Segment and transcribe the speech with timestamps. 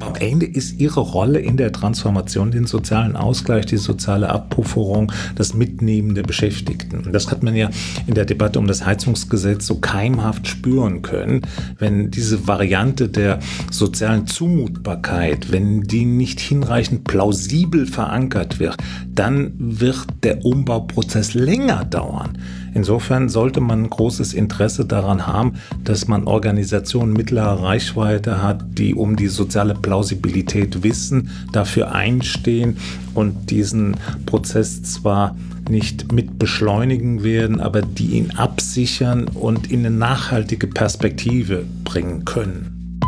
[0.00, 5.54] Am Ende ist ihre Rolle in der Transformation den sozialen Ausgleich, die soziale Abpufferung, das
[5.54, 7.04] Mitnehmen der Beschäftigten.
[7.04, 7.68] Und das hat man ja
[8.06, 11.42] in der Debatte um das Heizungsgesetz so keimhaft spüren können,
[11.78, 13.40] wenn diese Variante der
[13.72, 18.76] sozialen Zumutbarkeit, wenn die nicht hinreichend plausibel verankert wird,
[19.12, 22.38] dann wird der Umbauprozess länger dauern.
[22.74, 29.16] Insofern sollte man großes Interesse daran haben, dass man Organisationen mittlerer Reichweite hat, die um
[29.16, 32.76] die soziale Plausibilität wissen, dafür einstehen
[33.14, 33.96] und diesen
[34.26, 35.36] Prozess zwar
[35.68, 43.00] nicht mit beschleunigen werden, aber die ihn absichern und in eine nachhaltige Perspektive bringen können.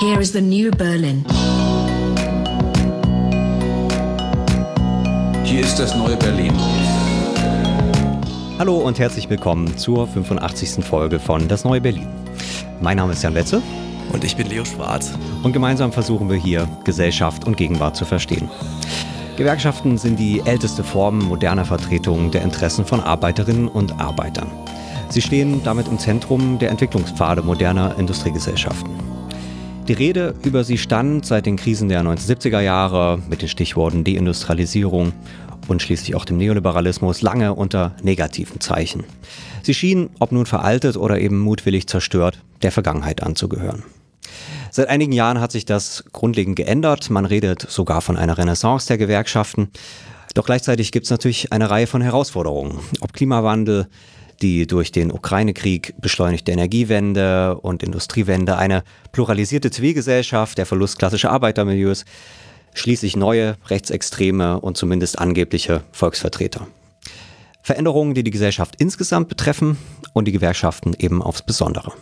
[0.00, 1.24] Here is the new Berlin.
[5.44, 6.54] Hier ist das neue Berlin.
[8.60, 10.84] Hallo und herzlich willkommen zur 85.
[10.84, 12.06] Folge von Das Neue Berlin.
[12.82, 13.62] Mein Name ist Jan Wetze.
[14.12, 15.14] Und ich bin Leo Schwarz.
[15.42, 18.50] Und gemeinsam versuchen wir hier Gesellschaft und Gegenwart zu verstehen.
[19.38, 24.50] Gewerkschaften sind die älteste Form moderner Vertretung der Interessen von Arbeiterinnen und Arbeitern.
[25.08, 28.90] Sie stehen damit im Zentrum der Entwicklungspfade moderner Industriegesellschaften.
[29.88, 35.14] Die Rede über sie stand seit den Krisen der 1970er Jahre mit den Stichworten Deindustrialisierung
[35.68, 39.04] und schließlich auch dem Neoliberalismus lange unter negativen Zeichen.
[39.62, 43.84] Sie schien, ob nun veraltet oder eben mutwillig zerstört, der Vergangenheit anzugehören.
[44.70, 47.10] Seit einigen Jahren hat sich das grundlegend geändert.
[47.10, 49.70] Man redet sogar von einer Renaissance der Gewerkschaften.
[50.34, 52.78] Doch gleichzeitig gibt es natürlich eine Reihe von Herausforderungen.
[53.00, 53.88] Ob Klimawandel,
[54.42, 62.04] die durch den Ukraine-Krieg beschleunigte Energiewende und Industriewende, eine pluralisierte Zivilgesellschaft, der Verlust klassischer Arbeitermilieus,
[62.74, 66.66] schließlich neue rechtsextreme und zumindest angebliche Volksvertreter.
[67.62, 69.76] Veränderungen, die die Gesellschaft insgesamt betreffen
[70.12, 71.92] und die Gewerkschaften eben aufs Besondere.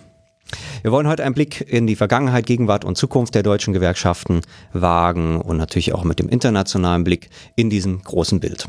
[0.83, 4.41] Wir wollen heute einen Blick in die Vergangenheit, Gegenwart und Zukunft der deutschen Gewerkschaften
[4.73, 8.67] wagen und natürlich auch mit dem internationalen Blick in diesem großen Bild.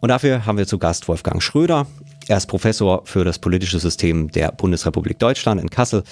[0.00, 1.86] Und dafür haben wir zu Gast Wolfgang Schröder.
[2.28, 6.04] Er ist Professor für das politische System der Bundesrepublik Deutschland in Kassel,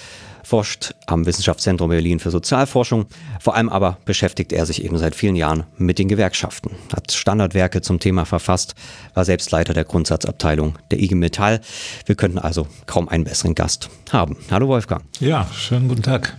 [0.43, 3.05] forscht am Wissenschaftszentrum Berlin für Sozialforschung.
[3.39, 7.81] Vor allem aber beschäftigt er sich eben seit vielen Jahren mit den Gewerkschaften, hat Standardwerke
[7.81, 8.75] zum Thema verfasst,
[9.13, 11.61] war selbst Leiter der Grundsatzabteilung der IG Metall.
[12.05, 14.37] Wir könnten also kaum einen besseren Gast haben.
[14.51, 15.03] Hallo Wolfgang.
[15.19, 16.35] Ja, schönen guten Tag.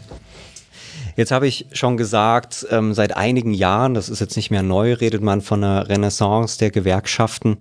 [1.21, 4.95] Jetzt habe ich schon gesagt, ähm, seit einigen Jahren, das ist jetzt nicht mehr neu,
[4.95, 7.59] redet man von einer Renaissance der Gewerkschaften.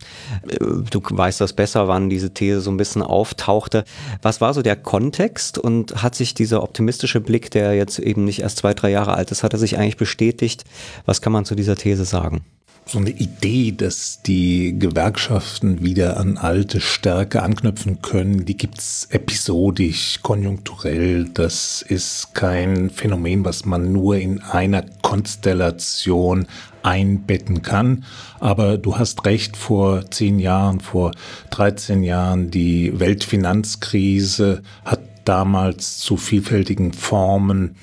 [0.47, 0.59] Äh,
[0.90, 3.84] du weißt das besser, wann diese These so ein bisschen auftauchte.
[4.22, 8.40] Was war so der Kontext und hat sich dieser optimistische Blick, der jetzt eben nicht
[8.40, 10.64] erst zwei, drei Jahre alt ist, hat er sich eigentlich bestätigt?
[11.06, 12.46] Was kann man zu dieser These sagen?
[12.89, 20.19] So eine Idee, dass die Gewerkschaften wieder an alte Stärke anknüpfen können, die gibt's episodisch,
[20.23, 21.25] konjunkturell.
[21.25, 26.47] Das ist kein Phänomen, was man nur in einer Konstellation
[26.81, 28.05] einbetten kann.
[28.39, 31.11] Aber du hast recht, vor zehn Jahren, vor
[31.51, 37.75] 13 Jahren, die Weltfinanzkrise hat damals zu vielfältigen Formen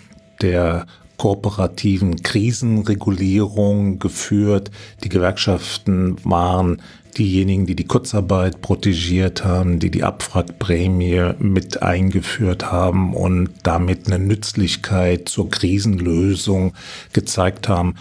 [0.43, 4.71] der kooperativen Krisenregulierung geführt.
[5.05, 6.83] Die Gewerkschaften waren
[7.17, 14.19] diejenigen, die die Kurzarbeit protegiert haben, die die Abwrackprämie mit eingeführt haben und damit eine
[14.19, 16.75] Nützlichkeit zur Krisenlösung
[17.13, 17.95] gezeigt haben,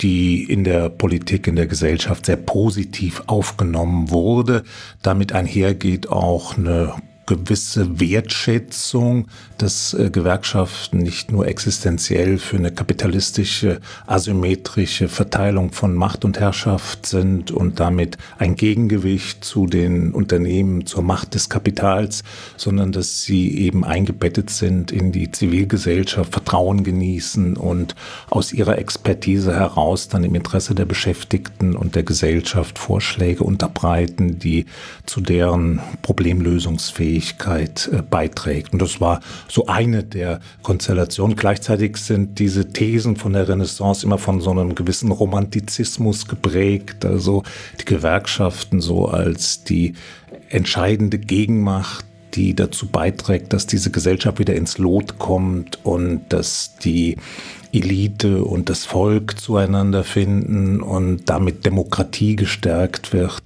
[0.00, 4.64] die in der Politik, in der Gesellschaft sehr positiv aufgenommen wurde.
[5.02, 6.94] Damit einhergeht auch eine
[7.26, 9.28] gewisse Wertschätzung,
[9.58, 17.06] dass äh, Gewerkschaften nicht nur existenziell für eine kapitalistische, asymmetrische Verteilung von Macht und Herrschaft
[17.06, 22.24] sind und damit ein Gegengewicht zu den Unternehmen, zur Macht des Kapitals,
[22.56, 27.94] sondern dass sie eben eingebettet sind in die Zivilgesellschaft, Vertrauen genießen und
[28.30, 34.66] aus ihrer Expertise heraus dann im Interesse der Beschäftigten und der Gesellschaft Vorschläge unterbreiten, die
[35.06, 38.72] zu deren Problemlösungsfähigkeit Fähigkeit äh, beiträgt.
[38.72, 41.36] Und das war so eine der Konstellationen.
[41.36, 47.04] Gleichzeitig sind diese Thesen von der Renaissance immer von so einem gewissen Romantizismus geprägt.
[47.04, 47.42] Also
[47.80, 49.94] die Gewerkschaften so als die
[50.48, 57.18] entscheidende Gegenmacht die dazu beiträgt, dass diese Gesellschaft wieder ins Lot kommt und dass die
[57.74, 63.42] Elite und das Volk zueinander finden und damit Demokratie gestärkt wird.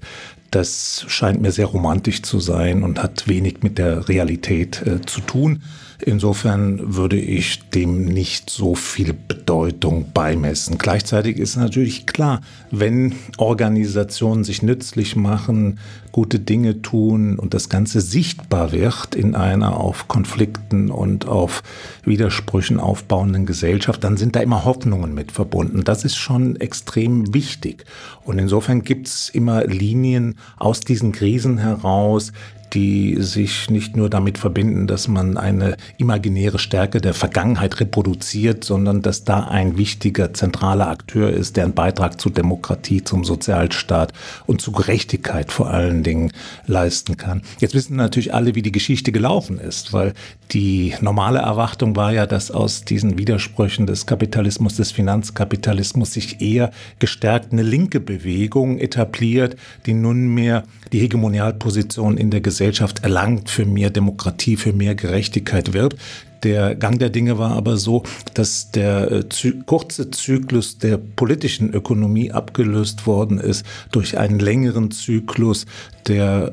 [0.50, 5.20] Das scheint mir sehr romantisch zu sein und hat wenig mit der Realität äh, zu
[5.20, 5.62] tun.
[5.98, 10.76] Insofern würde ich dem nicht so viel Bedeutung beimessen.
[10.78, 15.78] Gleichzeitig ist natürlich klar, wenn Organisationen sich nützlich machen,
[16.12, 21.62] gute Dinge tun und das Ganze sichtbar wird in einer auf Konflikten und auf
[22.04, 25.84] Widersprüchen aufbauenden Gesellschaft, dann sind da immer Hoffnungen mit verbunden.
[25.84, 27.84] Das ist schon extrem wichtig.
[28.25, 32.32] Und insofern gibt es immer Linien aus diesen Krisen heraus,
[32.73, 39.03] die sich nicht nur damit verbinden, dass man eine imaginäre Stärke der Vergangenheit reproduziert, sondern
[39.03, 44.13] dass da ein wichtiger zentraler Akteur ist, der einen Beitrag zu Demokratie, zum Sozialstaat
[44.47, 46.33] und zu Gerechtigkeit vor allen Dingen
[46.67, 47.43] leisten kann.
[47.61, 50.13] Jetzt wissen natürlich alle, wie die Geschichte gelaufen ist, weil
[50.53, 56.71] die normale Erwartung war ja, dass aus diesen Widersprüchen des Kapitalismus, des Finanzkapitalismus sich eher
[56.99, 63.91] gestärkt eine linke Bewegung etabliert, die nunmehr die Hegemonialposition in der Gesellschaft erlangt, für mehr
[63.91, 65.97] Demokratie, für mehr Gerechtigkeit wirbt.
[66.43, 68.03] Der Gang der Dinge war aber so,
[68.35, 74.91] dass der äh, Zy kurze Zyklus der politischen Ökonomie abgelöst worden ist durch einen längeren
[74.91, 75.67] Zyklus
[76.06, 76.53] der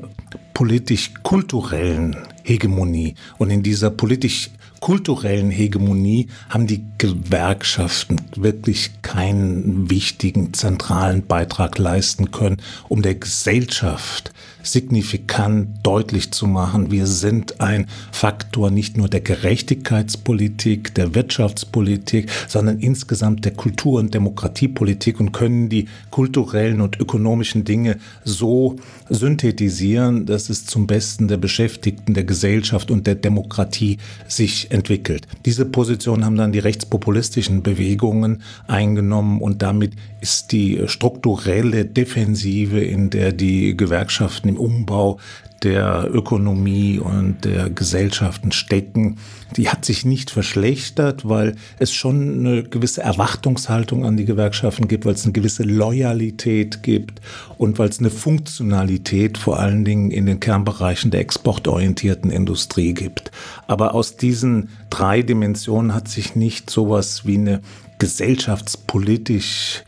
[0.54, 3.14] politisch-kulturellen Hegemonie.
[3.38, 12.30] Und in dieser politisch kulturellen Hegemonie haben die Gewerkschaften wirklich keinen wichtigen zentralen Beitrag leisten
[12.30, 12.58] können,
[12.88, 14.32] um der Gesellschaft
[14.64, 22.80] signifikant deutlich zu machen, wir sind ein Faktor nicht nur der Gerechtigkeitspolitik, der Wirtschaftspolitik, sondern
[22.80, 28.76] insgesamt der Kultur- und Demokratiepolitik und können die kulturellen und ökonomischen Dinge so
[29.10, 35.28] synthetisieren, dass es zum Besten der Beschäftigten, der Gesellschaft und der Demokratie sich entwickelt.
[35.44, 43.10] Diese Position haben dann die rechtspopulistischen Bewegungen eingenommen und damit ist die strukturelle Defensive, in
[43.10, 45.18] der die Gewerkschaften im Umbau
[45.62, 49.16] der Ökonomie und der Gesellschaften stecken,
[49.56, 55.06] die hat sich nicht verschlechtert, weil es schon eine gewisse Erwartungshaltung an die Gewerkschaften gibt,
[55.06, 57.20] weil es eine gewisse Loyalität gibt
[57.56, 63.30] und weil es eine Funktionalität vor allen Dingen in den Kernbereichen der exportorientierten Industrie gibt.
[63.66, 67.60] Aber aus diesen drei Dimensionen hat sich nicht sowas wie eine
[67.98, 69.82] gesellschaftspolitisch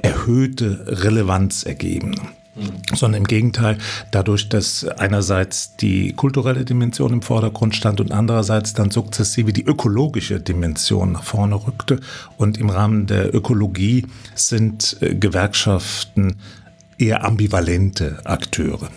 [0.00, 2.14] erhöhte Relevanz ergeben
[2.94, 3.78] sondern im Gegenteil,
[4.10, 10.40] dadurch, dass einerseits die kulturelle Dimension im Vordergrund stand und andererseits dann sukzessive die ökologische
[10.40, 12.00] Dimension nach vorne rückte.
[12.36, 16.36] Und im Rahmen der Ökologie sind äh, Gewerkschaften
[16.98, 18.88] eher ambivalente Akteure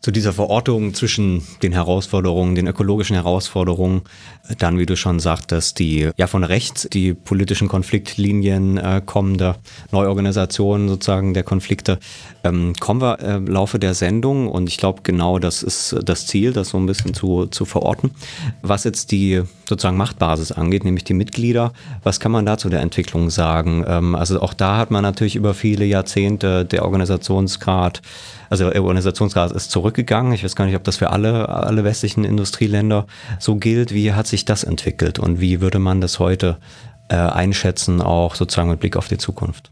[0.00, 4.02] zu dieser Verortung zwischen den Herausforderungen, den ökologischen Herausforderungen,
[4.58, 9.56] dann, wie du schon sagtest, die ja von rechts die politischen Konfliktlinien äh, kommende
[9.90, 11.98] Neuorganisation sozusagen der Konflikte,
[12.44, 16.26] ähm, kommen wir äh, im Laufe der Sendung und ich glaube genau das ist das
[16.26, 18.12] Ziel, das so ein bisschen zu, zu verorten.
[18.62, 21.72] Was jetzt die sozusagen Machtbasis angeht, nämlich die Mitglieder,
[22.04, 23.84] was kann man da zu der Entwicklung sagen?
[23.86, 28.00] Ähm, also auch da hat man natürlich über viele Jahrzehnte der Organisationsgrad
[28.50, 30.32] also der Organisationsgrad ist zurückgegangen.
[30.32, 33.06] Ich weiß gar nicht, ob das für alle, alle westlichen Industrieländer
[33.38, 33.92] so gilt.
[33.92, 36.58] Wie hat sich das entwickelt und wie würde man das heute
[37.08, 39.70] äh, einschätzen, auch sozusagen mit Blick auf die Zukunft?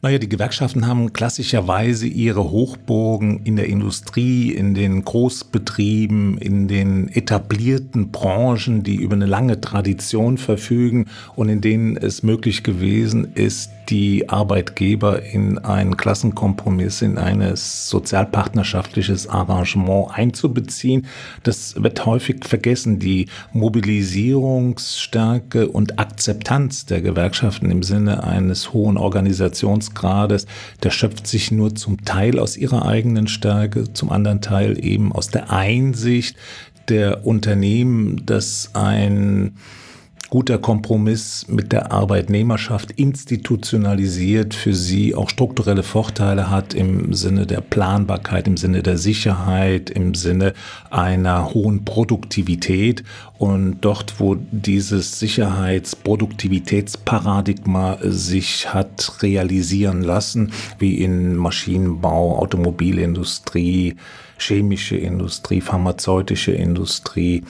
[0.00, 7.08] Naja, die Gewerkschaften haben klassischerweise ihre Hochburgen in der Industrie, in den Großbetrieben, in den
[7.08, 13.72] etablierten Branchen, die über eine lange Tradition verfügen und in denen es möglich gewesen ist,
[13.88, 21.06] die Arbeitgeber in einen Klassenkompromiss, in ein sozialpartnerschaftliches Arrangement einzubeziehen.
[21.42, 22.98] Das wird häufig vergessen.
[22.98, 30.46] Die Mobilisierungsstärke und Akzeptanz der Gewerkschaften im Sinne eines hohen Organisationsgrades,
[30.82, 35.28] der schöpft sich nur zum Teil aus ihrer eigenen Stärke, zum anderen Teil eben aus
[35.28, 36.36] der Einsicht
[36.88, 39.56] der Unternehmen, dass ein
[40.30, 47.62] guter Kompromiss mit der Arbeitnehmerschaft institutionalisiert für sie auch strukturelle Vorteile hat im Sinne der
[47.62, 50.52] Planbarkeit, im Sinne der Sicherheit, im Sinne
[50.90, 53.04] einer hohen Produktivität.
[53.38, 63.96] Und dort, wo dieses Sicherheits-Produktivitätsparadigma sich hat realisieren lassen, wie in Maschinenbau, Automobilindustrie,
[64.38, 67.42] chemische Industrie, pharmazeutische Industrie,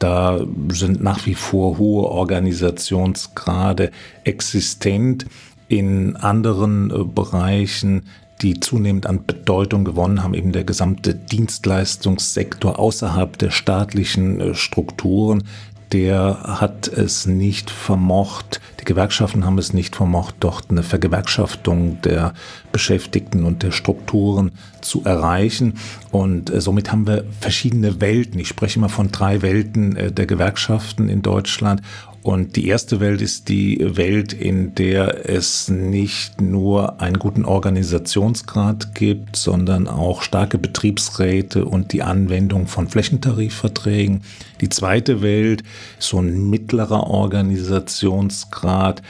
[0.00, 0.40] da
[0.72, 3.92] sind nach wie vor hohe Organisationsgrade
[4.24, 5.26] existent.
[5.68, 8.02] In anderen äh, Bereichen
[8.42, 15.44] die zunehmend an Bedeutung gewonnen haben, eben der gesamte Dienstleistungssektor außerhalb der staatlichen äh, Strukturen,
[15.92, 22.32] der hat es nicht vermocht, die Gewerkschaften haben es nicht vermocht, dort eine Vergewerkschaftung der
[22.72, 25.74] Beschäftigten und der Strukturen zu erreichen.
[26.10, 28.40] Und äh, somit haben wir verschiedene Welten.
[28.40, 31.82] Ich spreche immer von drei Welten äh, der Gewerkschaften in Deutschland.
[32.22, 38.94] Und die erste Welt ist die Welt, in der es nicht nur einen guten Organisationsgrad
[38.94, 44.20] gibt, sondern auch starke Betriebsräte und die Anwendung von Flächentarifverträgen.
[44.60, 45.62] Die zweite Welt,
[45.98, 49.00] so ein mittlerer Organisationsgrad,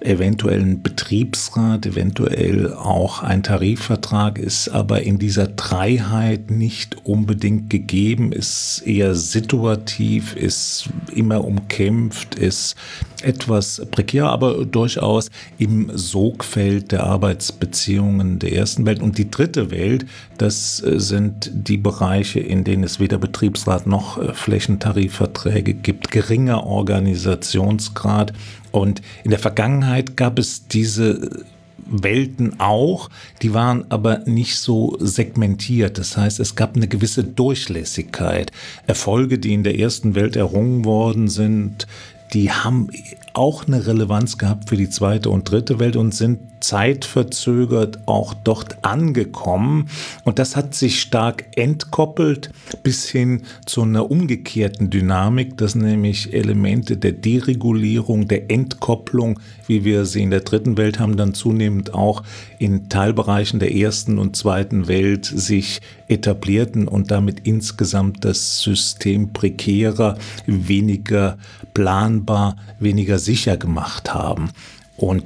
[0.00, 8.32] eventuell ein Betriebsrat, eventuell auch ein Tarifvertrag, ist aber in dieser Dreiheit nicht unbedingt gegeben,
[8.32, 12.76] ist eher situativ, ist immer umkämpft, ist
[13.22, 19.02] etwas prekär, aber durchaus im Sogfeld der Arbeitsbeziehungen der ersten Welt.
[19.02, 20.06] Und die dritte Welt,
[20.38, 28.32] das sind die Bereiche, in denen es weder Betriebsrat noch Flächentarifverträge gibt, geringer Organisationsgrad,
[28.72, 31.44] und in der Vergangenheit gab es diese
[31.90, 33.10] Welten auch,
[33.42, 35.98] die waren aber nicht so segmentiert.
[35.98, 38.52] Das heißt, es gab eine gewisse Durchlässigkeit.
[38.86, 41.86] Erfolge, die in der ersten Welt errungen worden sind,
[42.32, 42.90] die haben
[43.34, 48.84] auch eine Relevanz gehabt für die zweite und dritte Welt und sind zeitverzögert auch dort
[48.84, 49.88] angekommen.
[50.24, 52.50] Und das hat sich stark entkoppelt
[52.82, 60.04] bis hin zu einer umgekehrten Dynamik, dass nämlich Elemente der Deregulierung, der Entkopplung, wie wir
[60.04, 62.22] sie in der dritten Welt haben, dann zunehmend auch
[62.58, 70.18] in Teilbereichen der ersten und zweiten Welt sich etablierten und damit insgesamt das System prekärer,
[70.46, 71.38] weniger
[71.72, 74.50] planbar, weniger sicher gemacht haben.
[74.96, 75.22] Und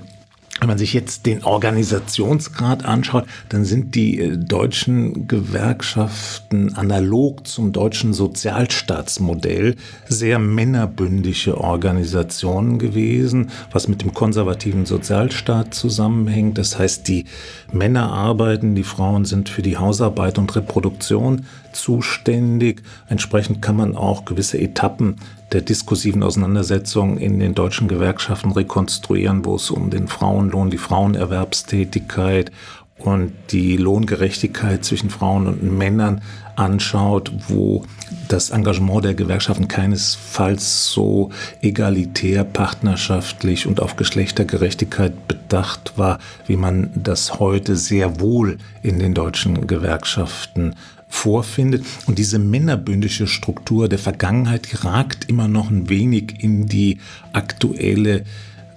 [0.60, 7.72] wenn man sich jetzt den Organisationsgrad anschaut, dann sind die äh, deutschen Gewerkschaften analog zum
[7.72, 9.74] deutschen Sozialstaatsmodell
[10.08, 16.56] sehr männerbündige Organisationen gewesen, was mit dem konservativen Sozialstaat zusammenhängt.
[16.56, 17.24] Das heißt, die
[17.72, 22.82] Männer arbeiten, die Frauen sind für die Hausarbeit und Reproduktion zuständig.
[23.08, 25.16] Entsprechend kann man auch gewisse Etappen
[25.52, 32.50] der diskursiven Auseinandersetzung in den deutschen Gewerkschaften rekonstruieren, wo es um den Frauenlohn, die Frauenerwerbstätigkeit
[32.98, 36.22] und die Lohngerechtigkeit zwischen Frauen und Männern
[36.56, 37.84] anschaut, wo
[38.28, 46.90] das Engagement der Gewerkschaften keinesfalls so egalitär, partnerschaftlich und auf Geschlechtergerechtigkeit bedacht war, wie man
[46.94, 50.74] das heute sehr wohl in den deutschen Gewerkschaften
[51.14, 51.84] vorfindet.
[52.06, 56.98] Und diese männerbündische Struktur der Vergangenheit ragt immer noch ein wenig in die
[57.32, 58.24] aktuelle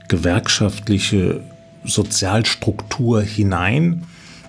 [0.08, 1.41] gewerkschaftliche
[1.84, 4.03] Sozialstruktur hinein.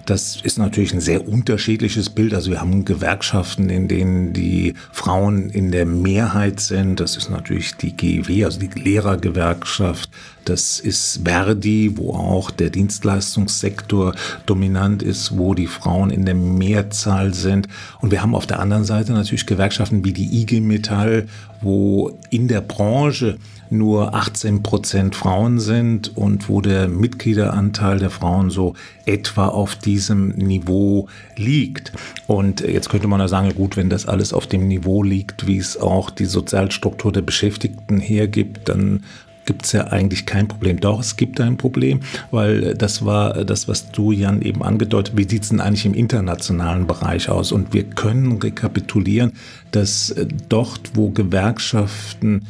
[0.09, 2.33] Das ist natürlich ein sehr unterschiedliches Bild.
[2.33, 6.99] Also wir haben Gewerkschaften, in denen die Frauen in der Mehrheit sind.
[6.99, 10.09] Das ist natürlich die GEW, also die Lehrergewerkschaft.
[10.47, 14.15] Das ist Verdi, wo auch der Dienstleistungssektor
[14.47, 17.69] dominant ist, wo die Frauen in der Mehrzahl sind.
[18.01, 21.29] Und wir haben auf der anderen Seite natürlich Gewerkschaften wie die IG Metall,
[21.61, 23.37] wo in der Branche
[23.71, 28.75] nur 18 Prozent Frauen sind und wo der Mitgliederanteil der Frauen so
[29.07, 31.93] etwa auf diesem Niveau liegt.
[32.27, 35.59] Und jetzt könnte man ja sagen, gut, wenn das alles auf dem Niveau liegt, wie
[35.59, 39.05] es auch die Sozialstruktur der Beschäftigten hergibt, dann
[39.49, 40.79] gibt es ja eigentlich kein Problem.
[40.79, 45.27] Doch, es gibt ein Problem, weil das war das, was du, Jan, eben angedeutet Wie
[45.27, 47.51] sieht es denn eigentlich im internationalen Bereich aus?
[47.51, 49.33] Und wir können rekapitulieren,
[49.71, 50.15] dass
[50.51, 52.43] dort, wo Gewerkschaften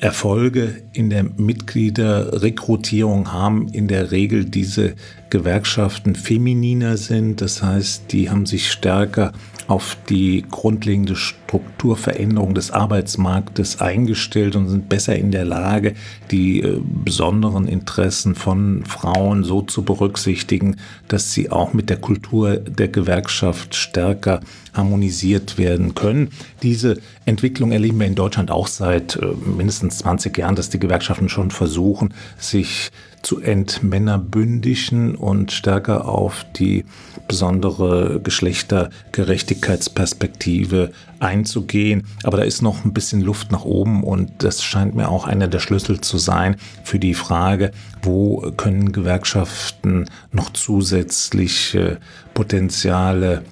[0.00, 4.94] Erfolge in der Mitgliederrekrutierung haben in der Regel diese
[5.30, 7.40] Gewerkschaften femininer sind.
[7.40, 9.32] Das heißt, die haben sich stärker
[9.68, 15.94] auf die grundlegende Strukturveränderung des Arbeitsmarktes eingestellt und sind besser in der Lage,
[16.30, 20.76] die äh, besonderen Interessen von Frauen so zu berücksichtigen,
[21.08, 24.40] dass sie auch mit der Kultur der Gewerkschaft stärker
[24.72, 26.30] harmonisiert werden können.
[26.62, 31.28] Diese Entwicklung erleben wir in Deutschland auch seit äh, mindestens 20 Jahren, dass die Gewerkschaften
[31.28, 32.90] schon versuchen, sich
[33.26, 36.84] zu entmännerbündischen und stärker auf die
[37.26, 42.06] besondere Geschlechtergerechtigkeitsperspektive einzugehen.
[42.22, 45.48] Aber da ist noch ein bisschen Luft nach oben und das scheint mir auch einer
[45.48, 46.54] der Schlüssel zu sein
[46.84, 51.98] für die Frage, wo können Gewerkschaften noch zusätzliche
[52.32, 53.42] Potenziale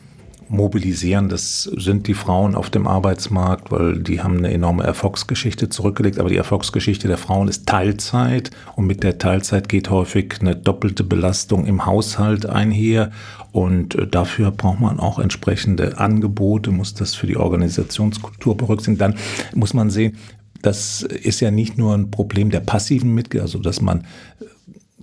[0.49, 1.29] mobilisieren.
[1.29, 6.19] Das sind die Frauen auf dem Arbeitsmarkt, weil die haben eine enorme Erfolgsgeschichte zurückgelegt.
[6.19, 11.05] Aber die Erfolgsgeschichte der Frauen ist Teilzeit und mit der Teilzeit geht häufig eine doppelte
[11.05, 13.11] Belastung im Haushalt einher.
[13.53, 18.99] Und äh, dafür braucht man auch entsprechende Angebote, muss das für die Organisationskultur berücksichtigen.
[18.99, 19.15] Dann
[19.55, 20.17] muss man sehen,
[20.63, 24.05] das ist ja nicht nur ein Problem der passiven Mitglieder, also dass man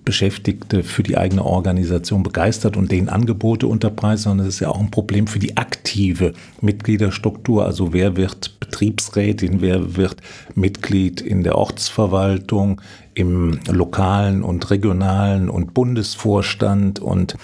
[0.03, 4.79] Beschäftigte für die eigene Organisation begeistert und denen Angebote unterpreist, sondern es ist ja auch
[4.79, 7.65] ein Problem für die aktive Mitgliederstruktur.
[7.65, 10.17] Also wer wird Betriebsrätin, wer wird
[10.55, 12.81] Mitglied in der Ortsverwaltung,
[13.13, 16.99] im lokalen und regionalen und Bundesvorstand.
[16.99, 17.35] Und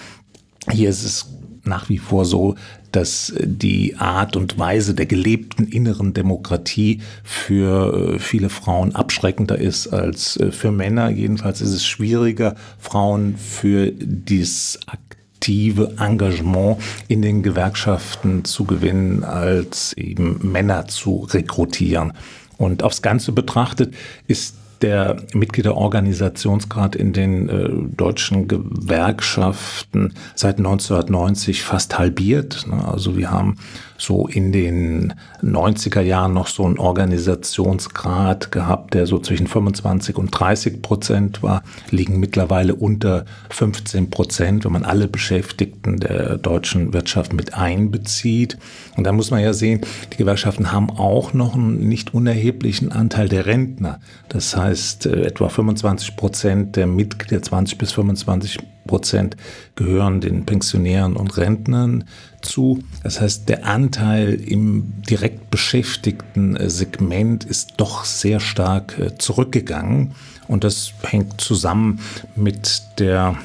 [0.70, 1.26] hier ist es
[1.64, 2.56] nach wie vor so,
[2.92, 9.88] dass die Art und Weise der gelebten inneren Demokratie für äh, viele Frauen abschreckender ist
[9.88, 11.10] als äh, für Männer.
[11.10, 16.78] Jedenfalls ist es schwieriger, Frauen für dieses aktive Engagement
[17.08, 22.12] in den Gewerkschaften zu gewinnen, als eben Männer zu rekrutieren.
[22.56, 23.94] Und aufs Ganze betrachtet
[24.26, 32.66] ist der Mitgliederorganisationsgrad in den äh, deutschen Gewerkschaften seit 1990 fast halbiert.
[32.68, 32.86] Ne?
[32.86, 33.56] Also wir haben
[33.98, 40.30] so in den 90er Jahren noch so einen Organisationsgrad gehabt, der so zwischen 25 und
[40.30, 47.32] 30 Prozent war, liegen mittlerweile unter 15 Prozent, wenn man alle Beschäftigten der deutschen Wirtschaft
[47.32, 48.56] mit einbezieht.
[48.96, 49.80] Und da muss man ja sehen,
[50.12, 54.00] die Gewerkschaften haben auch noch einen nicht unerheblichen Anteil der Rentner.
[54.28, 59.36] Das heißt, äh, etwa 25 Prozent der Mitglieder, 20 bis 25 Prozent
[59.76, 62.04] gehören den Pensionären und Rentnern
[62.42, 62.82] zu.
[63.04, 70.16] Das heißt, der Anteil im direkt beschäftigten äh, Segment ist doch sehr stark äh, zurückgegangen.
[70.48, 72.00] Und das hängt zusammen
[72.34, 73.36] mit der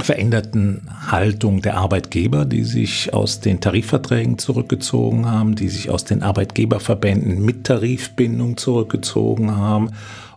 [0.00, 6.22] veränderten Haltung der Arbeitgeber, die sich aus den Tarifverträgen zurückgezogen haben, die sich aus den
[6.22, 9.90] Arbeitgeberverbänden mit Tarifbindung zurückgezogen haben.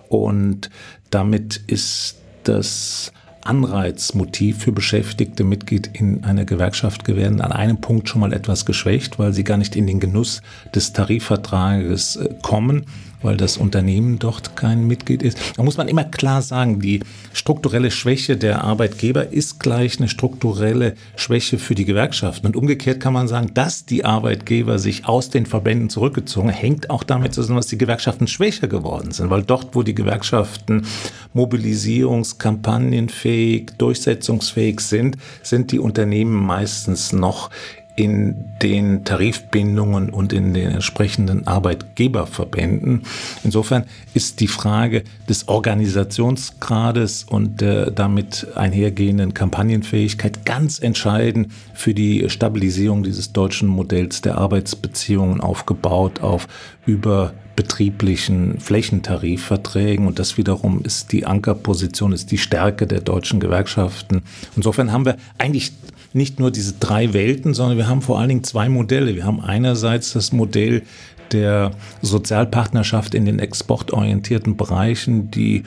[0.10, 0.70] Und
[1.10, 3.12] damit ist das
[3.46, 9.20] Anreizmotiv für Beschäftigte, Mitglied in einer Gewerkschaft werden an einem Punkt schon mal etwas geschwächt,
[9.20, 10.42] weil sie gar nicht in den Genuss
[10.74, 12.86] des Tarifvertrages äh, kommen
[13.26, 15.40] weil das Unternehmen dort kein Mitglied ist.
[15.58, 17.00] Da muss man immer klar sagen, die
[17.34, 22.46] strukturelle Schwäche der Arbeitgeber ist gleich eine strukturelle Schwäche für die Gewerkschaften.
[22.46, 27.04] Und umgekehrt kann man sagen, dass die Arbeitgeber sich aus den Verbänden zurückgezogen, hängt auch
[27.04, 30.86] damit zusammen, dass die Gewerkschaften schwächer geworden sind, weil dort, wo die Gewerkschaften
[31.34, 37.50] mobilisierungskampagnenfähig, durchsetzungsfähig sind, sind die Unternehmen meistens noch
[37.96, 43.04] in den Tarifbindungen und in den entsprechenden Arbeitgeberverbänden.
[43.44, 52.30] Insofern ist die Frage des Organisationsgrades und der damit einhergehenden Kampagnenfähigkeit ganz entscheidend für die
[52.30, 56.48] Stabilisierung dieses deutschen Modells der Arbeitsbeziehungen aufgebaut auf
[56.86, 64.24] überbetrieblichen Flächentarifverträgen und das wiederum ist die Ankerposition, ist die Stärke der deutschen Gewerkschaften.
[64.56, 65.72] Insofern haben wir eigentlich
[66.16, 69.16] nicht nur diese drei Welten, sondern wir haben vor allen Dingen zwei Modelle.
[69.16, 70.84] Wir haben einerseits das Modell
[71.32, 75.64] der Sozialpartnerschaft in den exportorientierten Bereichen, die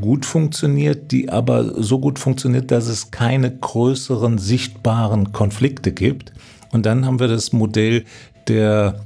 [0.00, 6.32] gut funktioniert, die aber so gut funktioniert, dass es keine größeren sichtbaren Konflikte gibt.
[6.72, 8.04] Und dann haben wir das Modell
[8.48, 9.00] der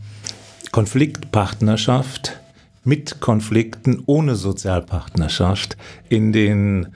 [0.70, 2.38] Konfliktpartnerschaft
[2.85, 5.76] mit Konflikten ohne Sozialpartnerschaft
[6.09, 6.88] in den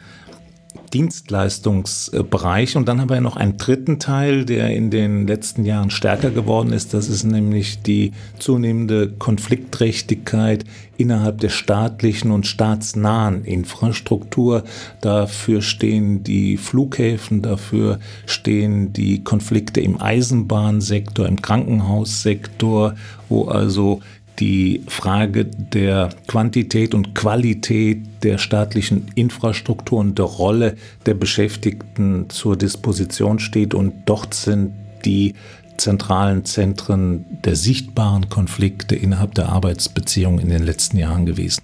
[0.91, 2.77] Dienstleistungsbereich.
[2.77, 6.73] Und dann haben wir noch einen dritten Teil, der in den letzten Jahren stärker geworden
[6.73, 6.95] ist.
[6.95, 10.65] Das ist nämlich die zunehmende Konfliktträchtigkeit
[10.97, 14.65] innerhalb der staatlichen und staatsnahen Infrastruktur.
[15.01, 22.95] Dafür stehen die Flughäfen, dafür stehen die Konflikte im Eisenbahnsektor, im Krankenhaussektor,
[23.29, 24.01] wo also
[24.41, 32.57] die Frage der Quantität und Qualität der staatlichen Infrastruktur und der Rolle der Beschäftigten zur
[32.57, 33.75] Disposition steht.
[33.75, 34.73] Und dort sind
[35.05, 35.35] die
[35.77, 41.63] zentralen Zentren der sichtbaren Konflikte innerhalb der Arbeitsbeziehungen in den letzten Jahren gewesen.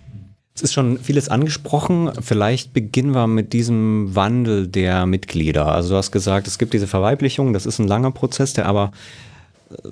[0.57, 2.13] Es ist schon vieles angesprochen.
[2.21, 5.67] Vielleicht beginnen wir mit diesem Wandel der Mitglieder.
[5.67, 8.93] Also du hast gesagt, es gibt diese Verweiblichung, das ist ein langer Prozess, der aber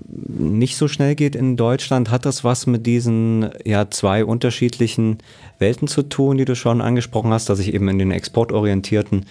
[0.08, 5.18] nicht so schnell geht in Deutschland, hat das was mit diesen ja zwei unterschiedlichen
[5.58, 9.26] Welten zu tun, die du schon angesprochen hast, dass ich eben in den exportorientierten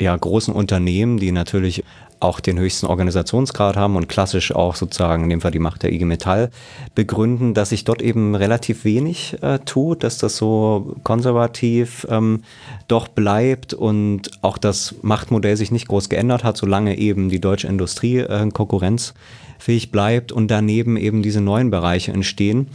[0.00, 1.84] ja großen Unternehmen, die natürlich
[2.20, 5.92] auch den höchsten Organisationsgrad haben und klassisch auch sozusagen in dem Fall die Macht der
[5.92, 6.50] IG Metall
[6.94, 12.42] begründen, dass sich dort eben relativ wenig äh, tut, dass das so konservativ ähm,
[12.88, 17.68] doch bleibt und auch das Machtmodell sich nicht groß geändert hat, solange eben die deutsche
[17.68, 19.14] Industrie äh, Konkurrenz
[19.58, 22.68] fähig bleibt und daneben eben diese neuen Bereiche entstehen.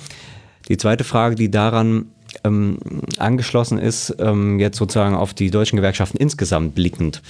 [0.70, 2.08] Die zweite Frage, die daran
[2.44, 2.78] ähm,
[3.18, 7.22] angeschlossen ist, ähm, jetzt sozusagen auf die deutschen Gewerkschaften insgesamt blickend.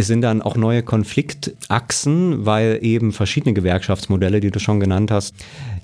[0.00, 5.34] Es sind dann auch neue Konfliktachsen, weil eben verschiedene Gewerkschaftsmodelle, die du schon genannt hast,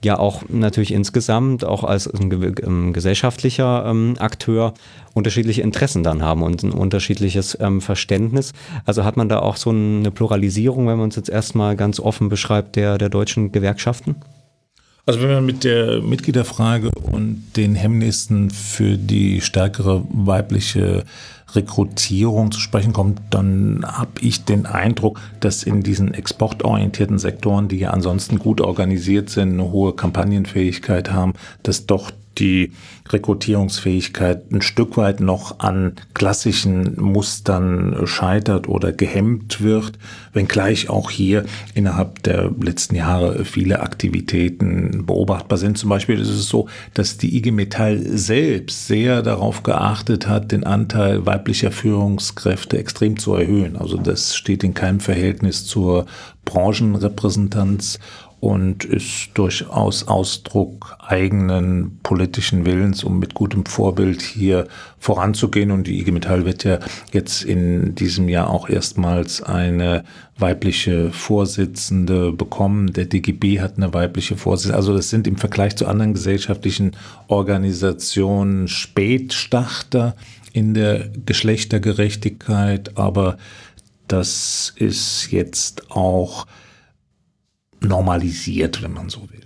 [0.05, 4.75] ja auch natürlich insgesamt auch als ähm, gesellschaftlicher ähm, Akteur
[5.15, 8.53] unterschiedliche Interessen dann haben und ein unterschiedliches ähm, Verständnis.
[8.85, 12.29] Also hat man da auch so eine Pluralisierung, wenn man uns jetzt erstmal ganz offen
[12.29, 14.15] beschreibt, der, der deutschen Gewerkschaften?
[15.07, 21.05] Also wenn man mit der Mitgliederfrage und den Hemmnissen für die stärkere weibliche
[21.55, 27.79] Rekrutierung zu sprechen kommt, dann habe ich den Eindruck, dass in diesen exportorientierten Sektoren, die
[27.79, 32.73] ja ansonsten gut organisiert sind, eine hohe Kampagnenfähigkeit haben, dass doch die
[33.09, 39.99] Rekrutierungsfähigkeit ein Stück weit noch an klassischen Mustern scheitert oder gehemmt wird,
[40.33, 41.45] wenngleich auch hier
[41.75, 45.77] innerhalb der letzten Jahre viele Aktivitäten beobachtbar sind.
[45.77, 50.65] Zum Beispiel ist es so, dass die IG Metall selbst sehr darauf geachtet hat, den
[50.65, 53.77] Anteil weiblicher Führungskräfte extrem zu erhöhen.
[53.77, 56.07] Also das steht in keinem Verhältnis zur
[56.45, 57.99] Branchenrepräsentanz
[58.45, 65.71] und ist durchaus Ausdruck eigenen politischen Willens, um mit gutem Vorbild hier voranzugehen.
[65.71, 66.79] Und die IG Metall wird ja
[67.11, 70.05] jetzt in diesem Jahr auch erstmals eine
[70.37, 72.93] weibliche Vorsitzende bekommen.
[72.93, 74.77] Der DGB hat eine weibliche Vorsitzende.
[74.77, 76.93] Also das sind im Vergleich zu anderen gesellschaftlichen
[77.29, 80.17] Organisationen Spätstarter
[80.53, 83.39] in der Geschlechtergerechtigkeit, aber
[84.07, 86.47] das ist jetzt auch
[87.85, 89.45] normalisiert, wenn man so will.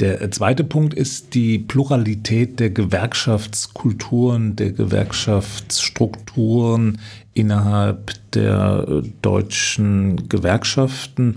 [0.00, 6.98] Der zweite Punkt ist die Pluralität der Gewerkschaftskulturen, der Gewerkschaftsstrukturen
[7.34, 11.36] innerhalb der deutschen Gewerkschaften.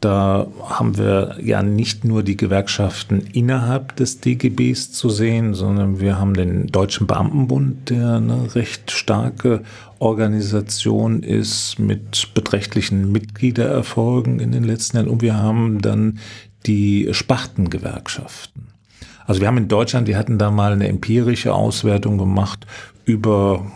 [0.00, 6.20] Da haben wir ja nicht nur die Gewerkschaften innerhalb des DGBs zu sehen, sondern wir
[6.20, 9.62] haben den Deutschen Beamtenbund, der eine recht starke
[9.98, 15.08] Organisation ist mit beträchtlichen Mitgliedererfolgen in den letzten Jahren.
[15.08, 16.20] Und wir haben dann
[16.66, 18.68] die Spartengewerkschaften.
[19.26, 22.66] Also wir haben in Deutschland, die hatten da mal eine empirische Auswertung gemacht
[23.04, 23.66] über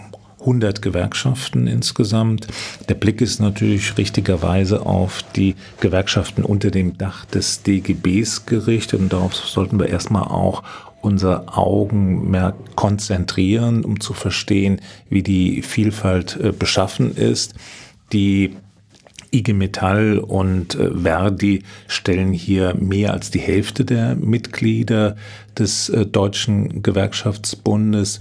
[0.42, 2.46] 100 Gewerkschaften insgesamt.
[2.88, 9.12] Der Blick ist natürlich richtigerweise auf die Gewerkschaften unter dem Dach des DGBs gerichtet und
[9.12, 10.62] darauf sollten wir erstmal auch
[11.00, 17.54] unser Augenmerk konzentrieren, um zu verstehen, wie die Vielfalt äh, beschaffen ist.
[18.12, 18.54] Die
[19.32, 25.16] IG Metall und äh, Verdi stellen hier mehr als die Hälfte der Mitglieder
[25.58, 28.20] des äh, Deutschen Gewerkschaftsbundes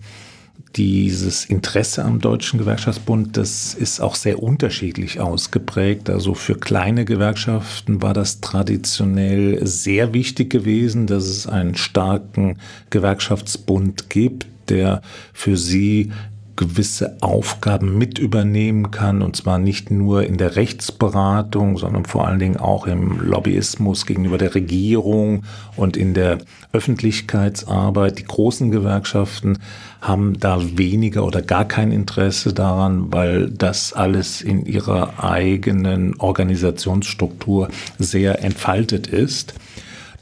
[0.76, 6.10] dieses Interesse am Deutschen Gewerkschaftsbund, das ist auch sehr unterschiedlich ausgeprägt.
[6.10, 12.58] Also für kleine Gewerkschaften war das traditionell sehr wichtig gewesen, dass es einen starken
[12.90, 15.02] Gewerkschaftsbund gibt, der
[15.34, 16.12] für sie
[16.62, 22.38] gewisse Aufgaben mit übernehmen kann, und zwar nicht nur in der Rechtsberatung, sondern vor allen
[22.38, 25.42] Dingen auch im Lobbyismus gegenüber der Regierung
[25.76, 26.38] und in der
[26.72, 28.20] Öffentlichkeitsarbeit.
[28.20, 29.58] Die großen Gewerkschaften
[30.02, 37.70] haben da weniger oder gar kein Interesse daran, weil das alles in ihrer eigenen Organisationsstruktur
[37.98, 39.56] sehr entfaltet ist.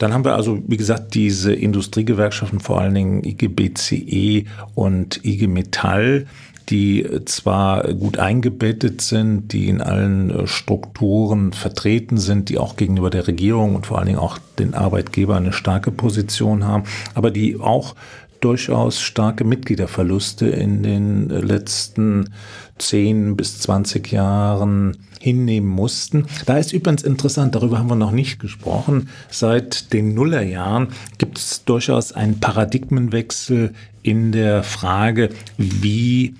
[0.00, 5.46] Dann haben wir also, wie gesagt, diese Industriegewerkschaften, vor allen Dingen IG BCE und IG
[5.46, 6.26] Metall,
[6.70, 13.10] die zwar gut eingebettet sind, die in allen äh, Strukturen vertreten sind, die auch gegenüber
[13.10, 16.84] der Regierung und vor allen Dingen auch den Arbeitgebern eine starke Position haben,
[17.14, 17.94] aber die auch
[18.40, 22.30] durchaus starke Mitgliederverluste in den letzten
[22.78, 26.26] 10 bis 20 Jahren hinnehmen mussten.
[26.46, 31.64] Da ist übrigens interessant, darüber haben wir noch nicht gesprochen, seit den Nullerjahren gibt es
[31.64, 35.28] durchaus einen Paradigmenwechsel in der Frage,
[35.58, 36.34] wie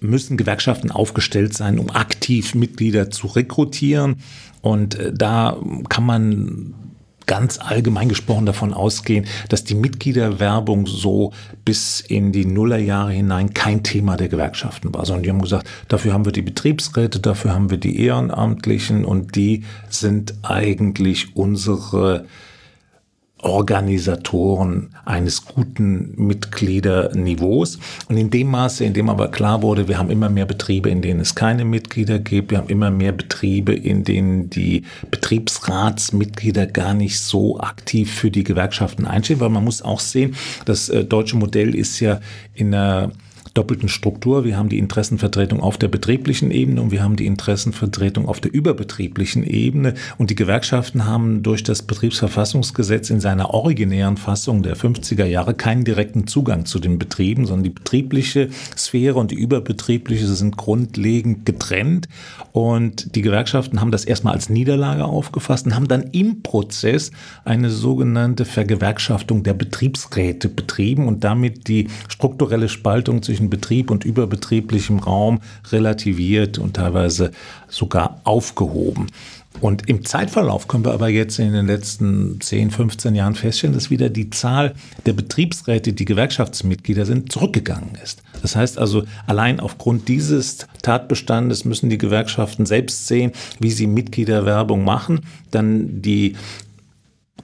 [0.00, 4.16] müssen Gewerkschaften aufgestellt sein, um aktiv Mitglieder zu rekrutieren.
[4.62, 5.56] Und äh, da
[5.88, 6.74] kann man
[7.28, 11.32] ganz allgemein gesprochen davon ausgehen, dass die Mitgliederwerbung so
[11.64, 16.12] bis in die Nullerjahre hinein kein Thema der Gewerkschaften war, sondern die haben gesagt, dafür
[16.12, 22.24] haben wir die Betriebsräte, dafür haben wir die Ehrenamtlichen und die sind eigentlich unsere
[23.40, 27.78] Organisatoren eines guten Mitgliederniveaus.
[28.08, 31.02] Und in dem Maße, in dem aber klar wurde, wir haben immer mehr Betriebe, in
[31.02, 36.94] denen es keine Mitglieder gibt, wir haben immer mehr Betriebe, in denen die Betriebsratsmitglieder gar
[36.94, 41.36] nicht so aktiv für die Gewerkschaften einstehen, weil man muss auch sehen, das äh, deutsche
[41.36, 42.20] Modell ist ja
[42.54, 43.12] in einer
[43.58, 44.44] doppelten Struktur.
[44.44, 48.54] Wir haben die Interessenvertretung auf der betrieblichen Ebene und wir haben die Interessenvertretung auf der
[48.54, 49.94] überbetrieblichen Ebene.
[50.16, 55.82] Und die Gewerkschaften haben durch das Betriebsverfassungsgesetz in seiner originären Fassung der 50er Jahre keinen
[55.84, 62.08] direkten Zugang zu den Betrieben, sondern die betriebliche Sphäre und die überbetriebliche sind grundlegend getrennt.
[62.52, 67.10] Und die Gewerkschaften haben das erstmal als Niederlage aufgefasst und haben dann im Prozess
[67.44, 74.98] eine sogenannte Vergewerkschaftung der Betriebsräte betrieben und damit die strukturelle Spaltung zwischen Betrieb und überbetrieblichem
[74.98, 77.32] Raum relativiert und teilweise
[77.68, 79.08] sogar aufgehoben.
[79.60, 83.90] Und im Zeitverlauf können wir aber jetzt in den letzten 10, 15 Jahren feststellen, dass
[83.90, 88.22] wieder die Zahl der Betriebsräte, die Gewerkschaftsmitglieder sind, zurückgegangen ist.
[88.40, 94.84] Das heißt also, allein aufgrund dieses Tatbestandes müssen die Gewerkschaften selbst sehen, wie sie Mitgliederwerbung
[94.84, 96.36] machen, dann die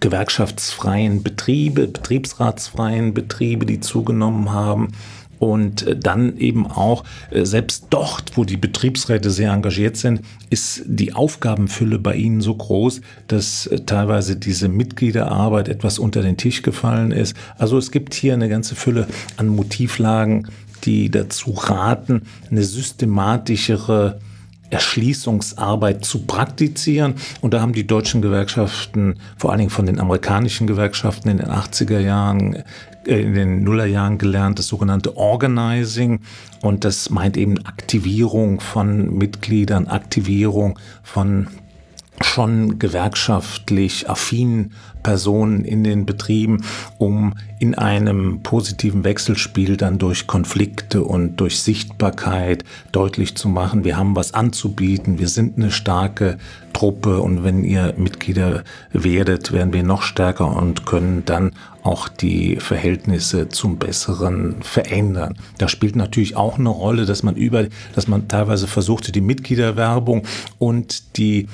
[0.01, 4.89] gewerkschaftsfreien Betriebe, betriebsratsfreien Betriebe, die zugenommen haben,
[5.39, 10.21] und äh, dann eben auch, äh, selbst dort, wo die Betriebsräte sehr engagiert sind,
[10.51, 16.37] ist die Aufgabenfülle bei ihnen so groß, dass äh, teilweise diese Mitgliederarbeit etwas unter den
[16.37, 17.37] Tisch gefallen ist.
[17.59, 20.49] Also es gibt hier eine ganze Fülle an Motivlagen,
[20.85, 24.21] die dazu raten, eine systematischere
[24.71, 27.15] Erschließungsarbeit zu praktizieren.
[27.41, 31.49] Und da haben die deutschen Gewerkschaften, vor allen Dingen von den amerikanischen Gewerkschaften in den
[31.49, 32.65] 80er Jahren,
[33.07, 36.21] in den Nullerjahren gelernt, das sogenannte Organizing.
[36.63, 41.49] Und das meint eben Aktivierung von Mitgliedern, Aktivierung von
[42.21, 44.73] schon gewerkschaftlich affinen
[45.03, 46.65] Personen in den Betrieben,
[46.99, 53.97] um in einem positiven Wechselspiel dann durch Konflikte und durch Sichtbarkeit deutlich zu machen, wir
[53.97, 56.39] haben was anzubieten, wir sind eine starke
[56.73, 62.57] Truppe und wenn ihr Mitglieder werdet, werden wir noch stärker und können dann auch die
[62.57, 65.37] Verhältnisse zum Besseren verändern.
[65.59, 70.23] Da spielt natürlich auch eine Rolle, dass man über, dass man teilweise versuchte, die Mitgliederwerbung
[70.59, 71.47] und die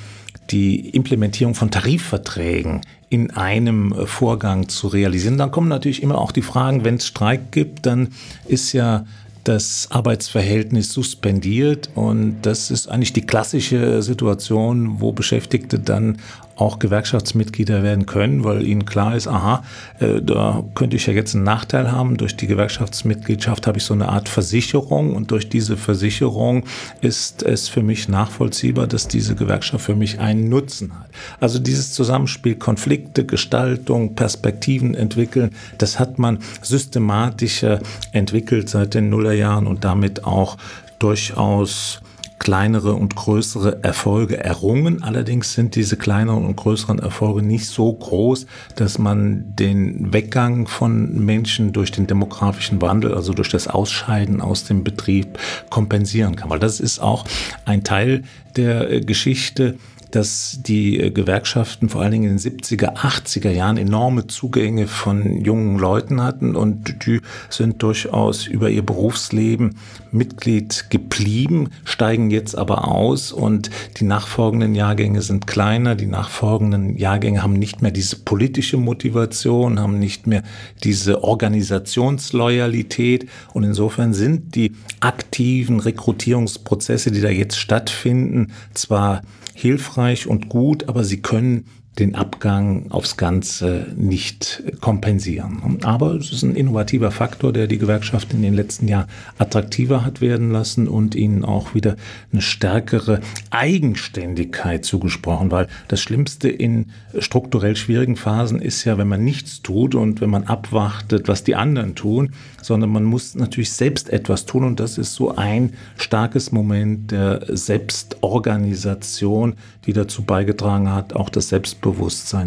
[0.51, 5.39] die Implementierung von Tarifverträgen in einem äh, Vorgang zu realisieren.
[5.39, 8.09] Dann kommen natürlich immer auch die Fragen, wenn es Streik gibt, dann
[8.47, 9.05] ist ja
[9.45, 16.19] das Arbeitsverhältnis suspendiert und das ist eigentlich die klassische Situation, wo Beschäftigte dann
[16.61, 19.63] auch Gewerkschaftsmitglieder werden können, weil ihnen klar ist, aha,
[19.99, 22.17] äh, da könnte ich ja jetzt einen Nachteil haben.
[22.17, 26.65] Durch die Gewerkschaftsmitgliedschaft habe ich so eine Art Versicherung und durch diese Versicherung
[27.01, 31.09] ist es für mich nachvollziehbar, dass diese Gewerkschaft für mich einen Nutzen hat.
[31.41, 37.81] Also dieses Zusammenspiel Konflikte, Gestaltung, Perspektiven entwickeln, das hat man systematischer
[38.13, 40.59] entwickelt seit den Nullerjahren und damit auch
[40.99, 42.03] durchaus
[42.41, 45.03] kleinere und größere Erfolge errungen.
[45.03, 51.25] Allerdings sind diese kleineren und größeren Erfolge nicht so groß, dass man den Weggang von
[51.25, 56.49] Menschen durch den demografischen Wandel, also durch das Ausscheiden aus dem Betrieb kompensieren kann.
[56.51, 57.27] Weil das ist auch
[57.67, 58.25] ein Teil
[58.57, 59.77] der äh, Geschichte,
[60.11, 65.43] dass die äh, Gewerkschaften vor allen Dingen in den 70er, 80er Jahren enorme Zugänge von
[65.43, 69.77] jungen Leuten hatten und die sind durchaus über ihr Berufsleben
[70.13, 77.43] Mitglied geblieben, steigen jetzt aber aus und die nachfolgenden Jahrgänge sind kleiner, die nachfolgenden Jahrgänge
[77.43, 80.43] haben nicht mehr diese politische Motivation, haben nicht mehr
[80.83, 89.23] diese Organisationsloyalität und insofern sind die aktiven Rekrutierungsprozesse, die da jetzt stattfinden, zwar
[89.55, 91.67] hilfreich und gut, aber sie können
[92.01, 95.79] den Abgang aufs Ganze nicht kompensieren.
[95.83, 99.09] Aber es ist ein innovativer Faktor, der die Gewerkschaft in den letzten Jahren
[99.39, 101.97] attraktiver hat werden lassen und ihnen auch wieder
[102.33, 106.87] eine stärkere Eigenständigkeit zugesprochen, weil das Schlimmste in
[107.19, 111.55] strukturell schwierigen Phasen ist ja, wenn man nichts tut und wenn man abwartet, was die
[111.55, 112.33] anderen tun,
[112.63, 117.45] sondern man muss natürlich selbst etwas tun und das ist so ein starkes Moment der
[117.47, 121.90] Selbstorganisation, die dazu beigetragen hat, auch das Selbstbewusstsein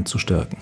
[0.06, 0.58] zu stärken.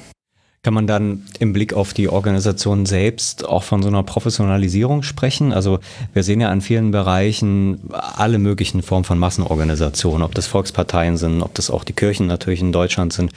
[0.63, 5.53] Kann man dann im Blick auf die Organisation selbst auch von so einer Professionalisierung sprechen?
[5.53, 5.79] Also
[6.13, 11.41] wir sehen ja an vielen Bereichen alle möglichen Formen von Massenorganisationen, ob das Volksparteien sind,
[11.41, 13.31] ob das auch die Kirchen natürlich in Deutschland sind,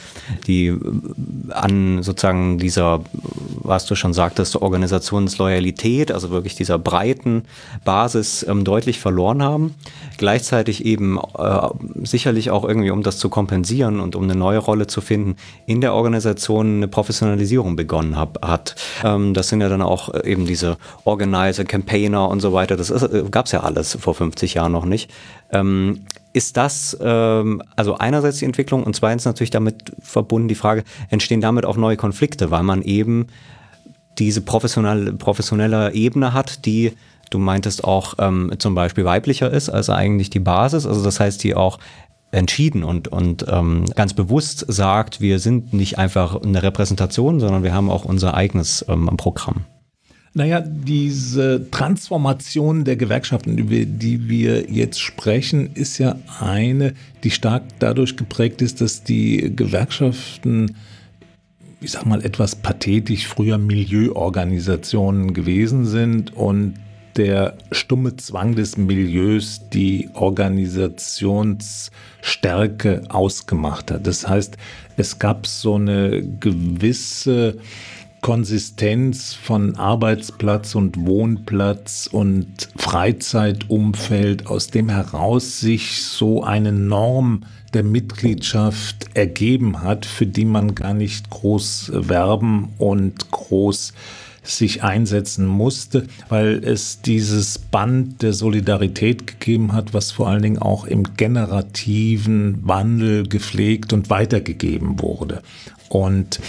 [0.47, 0.75] die
[1.49, 3.01] an sozusagen dieser,
[3.55, 7.45] was du schon sagtest, Organisationsloyalität, also wirklich dieser breiten
[7.87, 9.75] Basis ähm, deutlich verloren haben.
[10.19, 11.69] Gleichzeitig eben äh,
[12.03, 15.81] sicherlich auch irgendwie, um das zu kompensieren und um eine neue Rolle zu finden, in
[15.81, 18.75] der Organisation eine Professionalisierung Professionalisierung begonnen hab, hat.
[19.05, 22.77] Ähm, das sind ja dann auch äh, eben diese Organizer, Campaigner und so weiter.
[22.77, 25.11] Das äh, gab es ja alles vor 50 Jahren noch nicht.
[25.53, 30.83] Ähm, ist das ähm, also einerseits die Entwicklung und zweitens natürlich damit verbunden die Frage,
[31.09, 33.29] entstehen damit auch neue Konflikte, weil man eben
[34.19, 36.93] diese professionelle, professionelle Ebene hat, die
[37.31, 40.87] Du meintest auch ähm, zum Beispiel weiblicher ist als eigentlich die Basis.
[40.87, 41.81] Also das heißt, die auch
[42.35, 47.73] entschieden und, und ähm, ganz bewusst sagt, wir sind nicht einfach eine Repräsentation, sondern wir
[47.73, 49.65] haben auch unser eigenes ähm, Programm.
[50.37, 57.63] Naja, diese Transformation der Gewerkschaften, über die wir jetzt sprechen, ist ja eine, die stark
[57.79, 60.75] dadurch geprägt ist, dass die Gewerkschaften,
[61.81, 66.75] ich sag mal etwas pathetisch, früher Milieuorganisationen gewesen sind und
[67.17, 74.07] der stumme Zwang des Milieus die Organisationsstärke ausgemacht hat.
[74.07, 74.57] Das heißt,
[74.97, 77.59] es gab so eine gewisse
[78.21, 87.45] Konsistenz von Arbeitsplatz und Wohnplatz und Freizeitumfeld, aus dem heraus sich so eine Norm
[87.75, 93.93] der Mitgliedschaft ergeben hat, für die man gar nicht groß werben und groß
[94.45, 100.59] sich einsetzen musste, weil es dieses Band der Solidarität gegeben hat, was vor allen Dingen
[100.59, 105.43] auch im generativen Wandel gepflegt und weitergegeben wurde.
[105.89, 106.41] Und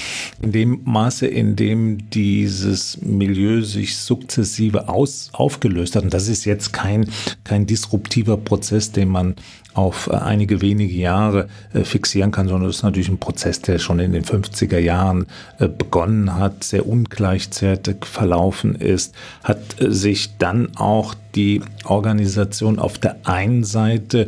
[0.41, 6.45] in dem Maße, in dem dieses Milieu sich sukzessive aus, aufgelöst hat, und das ist
[6.45, 7.09] jetzt kein,
[7.43, 9.35] kein disruptiver Prozess, den man
[9.75, 13.77] auf äh, einige wenige Jahre äh, fixieren kann, sondern das ist natürlich ein Prozess, der
[13.77, 15.27] schon in den 50er Jahren
[15.59, 23.17] äh, begonnen hat, sehr ungleichzeitig verlaufen ist, hat sich dann auch die Organisation auf der
[23.27, 24.27] einen Seite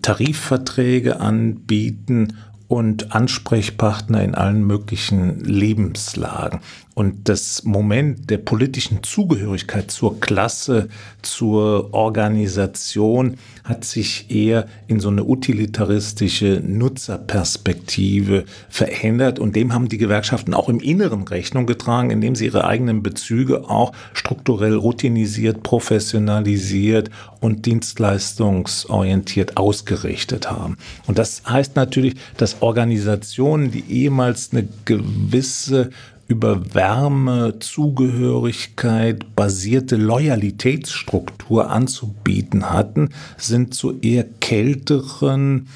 [0.00, 2.36] Tarifverträge anbieten
[2.68, 6.60] und Ansprechpartner in allen möglichen Lebenslagen.
[6.94, 10.88] Und das Moment der politischen Zugehörigkeit zur Klasse,
[11.22, 19.38] zur Organisation hat sich eher in so eine utilitaristische Nutzerperspektive verändert.
[19.40, 23.68] Und dem haben die Gewerkschaften auch im Inneren Rechnung getragen, indem sie ihre eigenen Bezüge
[23.68, 30.76] auch strukturell routinisiert, professionalisiert und dienstleistungsorientiert ausgerichtet haben.
[31.06, 35.90] Und das heißt natürlich, dass Organisationen, die ehemals eine gewisse
[36.28, 45.68] über Wärme, Zugehörigkeit basierte Loyalitätsstruktur anzubieten hatten, sind zu eher kälteren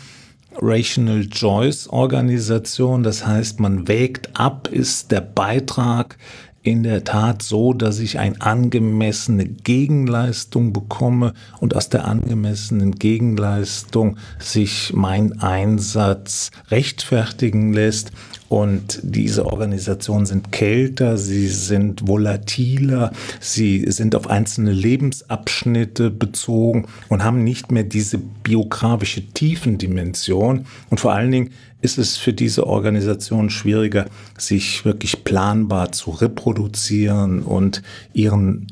[0.56, 3.04] Rational Choice Organisationen.
[3.04, 6.16] Das heißt, man wägt ab, ist der Beitrag
[6.62, 14.18] in der Tat so, dass ich eine angemessene Gegenleistung bekomme und aus der angemessenen Gegenleistung
[14.38, 18.12] sich mein Einsatz rechtfertigen lässt.
[18.50, 27.22] Und diese Organisationen sind kälter, sie sind volatiler, sie sind auf einzelne Lebensabschnitte bezogen und
[27.22, 30.66] haben nicht mehr diese biografische Tiefendimension.
[30.90, 37.44] Und vor allen Dingen ist es für diese Organisation schwieriger, sich wirklich planbar zu reproduzieren
[37.44, 37.82] und
[38.14, 38.66] ihren,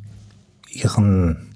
[0.73, 1.55] ihren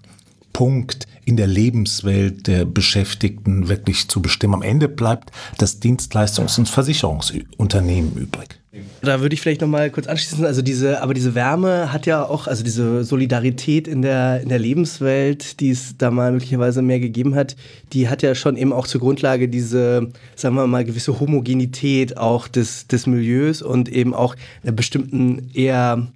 [0.52, 4.54] Punkt in der Lebenswelt der Beschäftigten wirklich zu bestimmen.
[4.54, 8.58] Am Ende bleibt das Dienstleistungs- und Versicherungsunternehmen übrig.
[9.02, 10.46] Da würde ich vielleicht noch mal kurz anschließen.
[10.46, 14.58] Also diese, aber diese Wärme hat ja auch, also diese Solidarität in der, in der
[14.58, 17.54] Lebenswelt, die es da mal möglicherweise mehr gegeben hat,
[17.92, 22.48] die hat ja schon eben auch zur Grundlage diese, sagen wir mal, gewisse Homogenität auch
[22.48, 26.08] des, des Milieus und eben auch einer bestimmten eher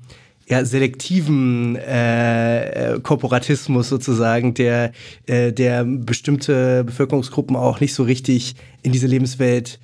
[0.49, 4.93] ja, selektiven äh, äh, Korporatismus sozusagen, der,
[5.27, 9.81] äh, der bestimmte Bevölkerungsgruppen auch nicht so richtig in diese Lebenswelt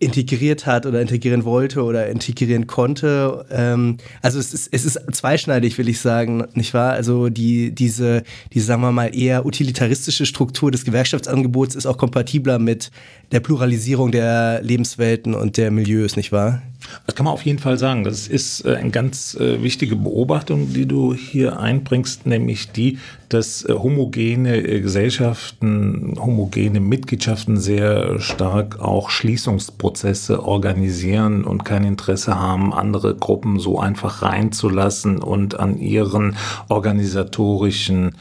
[0.00, 3.46] integriert hat oder integrieren wollte oder integrieren konnte.
[3.52, 6.92] Ähm, also es ist, es ist zweischneidig, will ich sagen, nicht wahr?
[6.92, 12.58] Also die, diese, die, sagen wir mal, eher utilitaristische Struktur des Gewerkschaftsangebots ist auch kompatibler
[12.58, 12.90] mit
[13.30, 16.62] der Pluralisierung der Lebenswelten und der Milieus, nicht wahr?
[17.06, 18.04] Das kann man auf jeden Fall sagen.
[18.04, 23.64] Das ist äh, eine ganz äh, wichtige Beobachtung, die du hier einbringst, nämlich die, dass
[23.64, 33.14] äh, homogene Gesellschaften, homogene Mitgliedschaften sehr stark auch Schließungsprozesse organisieren und kein Interesse haben, andere
[33.14, 36.36] Gruppen so einfach reinzulassen und an ihren
[36.68, 38.14] organisatorischen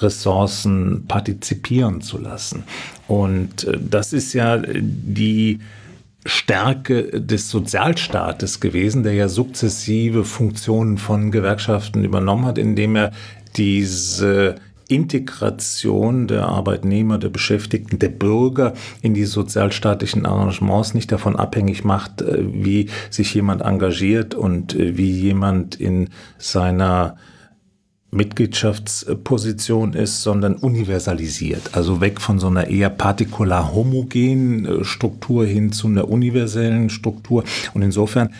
[0.00, 2.64] Ressourcen partizipieren zu lassen.
[3.08, 5.58] Und das ist ja die
[6.28, 13.12] Stärke des Sozialstaates gewesen, der ja sukzessive Funktionen von Gewerkschaften übernommen hat, indem er
[13.56, 14.56] diese
[14.88, 18.72] Integration der Arbeitnehmer, der Beschäftigten, der Bürger
[19.02, 24.96] in die sozialstaatlichen Arrangements nicht davon abhängig macht, äh, wie sich jemand engagiert und äh,
[24.96, 26.08] wie jemand in
[26.38, 27.16] seiner
[28.10, 31.70] Mitgliedschaftsposition ist, sondern universalisiert.
[31.74, 37.44] Also weg von so einer eher partikular homogenen äh, Struktur hin zu einer universellen Struktur.
[37.74, 38.30] Und insofern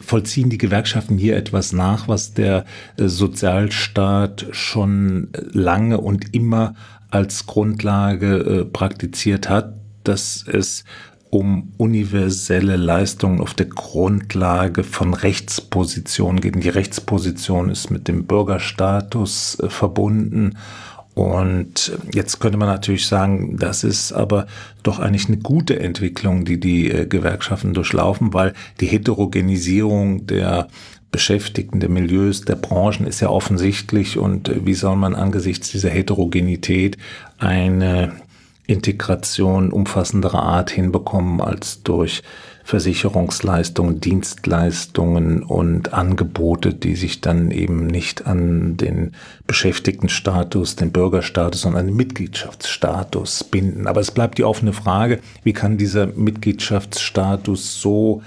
[0.00, 2.64] vollziehen die Gewerkschaften hier etwas nach, was der
[2.96, 6.74] äh, Sozialstaat schon lange und immer
[7.10, 9.74] als Grundlage äh, praktiziert hat,
[10.04, 10.84] dass es
[11.36, 16.54] um universelle Leistungen auf der Grundlage von Rechtspositionen geht.
[16.62, 20.56] Die Rechtsposition ist mit dem Bürgerstatus äh, verbunden.
[21.12, 24.46] Und jetzt könnte man natürlich sagen, das ist aber
[24.82, 30.68] doch eigentlich eine gute Entwicklung, die die äh, Gewerkschaften durchlaufen, weil die Heterogenisierung der
[31.10, 34.16] Beschäftigten, der Milieus, der Branchen ist ja offensichtlich.
[34.16, 36.96] Und äh, wie soll man angesichts dieser Heterogenität
[37.36, 38.12] eine
[38.66, 42.22] Integration umfassenderer Art hinbekommen als durch
[42.64, 49.12] Versicherungsleistungen, Dienstleistungen und Angebote, die sich dann eben nicht an den
[49.46, 53.86] Beschäftigtenstatus, den Bürgerstatus, sondern an den Mitgliedschaftsstatus binden.
[53.86, 58.22] Aber es bleibt die offene Frage, wie kann dieser Mitgliedschaftsstatus so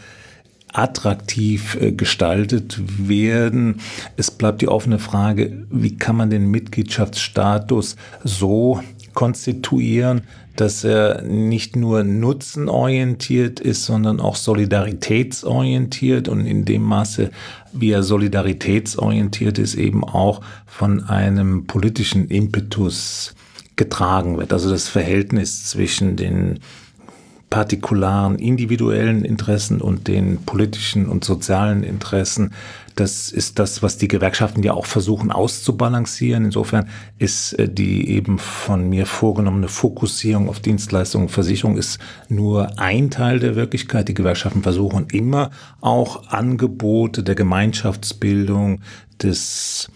[0.72, 2.80] attraktiv äh, gestaltet
[3.10, 3.82] werden.
[4.18, 8.82] Es bleibt die offene Frage, wie kann man den Mitgliedschaftsstatus so
[9.20, 10.22] konstituieren,
[10.56, 17.30] dass er nicht nur nutzenorientiert ist, sondern auch solidaritätsorientiert und in dem Maße,
[17.74, 23.36] wie er solidaritätsorientiert ist, eben auch von einem politischen Impetus
[23.76, 24.54] getragen wird.
[24.54, 26.62] Also das Verhältnis zwischen den
[27.50, 32.54] partikularen individuellen Interessen und den politischen und sozialen Interessen.
[33.00, 36.43] Das ist das, was die Gewerkschaften ja auch versuchen auszubalancieren.
[36.43, 42.78] Insofern ist äh, die eben von mir vorgenommene Fokussierung auf Dienstleistungen und Versicherung ist nur
[42.78, 44.10] ein Teil der Wirklichkeit.
[44.10, 48.82] Die Gewerkschaften versuchen immer auch Angebote der Gemeinschaftsbildung,
[49.22, 49.89] des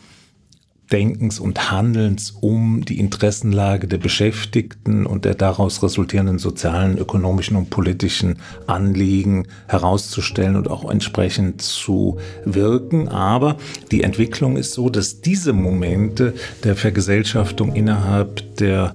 [0.91, 7.69] Denkens und Handelns um die Interessenlage der Beschäftigten und der daraus resultierenden sozialen, ökonomischen und
[7.69, 13.07] politischen Anliegen herauszustellen und auch entsprechend zu wirken.
[13.07, 13.57] Aber
[13.91, 18.93] die Entwicklung ist so, dass diese Momente der Vergesellschaftung innerhalb der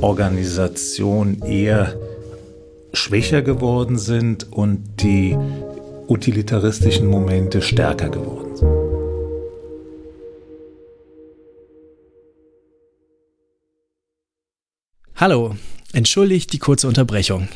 [0.00, 1.94] Organisation eher
[2.92, 5.36] schwächer geworden sind und die
[6.08, 8.45] utilitaristischen Momente stärker geworden
[15.18, 15.56] Hallo,
[15.94, 17.48] entschuldigt die kurze Unterbrechung.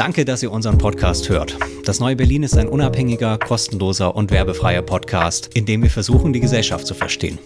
[0.00, 1.58] Danke, dass ihr unseren Podcast hört.
[1.84, 6.40] Das Neue Berlin ist ein unabhängiger, kostenloser und werbefreier Podcast, in dem wir versuchen, die
[6.40, 7.38] Gesellschaft zu verstehen.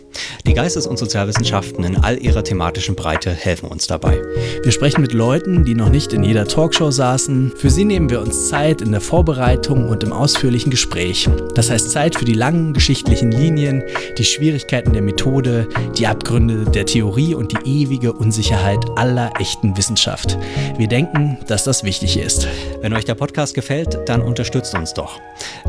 [0.47, 4.23] Die Geistes- und Sozialwissenschaften in all ihrer thematischen Breite helfen uns dabei.
[4.63, 7.55] Wir sprechen mit Leuten, die noch nicht in jeder Talkshow saßen.
[7.57, 11.29] Für sie nehmen wir uns Zeit in der Vorbereitung und im ausführlichen Gespräch.
[11.57, 13.83] Das heißt Zeit für die langen geschichtlichen Linien,
[14.17, 20.39] die Schwierigkeiten der Methode, die Abgründe der Theorie und die ewige Unsicherheit aller echten Wissenschaft.
[20.79, 22.44] Wir denken, dass das wichtig ist.
[22.81, 25.21] Wenn euch der Podcast gefällt, dann unterstützt uns doch.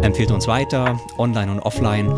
[0.01, 2.13] Empfehlt uns weiter, online und offline.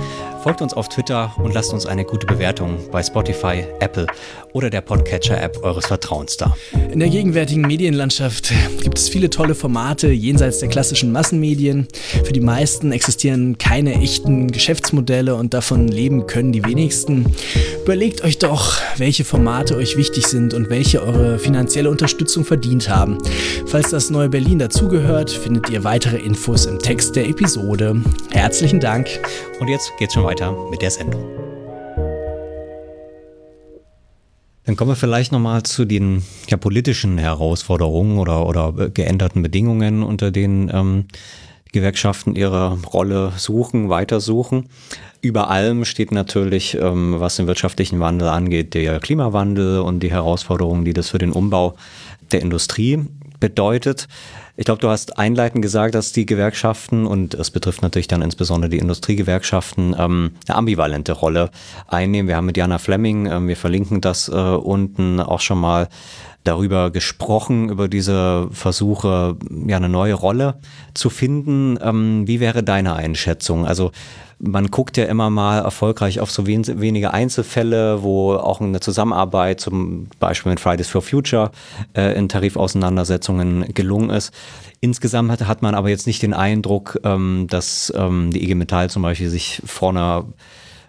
[0.48, 4.08] Folgt uns auf Twitter und lasst uns eine gute Bewertung bei Spotify, Apple
[4.54, 6.56] oder der Podcatcher-App eures Vertrauens da.
[6.90, 11.90] In der gegenwärtigen Medienlandschaft gibt es viele tolle Formate jenseits der klassischen Massenmedien.
[12.24, 17.26] Für die meisten existieren keine echten Geschäftsmodelle und davon leben können die wenigsten.
[17.84, 23.18] Überlegt euch doch, welche Formate euch wichtig sind und welche eure finanzielle Unterstützung verdient haben.
[23.66, 28.02] Falls das neue Berlin dazugehört, findet ihr weitere Infos im Text der Episode.
[28.32, 29.10] Herzlichen Dank.
[29.60, 30.37] Und jetzt geht's schon weiter
[30.70, 31.24] mit der Sendung.
[34.66, 40.04] Dann kommen wir vielleicht nochmal zu den ja, politischen Herausforderungen oder, oder äh, geänderten Bedingungen,
[40.04, 41.06] unter denen ähm,
[41.72, 44.68] Gewerkschaften ihre Rolle suchen, weitersuchen.
[45.22, 50.86] Über allem steht natürlich, ähm, was den wirtschaftlichen Wandel angeht, der Klimawandel und die Herausforderungen,
[50.86, 51.76] die das für den Umbau
[52.32, 53.06] der Industrie
[53.40, 54.08] bedeutet.
[54.60, 58.70] Ich glaube, du hast einleitend gesagt, dass die Gewerkschaften, und es betrifft natürlich dann insbesondere
[58.70, 61.52] die Industriegewerkschaften, ähm, eine ambivalente Rolle
[61.88, 62.28] einnehmen.
[62.28, 65.90] Wir haben mit Jana Fleming, ähm, wir verlinken das äh, unten auch schon mal
[66.48, 69.36] darüber gesprochen, über diese Versuche,
[69.68, 70.60] ja, eine neue Rolle
[70.94, 71.78] zu finden.
[71.82, 73.66] Ähm, wie wäre deine Einschätzung?
[73.66, 73.92] Also
[74.40, 79.60] man guckt ja immer mal erfolgreich auf so wen, wenige Einzelfälle, wo auch eine Zusammenarbeit
[79.60, 81.52] zum Beispiel mit Fridays for Future
[81.96, 84.32] äh, in Tarifauseinandersetzungen gelungen ist.
[84.80, 88.90] Insgesamt hat, hat man aber jetzt nicht den Eindruck, ähm, dass ähm, die IG Metall
[88.90, 90.26] zum Beispiel sich vorne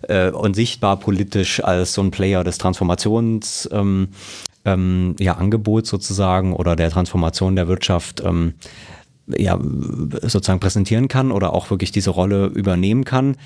[0.03, 4.09] äh, und sichtbar politisch als so ein Player des Transformations ähm,
[4.75, 8.55] ähm, ja, Angebots sozusagen oder der Transformation der Wirtschaft ähm,
[9.27, 9.59] ja,
[10.23, 13.37] sozusagen präsentieren kann oder auch wirklich diese Rolle übernehmen kann,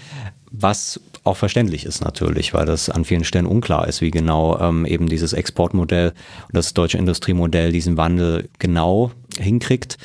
[0.50, 4.84] was auch verständlich ist natürlich, weil das an vielen Stellen unklar ist, wie genau ähm,
[4.86, 9.98] eben dieses Exportmodell und das deutsche Industriemodell diesen Wandel genau hinkriegt.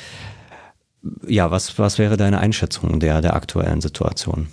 [1.26, 4.48] Ja, was, was wäre deine Einschätzung der, der aktuellen Situation?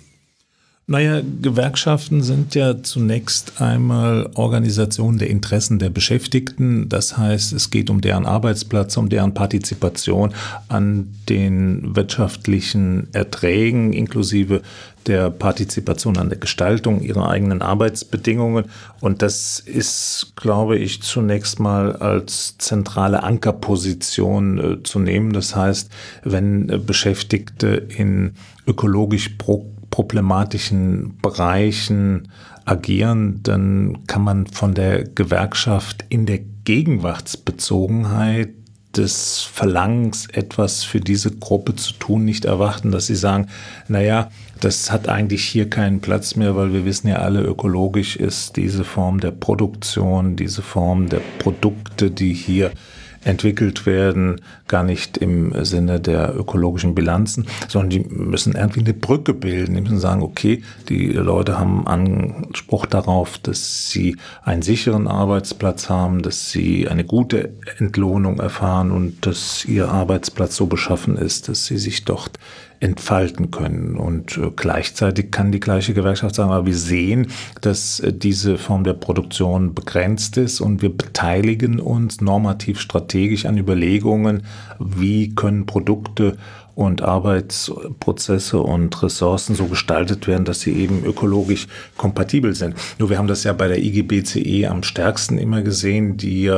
[0.88, 6.88] Naja, Gewerkschaften sind ja zunächst einmal Organisationen der Interessen der Beschäftigten.
[6.88, 10.32] Das heißt, es geht um deren Arbeitsplatz, um deren Partizipation
[10.68, 14.62] an den wirtschaftlichen Erträgen inklusive
[15.06, 18.66] der Partizipation an der Gestaltung ihrer eigenen Arbeitsbedingungen.
[19.00, 25.32] Und das ist, glaube ich, zunächst mal als zentrale Ankerposition äh, zu nehmen.
[25.32, 25.90] Das heißt,
[26.22, 28.34] wenn äh, Beschäftigte in
[28.68, 32.28] ökologisch pro problematischen Bereichen
[32.64, 38.50] agieren, dann kann man von der Gewerkschaft in der Gegenwartsbezogenheit
[38.96, 43.48] des Verlangens, etwas für diese Gruppe zu tun, nicht erwarten, dass sie sagen,
[43.88, 44.30] naja,
[44.60, 48.84] das hat eigentlich hier keinen Platz mehr, weil wir wissen ja alle, ökologisch ist diese
[48.84, 52.72] Form der Produktion, diese Form der Produkte, die hier
[53.26, 59.34] entwickelt werden, gar nicht im Sinne der ökologischen Bilanzen, sondern die müssen irgendwie eine Brücke
[59.34, 59.74] bilden.
[59.74, 66.22] Die müssen sagen, okay, die Leute haben Anspruch darauf, dass sie einen sicheren Arbeitsplatz haben,
[66.22, 71.78] dass sie eine gute Entlohnung erfahren und dass ihr Arbeitsplatz so beschaffen ist, dass sie
[71.78, 72.38] sich dort
[72.80, 73.96] entfalten können.
[73.96, 77.28] Und äh, gleichzeitig kann die gleiche Gewerkschaft sagen, aber wir sehen,
[77.60, 83.58] dass äh, diese Form der Produktion begrenzt ist und wir beteiligen uns normativ strategisch an
[83.58, 84.42] Überlegungen,
[84.78, 86.36] wie können Produkte
[86.76, 92.74] und Arbeitsprozesse und Ressourcen so gestaltet werden, dass sie eben ökologisch kompatibel sind.
[92.98, 96.52] Nur wir haben das ja bei der IGBCE am stärksten immer gesehen, die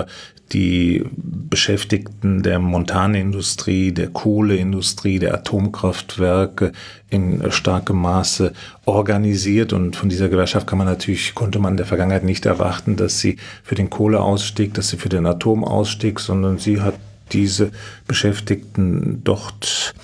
[0.52, 6.72] die Beschäftigten der Montanindustrie, der Kohleindustrie, der Atomkraftwerke
[7.10, 8.52] in starkem Maße
[8.84, 9.72] organisiert.
[9.72, 13.20] Und von dieser Gewerkschaft kann man natürlich, konnte man in der Vergangenheit nicht erwarten, dass
[13.20, 16.94] sie für den Kohleausstieg, dass sie für den Atomausstieg, sondern sie hat
[17.32, 17.70] diese
[18.06, 19.94] Beschäftigten dort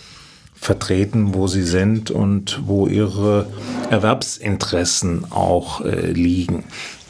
[0.55, 3.47] vertreten, wo sie sind und wo ihre
[3.91, 6.65] Erwerbsinteressen auch äh, liegen.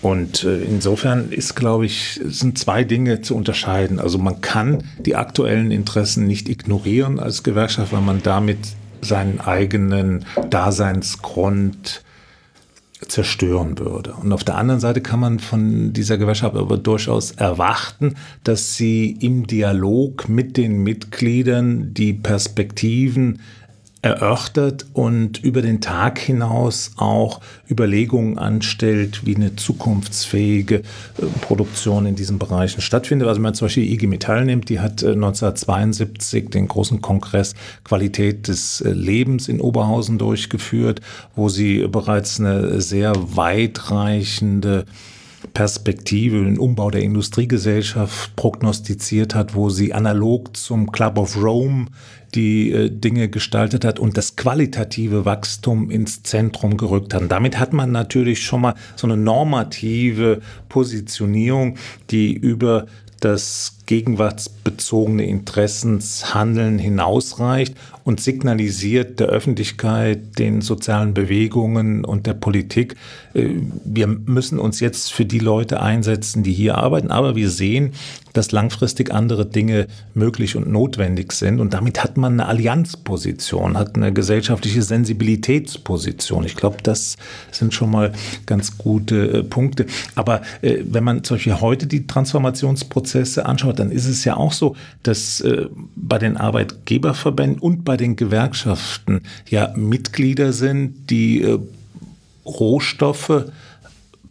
[0.04, 3.98] Und äh, insofern ist, glaube ich, sind zwei Dinge zu unterscheiden.
[3.98, 8.58] Also man kann die aktuellen Interessen nicht ignorieren als Gewerkschaft, weil man damit
[9.00, 12.02] seinen eigenen Daseinsgrund
[13.08, 14.12] zerstören würde.
[14.12, 19.10] Und auf der anderen Seite kann man von dieser Gewerkschaft aber durchaus erwarten, dass sie
[19.10, 23.40] im Dialog mit den Mitgliedern die Perspektiven
[24.04, 27.40] erörtert und über den Tag hinaus auch
[27.70, 30.82] Überlegungen anstellt, wie eine zukunftsfähige äh,
[31.40, 33.26] Produktion in diesen Bereichen stattfindet.
[33.26, 37.54] Also wenn man zum Beispiel IG Metall nimmt, die hat 1972 äh, den großen Kongress
[37.82, 41.00] Qualität des äh, Lebens in Oberhausen durchgeführt,
[41.34, 44.84] wo sie bereits eine sehr weitreichende
[45.52, 51.86] Perspektive, den Umbau der Industriegesellschaft prognostiziert hat, wo sie analog zum Club of Rome
[52.34, 57.30] die äh, Dinge gestaltet hat und das qualitative Wachstum ins Zentrum gerückt hat.
[57.30, 61.76] Damit hat man natürlich schon mal so eine normative Positionierung,
[62.10, 62.86] die über
[63.20, 67.74] das gegenwartsbezogene Interessenshandeln hinausreicht
[68.04, 72.96] und signalisiert der Öffentlichkeit, den sozialen Bewegungen und der Politik,
[73.34, 73.48] äh,
[73.84, 77.92] wir müssen uns jetzt für die Leute einsetzen, die hier arbeiten, aber wir sehen,
[78.34, 81.60] dass langfristig andere Dinge möglich und notwendig sind.
[81.60, 86.44] Und damit hat man eine Allianzposition, hat eine gesellschaftliche Sensibilitätsposition.
[86.44, 87.16] Ich glaube, das
[87.52, 88.12] sind schon mal
[88.44, 89.86] ganz gute äh, Punkte.
[90.16, 93.46] Aber äh, wenn man zum Beispiel heute die Transformationsprozesse
[93.78, 95.66] dann ist es ja auch so, dass äh,
[95.96, 101.58] bei den Arbeitgeberverbänden und bei den Gewerkschaften ja Mitglieder sind, die äh,
[102.44, 103.46] Rohstoffe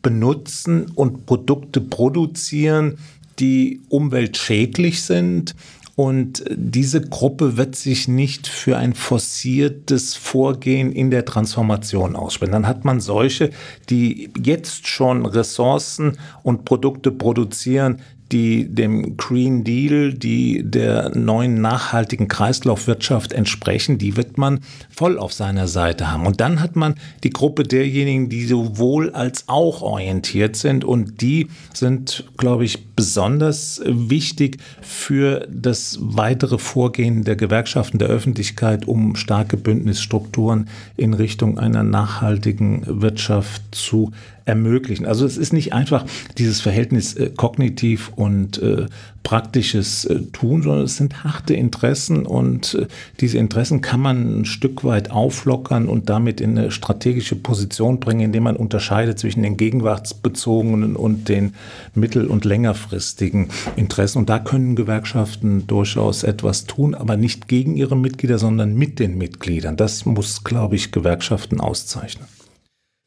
[0.01, 2.97] benutzen und Produkte produzieren,
[3.39, 5.55] die umweltschädlich sind.
[5.95, 12.51] Und diese Gruppe wird sich nicht für ein forciertes Vorgehen in der Transformation aussprechen.
[12.51, 13.51] Dann hat man solche,
[13.89, 18.01] die jetzt schon Ressourcen und Produkte produzieren,
[18.33, 24.59] die dem Green Deal, die der neuen nachhaltigen Kreislaufwirtschaft entsprechen, die wird man
[24.89, 26.25] voll auf seiner Seite haben.
[26.25, 31.47] Und dann hat man die Gruppe derjenigen, die sowohl als auch orientiert sind und die
[31.73, 39.57] sind, glaube ich, besonders wichtig für das weitere Vorgehen der Gewerkschaften, der Öffentlichkeit, um starke
[39.57, 40.67] Bündnisstrukturen
[40.97, 44.11] in Richtung einer nachhaltigen Wirtschaft zu
[44.45, 45.05] ermöglichen.
[45.05, 46.05] Also es ist nicht einfach
[46.37, 48.87] dieses Verhältnis äh, kognitiv und äh,
[49.23, 52.87] praktisches äh, Tun, sondern es sind harte Interessen und äh,
[53.19, 58.21] diese Interessen kann man ein Stück weit auflockern und damit in eine strategische Position bringen,
[58.21, 61.55] indem man unterscheidet zwischen den gegenwartsbezogenen und den
[61.95, 63.47] mittel- und längerfristigen
[63.77, 64.19] Interessen.
[64.19, 69.17] Und da können Gewerkschaften durchaus etwas tun, aber nicht gegen ihre Mitglieder, sondern mit den
[69.17, 69.77] Mitgliedern.
[69.77, 72.27] Das muss, glaube ich, Gewerkschaften auszeichnen.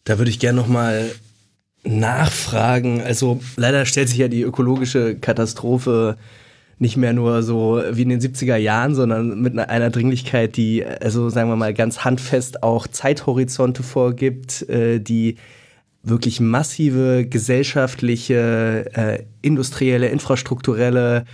[0.04, 1.10] Da würde ich gerne noch mal
[1.86, 3.00] nachfragen.
[3.02, 6.16] Also leider stellt sich ja die ökologische Katastrophe
[6.78, 11.30] nicht mehr nur so wie in den 70er Jahren, sondern mit einer Dringlichkeit, die, also
[11.30, 15.36] sagen wir mal, ganz handfest auch Zeithorizonte vorgibt, äh, die
[16.02, 21.24] wirklich massive gesellschaftliche, äh, industrielle, infrastrukturelle,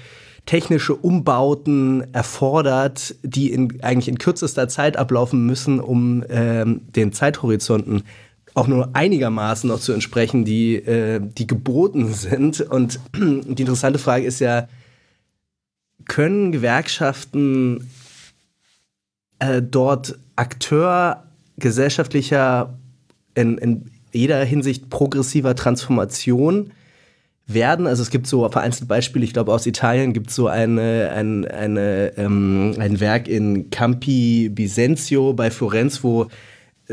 [0.46, 8.02] technische Umbauten erfordert, die in, eigentlich in kürzester Zeit ablaufen müssen, um ähm, den Zeithorizonten
[8.54, 12.60] auch nur einigermaßen noch zu entsprechen, die, äh, die geboten sind.
[12.60, 14.68] Und die interessante Frage ist ja,
[16.06, 17.88] können Gewerkschaften
[19.38, 21.24] äh, dort Akteur
[21.58, 22.78] gesellschaftlicher,
[23.34, 26.72] in, in jeder Hinsicht progressiver Transformation
[27.46, 27.86] werden.
[27.86, 31.46] Also es gibt so vereinzelte Beispiele, ich glaube aus Italien gibt es so eine, ein,
[31.46, 36.28] eine, ähm, ein Werk in Campi Bisenzio bei Florenz, wo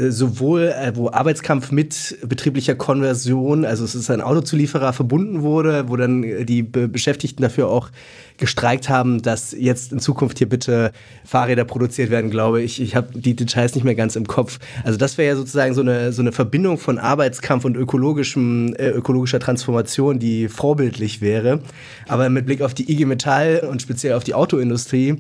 [0.08, 5.96] sowohl äh, wo Arbeitskampf mit betrieblicher Konversion, also es ist ein Autozulieferer verbunden wurde, wo
[5.98, 7.90] dann äh, die Be Beschäftigten dafür auch
[8.38, 10.92] gestreikt haben, dass jetzt in Zukunft hier bitte
[11.26, 12.82] Fahrräder produziert werden, glaube ich.
[12.82, 14.60] Ich habe die Details nicht mehr ganz im Kopf.
[14.84, 18.90] Also das wäre ja sozusagen so eine, so eine Verbindung von Arbeitskampf und ökologischem, äh,
[18.90, 21.60] ökologischer Transformation, die vorbildlich wäre.
[22.08, 25.18] Aber mit Blick auf die IG Metall und speziell auf die Autoindustrie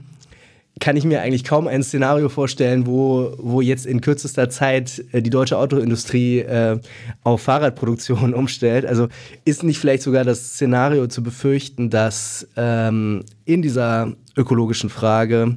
[0.79, 5.21] kann ich mir eigentlich kaum ein Szenario vorstellen, wo, wo jetzt in kürzester Zeit äh,
[5.21, 6.79] die deutsche Autoindustrie äh,
[7.23, 8.85] auf Fahrradproduktion umstellt.
[8.85, 9.07] Also
[9.45, 15.55] ist nicht vielleicht sogar das Szenario zu befürchten, dass ähm, in dieser ökologischen Frage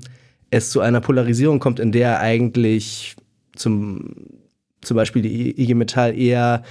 [0.51, 3.17] es zu einer Polarisierung kommt, in der eigentlich
[3.55, 4.15] zum,
[4.81, 6.63] zum Beispiel die IG Metall eher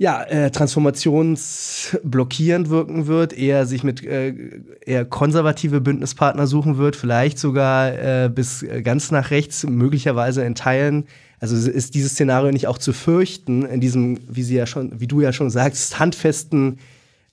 [0.00, 4.32] ja, äh, transformationsblockierend wirken wird, eher sich mit äh,
[4.80, 11.04] eher konservative Bündnispartner suchen wird, vielleicht sogar äh, bis ganz nach rechts, möglicherweise in Teilen.
[11.38, 15.06] Also ist dieses Szenario nicht auch zu fürchten in diesem, wie sie ja schon, wie
[15.06, 16.78] du ja schon sagst, handfesten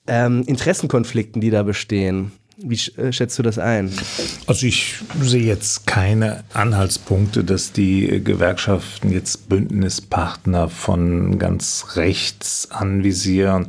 [0.05, 2.34] ähm, Interessenkonflikten, die da bestehen?
[2.57, 3.91] Wie äh, schätzt du das ein?
[4.47, 13.67] Also ich sehe jetzt keine Anhaltspunkte, dass die Gewerkschaften jetzt Bündnispartner von ganz rechts anvisieren.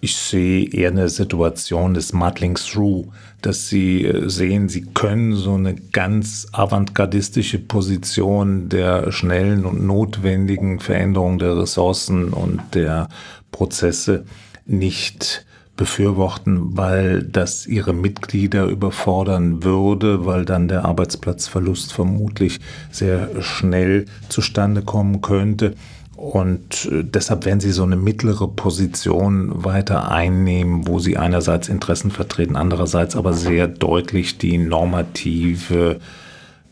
[0.00, 3.06] Ich sehe eher eine Situation des Muddling Through,
[3.40, 10.80] dass sie äh, sehen, sie können so eine ganz avantgardistische Position der schnellen und notwendigen
[10.80, 13.08] Veränderung der Ressourcen und der
[13.52, 14.24] Prozesse
[14.66, 15.46] nicht
[15.76, 22.60] befürworten, weil das ihre Mitglieder überfordern würde, weil dann der Arbeitsplatzverlust vermutlich
[22.90, 25.74] sehr schnell zustande kommen könnte.
[26.16, 32.10] Und äh, deshalb werden sie so eine mittlere Position weiter einnehmen, wo sie einerseits Interessen
[32.10, 35.98] vertreten, andererseits aber sehr deutlich die normative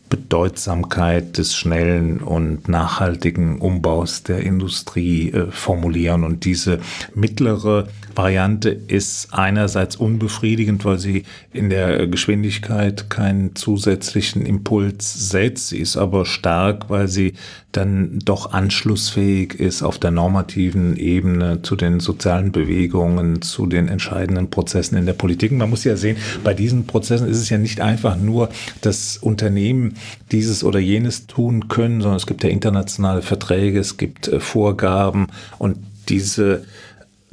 [0.09, 6.23] Bedeutsamkeit des schnellen und nachhaltigen Umbaus der Industrie äh, formulieren.
[6.23, 6.79] Und diese
[7.15, 15.69] mittlere Variante ist einerseits unbefriedigend, weil sie in der Geschwindigkeit keinen zusätzlichen Impuls setzt.
[15.69, 17.33] Sie ist aber stark, weil sie
[17.71, 24.49] dann doch anschlussfähig ist auf der normativen Ebene zu den sozialen Bewegungen, zu den entscheidenden
[24.49, 25.51] Prozessen in der Politik.
[25.51, 28.49] Man muss ja sehen, bei diesen Prozessen ist es ja nicht einfach nur,
[28.81, 29.95] dass Unternehmen
[30.31, 35.27] dieses oder jenes tun können, sondern es gibt ja internationale Verträge, es gibt äh, Vorgaben
[35.57, 35.77] und
[36.09, 36.65] diese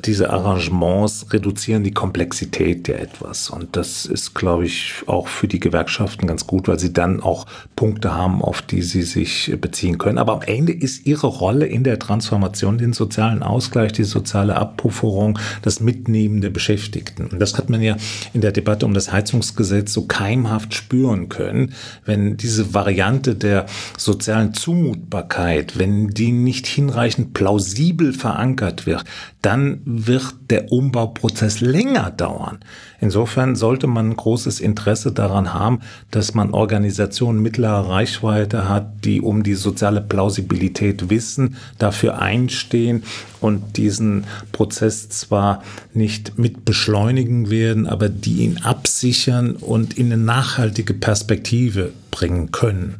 [0.06, 3.50] diese Arrangements reduzieren die Komplexität ja etwas.
[3.50, 7.46] Und das ist, glaube ich, auch für die Gewerkschaften ganz gut, weil sie dann auch
[7.76, 10.18] Punkte haben, auf die sie sich beziehen können.
[10.18, 15.38] Aber am Ende ist ihre Rolle in der Transformation den sozialen Ausgleich, die soziale Abpufferung,
[15.62, 17.26] das Mitnehmen der Beschäftigten.
[17.26, 17.96] Und das hat man ja
[18.32, 21.72] in der Debatte um das Heizungsgesetz so keimhaft spüren können,
[22.04, 29.04] wenn diese Variante der sozialen Zumutbarkeit, wenn die nicht hinreichend plausibel verankert wird,
[29.42, 32.58] dann wird der Umbauprozess länger dauern.
[33.00, 35.80] Insofern sollte man großes Interesse daran haben,
[36.10, 43.02] dass man Organisationen mittlerer Reichweite hat, die um die soziale Plausibilität wissen, dafür einstehen
[43.40, 45.62] und diesen Prozess zwar
[45.94, 52.96] nicht mit beschleunigen werden, aber die ihn absichern und in eine nachhaltige Perspektive bringen können.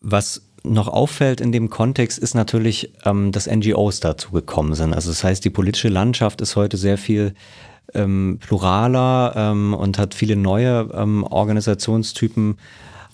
[0.00, 4.94] Was noch auffällt in dem Kontext ist natürlich, ähm, dass NGOs dazu gekommen sind.
[4.94, 7.34] Also das heißt, die politische Landschaft ist heute sehr viel
[7.92, 12.56] ähm, pluraler ähm, und hat viele neue ähm, Organisationstypen,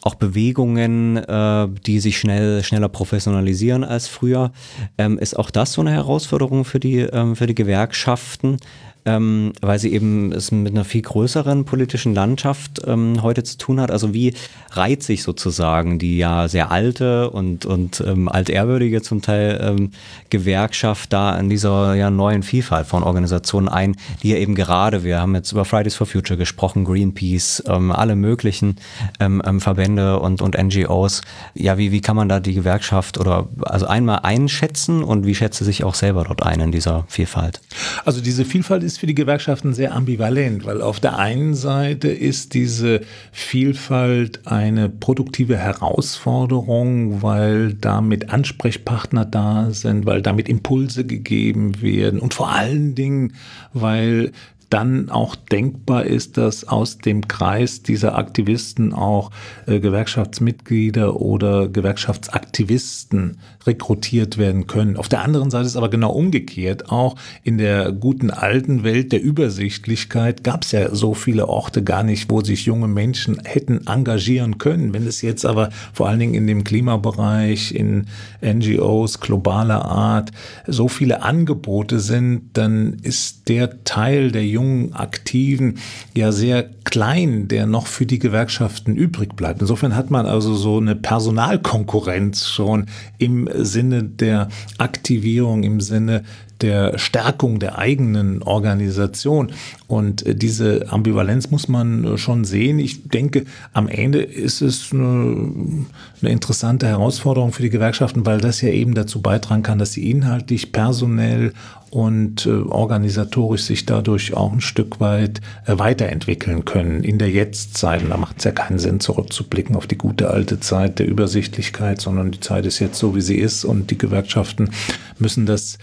[0.02, 4.52] auch Bewegungen, äh, die sich schnell schneller professionalisieren als früher.
[4.96, 8.58] Ähm, ist auch das so eine Herausforderung für die ähm, für die Gewerkschaften?
[9.04, 13.80] Ähm, weil sie eben es mit einer viel größeren politischen Landschaft ähm, heute zu tun
[13.80, 13.90] hat.
[13.90, 14.34] Also wie
[14.72, 19.90] reiht sich sozusagen die ja sehr alte und, und ähm, altehrwürdige zum Teil ähm,
[20.28, 25.20] Gewerkschaft da in dieser ja, neuen Vielfalt von Organisationen ein, die ja eben gerade, wir
[25.20, 28.76] haben jetzt über Fridays for Future gesprochen, Greenpeace, ähm, alle möglichen
[29.18, 31.22] ähm, Verbände und, und NGOs.
[31.54, 35.64] Ja, wie, wie kann man da die Gewerkschaft oder also einmal einschätzen und wie schätze
[35.64, 37.60] sich auch selber dort ein in dieser Vielfalt?
[38.04, 42.08] Also diese Vielfalt ist ist für die Gewerkschaften sehr ambivalent, weil auf der einen Seite
[42.08, 51.80] ist diese Vielfalt eine produktive Herausforderung, weil damit Ansprechpartner da sind, weil damit Impulse gegeben
[51.80, 53.34] werden und vor allen Dingen,
[53.72, 54.32] weil
[54.70, 59.30] dann auch denkbar ist, dass aus dem Kreis dieser Aktivisten auch
[59.66, 64.96] äh, Gewerkschaftsmitglieder oder Gewerkschaftsaktivisten rekrutiert werden können.
[64.96, 66.90] Auf der anderen Seite ist aber genau umgekehrt.
[66.90, 72.02] Auch in der guten alten Welt der Übersichtlichkeit gab es ja so viele Orte gar
[72.02, 74.94] nicht, wo sich junge Menschen hätten engagieren können.
[74.94, 78.06] Wenn es jetzt aber vor allen Dingen in dem Klimabereich, in
[78.42, 80.30] NGOs globaler Art
[80.66, 85.78] so viele Angebote sind, dann ist der Teil der jungen Aktiven
[86.14, 89.60] ja sehr klein, der noch für die Gewerkschaften übrig bleibt.
[89.60, 92.86] Insofern hat man also so eine Personalkonkurrenz schon
[93.18, 94.48] im Sinne der
[94.78, 96.24] Aktivierung, im Sinne
[96.60, 99.52] der Stärkung der eigenen Organisation.
[99.90, 102.78] Und äh, diese Ambivalenz muss man äh, schon sehen.
[102.78, 105.84] Ich denke, am Ende ist es eine,
[106.22, 110.08] eine, interessante Herausforderung für die Gewerkschaften, weil das ja eben dazu beitragen kann, dass sie
[110.08, 111.52] inhaltlich, personell
[111.90, 118.04] und äh, organisatorisch sich dadurch auch ein Stück weit weiterentwickeln können in der Jetztzeit.
[118.04, 122.00] Und da macht es ja keinen Sinn, zurückzublicken auf die gute alte Zeit der Übersichtlichkeit,
[122.00, 124.70] sondern die Zeit ist jetzt so, wie sie ist und die Gewerkschaften
[125.18, 125.78] müssen das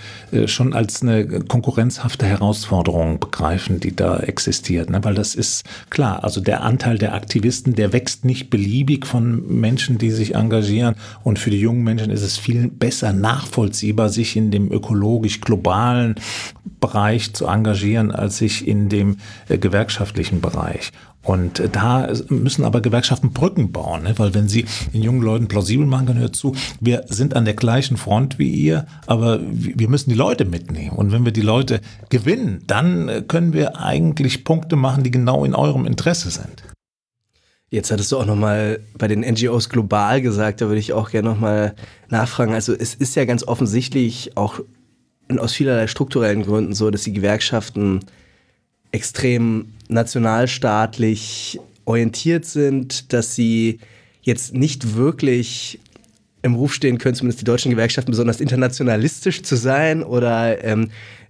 [0.45, 4.89] schon als eine konkurrenzhafte Herausforderung begreifen, die da existiert.
[4.89, 5.03] Ne?
[5.03, 9.97] Weil das ist klar, also der Anteil der Aktivisten, der wächst nicht beliebig von Menschen,
[9.97, 10.95] die sich engagieren.
[11.23, 16.15] Und für die jungen Menschen ist es viel besser nachvollziehbar, sich in dem ökologisch globalen
[16.79, 19.17] Bereich zu engagieren, als sich in dem
[19.49, 20.91] äh, gewerkschaftlichen Bereich.
[21.27, 24.13] Und da müssen aber Gewerkschaften Brücken bauen, ne?
[24.17, 24.63] weil wenn sie
[24.93, 28.49] den jungen Leuten plausibel machen können, hört zu, wir sind an der gleichen Front wie
[28.49, 30.95] ihr, aber wir müssen die Leute mitnehmen.
[30.95, 35.53] Und wenn wir die Leute gewinnen, dann können wir eigentlich Punkte machen, die genau in
[35.53, 36.63] eurem Interesse sind.
[37.69, 41.27] Jetzt hattest du auch nochmal bei den NGOs global gesagt, da würde ich auch gerne
[41.27, 41.75] nochmal
[42.07, 42.53] nachfragen.
[42.53, 44.61] Also es ist ja ganz offensichtlich auch
[45.37, 47.99] aus vielerlei strukturellen Gründen so, dass die Gewerkschaften
[48.91, 53.79] extrem nationalstaatlich orientiert sind, dass sie
[54.21, 55.79] jetzt nicht wirklich
[56.41, 60.89] im Ruf stehen können, zumindest die deutschen Gewerkschaften, besonders internationalistisch zu sein oder ähm,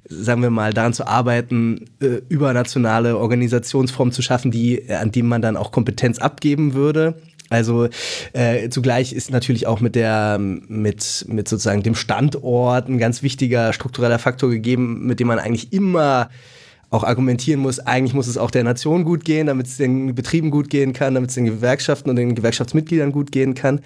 [0.09, 5.41] sagen wir mal, daran zu arbeiten, äh, übernationale Organisationsformen zu schaffen, die, an die man
[5.41, 7.15] dann auch Kompetenz abgeben würde.
[7.49, 7.87] Also
[8.33, 13.71] äh, zugleich ist natürlich auch mit der mit mit sozusagen dem Standort ein ganz wichtiger
[13.71, 16.29] struktureller Faktor gegeben, mit dem man eigentlich immer
[16.89, 20.51] auch argumentieren muss, eigentlich muss es auch der Nation gut gehen, damit es den Betrieben
[20.51, 23.81] gut gehen kann, damit es den Gewerkschaften und den Gewerkschaftsmitgliedern gut gehen kann.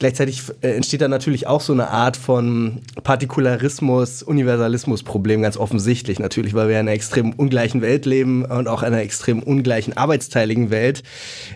[0.00, 6.52] Gleichzeitig äh, entsteht da natürlich auch so eine Art von Partikularismus, Universalismus-Problem, ganz offensichtlich natürlich,
[6.52, 10.70] weil wir in einer extrem ungleichen Welt leben und auch in einer extrem ungleichen arbeitsteiligen
[10.70, 11.04] Welt,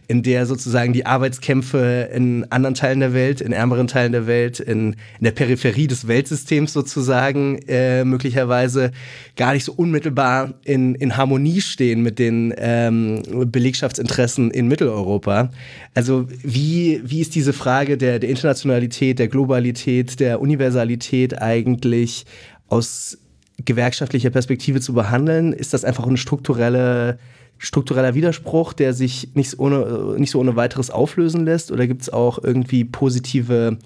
[0.06, 4.60] in der sozusagen die Arbeitskämpfe in anderen Teilen der Welt, in ärmeren Teilen der Welt,
[4.60, 8.92] in, in der Peripherie des Weltsystems sozusagen äh, möglicherweise
[9.34, 15.50] gar nicht so unmittelbar in, in Harmonie stehen mit den ähm, Belegschaftsinteressen in Mitteleuropa.
[15.94, 22.26] Also wie, wie ist diese Frage der, der Internationalität, der Globalität, der Universalität eigentlich
[22.68, 23.18] aus
[23.64, 25.52] gewerkschaftlicher Perspektive zu behandeln?
[25.52, 27.18] Ist das einfach ein strukturelle,
[27.58, 31.72] struktureller Widerspruch, der sich nicht, ohne, nicht so ohne weiteres auflösen lässt?
[31.72, 33.78] Oder gibt es auch irgendwie positive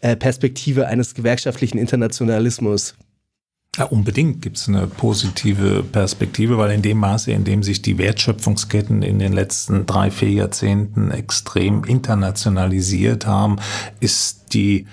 [0.00, 2.94] äh, Perspektive eines gewerkschaftlichen Internationalismus?
[3.76, 7.98] Ja, unbedingt gibt es eine positive Perspektive, weil in dem Maße, in dem sich die
[7.98, 13.56] Wertschöpfungsketten in den letzten drei, vier Jahrzehnten extrem internationalisiert haben,
[13.98, 14.86] ist die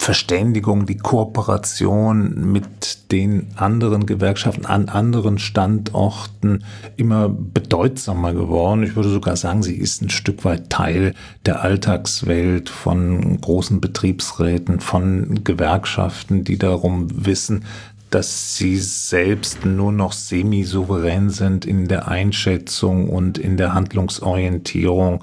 [0.00, 6.64] Verständigung, die Kooperation mit den anderen Gewerkschaften an anderen Standorten
[6.96, 8.82] immer bedeutsamer geworden.
[8.82, 14.80] Ich würde sogar sagen, sie ist ein Stück weit Teil der Alltagswelt von großen Betriebsräten,
[14.80, 17.66] von Gewerkschaften, die darum wissen,
[18.08, 25.22] dass sie selbst nur noch semi-souverän sind in der Einschätzung und in der Handlungsorientierung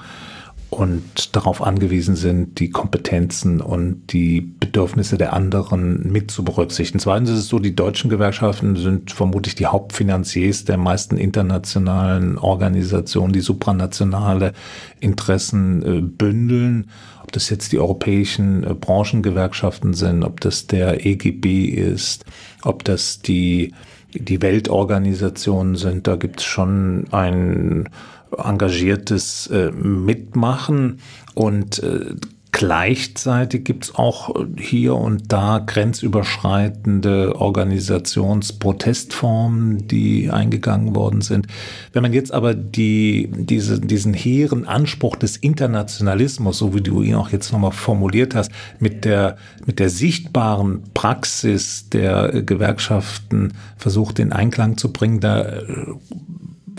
[0.77, 6.99] und darauf angewiesen sind, die Kompetenzen und die Bedürfnisse der anderen mit zu berücksichtigen.
[6.99, 13.33] Zweitens ist es so, die deutschen Gewerkschaften sind vermutlich die Hauptfinanziers der meisten internationalen Organisationen,
[13.33, 14.53] die supranationale
[14.99, 16.91] Interessen äh, bündeln.
[17.23, 22.23] Ob das jetzt die europäischen äh, Branchengewerkschaften sind, ob das der EGB ist,
[22.61, 23.73] ob das die,
[24.13, 27.89] die Weltorganisationen sind, da gibt es schon ein
[28.37, 30.99] engagiertes äh, Mitmachen
[31.35, 32.15] und äh,
[32.57, 41.45] Gleichzeitig gibt es auch hier und da grenzüberschreitende Organisationsprotestformen, die eingegangen worden sind.
[41.93, 47.13] Wenn man jetzt aber die, diese, diesen hehren Anspruch des Internationalismus, so wie du ihn
[47.13, 54.31] auch jetzt nochmal formuliert hast, mit der, mit der sichtbaren Praxis der Gewerkschaften versucht in
[54.31, 55.61] Einklang zu bringen, da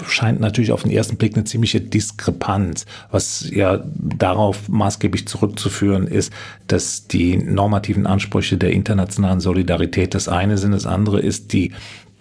[0.06, 6.32] scheint natürlich auf den ersten Blick eine ziemliche Diskrepanz, was ja darauf maßgeblich zurückzuführen ist,
[6.66, 11.72] dass die normativen Ansprüche der internationalen Solidarität das eine sind, das andere ist die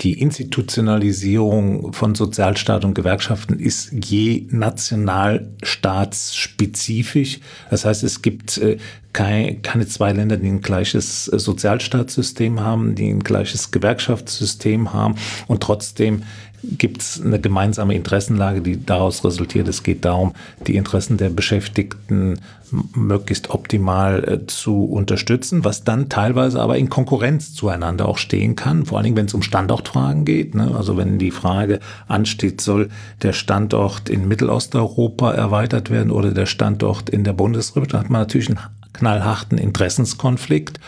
[0.01, 7.39] die Institutionalisierung von Sozialstaat und Gewerkschaften ist je nationalstaatsspezifisch.
[7.71, 8.77] Das heißt, es gibt äh,
[9.11, 15.15] keine zwei Länder, die ein gleiches äh, Sozialstaatssystem haben, die ein gleiches Gewerkschaftssystem haben
[15.47, 16.21] und trotzdem
[16.63, 19.67] gibt es eine gemeinsame Interessenlage, die daraus resultiert.
[19.67, 20.33] Es geht darum,
[20.65, 22.39] die Interessen der Beschäftigten
[22.95, 28.85] möglichst optimal äh, zu unterstützen, was dann teilweise aber in Konkurrenz zueinander auch stehen kann,
[28.85, 30.55] vor allen Dingen, wenn es um Standortfragen geht.
[30.55, 30.75] Ne?
[30.75, 32.89] Also wenn die Frage ansteht, soll
[33.21, 38.21] der Standort in Mittelosteuropa erweitert werden oder der Standort in der Bundesrepublik, dann hat man
[38.21, 38.59] natürlich einen
[38.93, 40.79] knallharten Interessenskonflikt.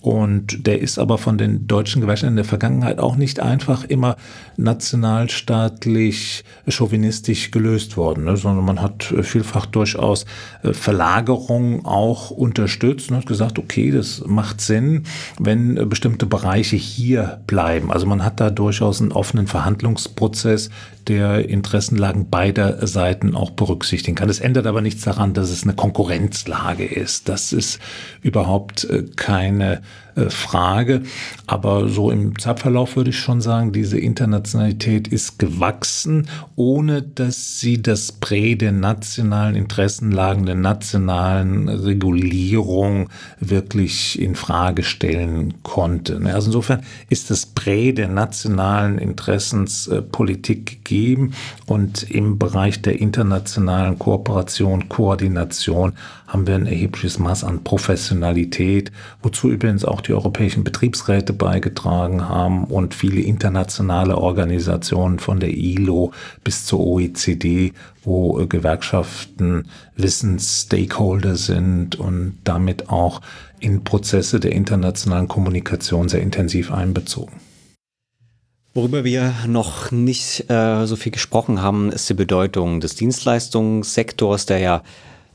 [0.00, 4.16] Und der ist aber von den deutschen Gewerkschaften in der Vergangenheit auch nicht einfach immer
[4.56, 10.24] nationalstaatlich chauvinistisch gelöst worden, ne, sondern man hat vielfach durchaus
[10.62, 15.02] äh, Verlagerung auch unterstützt und hat gesagt, okay, das macht Sinn,
[15.40, 17.90] wenn äh, bestimmte Bereiche hier bleiben.
[17.90, 20.70] Also man hat da durchaus einen offenen Verhandlungsprozess,
[21.08, 24.28] der Interessenlagen beider Seiten auch berücksichtigen kann.
[24.28, 27.28] Das ändert aber nichts daran, dass es eine Konkurrenzlage ist.
[27.28, 27.80] Das ist
[28.22, 29.80] überhaupt äh, keine
[30.30, 31.02] Frage.
[31.46, 37.80] Aber so im Zeitverlauf würde ich schon sagen, diese Internationalität ist gewachsen, ohne dass sie
[37.80, 43.08] das Prä der nationalen Interessenlagen, der nationalen Regulierung
[43.40, 46.20] wirklich in Frage stellen konnte.
[46.20, 51.32] Ne, also insofern ist das Prä der nationalen Interessenspolitik gegeben
[51.66, 55.92] und im Bereich der internationalen Kooperation, Koordination
[56.28, 62.64] haben wir ein erhebliches Maß an Professionalität, wozu übrigens auch die europäischen Betriebsräte beigetragen haben
[62.64, 66.12] und viele internationale Organisationen von der ILO
[66.44, 67.72] bis zur OECD,
[68.04, 73.22] wo äh, Gewerkschaften Wissensstakeholder sind und damit auch
[73.58, 77.40] in Prozesse der internationalen Kommunikation sehr intensiv einbezogen.
[78.74, 84.58] Worüber wir noch nicht äh, so viel gesprochen haben, ist die Bedeutung des Dienstleistungssektors, der
[84.58, 84.82] ja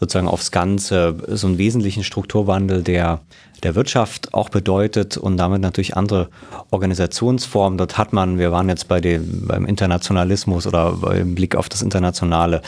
[0.04, 3.22] sozusagen aufs Ganze so einen wesentlichen Strukturwandel der,
[3.64, 6.28] der Wirtschaft auch bedeutet und damit natürlich andere
[6.72, 7.78] Organisationsformen.
[7.78, 11.82] Dort hat man, wir waren jetzt bei dem, beim Internationalismus oder beim Blick auf das
[11.82, 12.62] Internationale,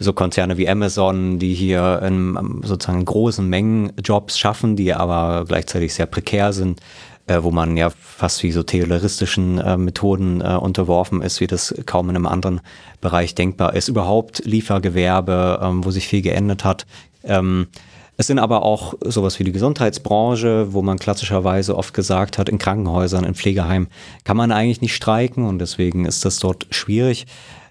[0.00, 5.94] so Konzerne wie Amazon, die hier in sozusagen großen Mengen Jobs schaffen, die aber gleichzeitig
[5.94, 6.80] sehr prekär sind
[7.26, 11.74] äh, wo man ja fast wie so tayloristischen äh, Methoden äh, unterworfen ist, wie das
[11.86, 12.60] kaum in einem anderen
[13.00, 13.88] Bereich denkbar ist.
[13.88, 16.86] Überhaupt Liefergewerbe, ähm, wo sich viel geändert hat.
[17.22, 17.68] Ähm,
[18.16, 22.58] es sind aber auch sowas wie die Gesundheitsbranche, wo man klassischerweise oft gesagt hat, in
[22.58, 23.88] Krankenhäusern, in Pflegeheimen
[24.22, 27.26] kann man eigentlich nicht streiken und deswegen ist das dort schwierig.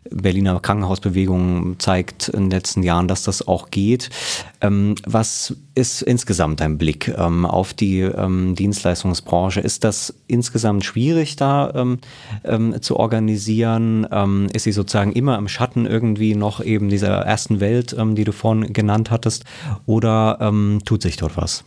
[0.10, 4.10] Berliner Krankenhausbewegung zeigt in den letzten Jahren, dass das auch geht.
[4.62, 9.60] Ähm, was ist insgesamt dein Blick ähm, auf die ähm, Dienstleistungsbranche?
[9.60, 11.74] Ist das insgesamt schwierig da
[12.82, 14.04] zu organisieren?
[14.54, 18.74] Ist sie sozusagen immer im Schatten irgendwie noch eben dieser ersten Welt, die du vorhin
[18.74, 19.46] genannt hattest?
[19.86, 20.52] Oder
[20.86, 21.64] tut sich dort was?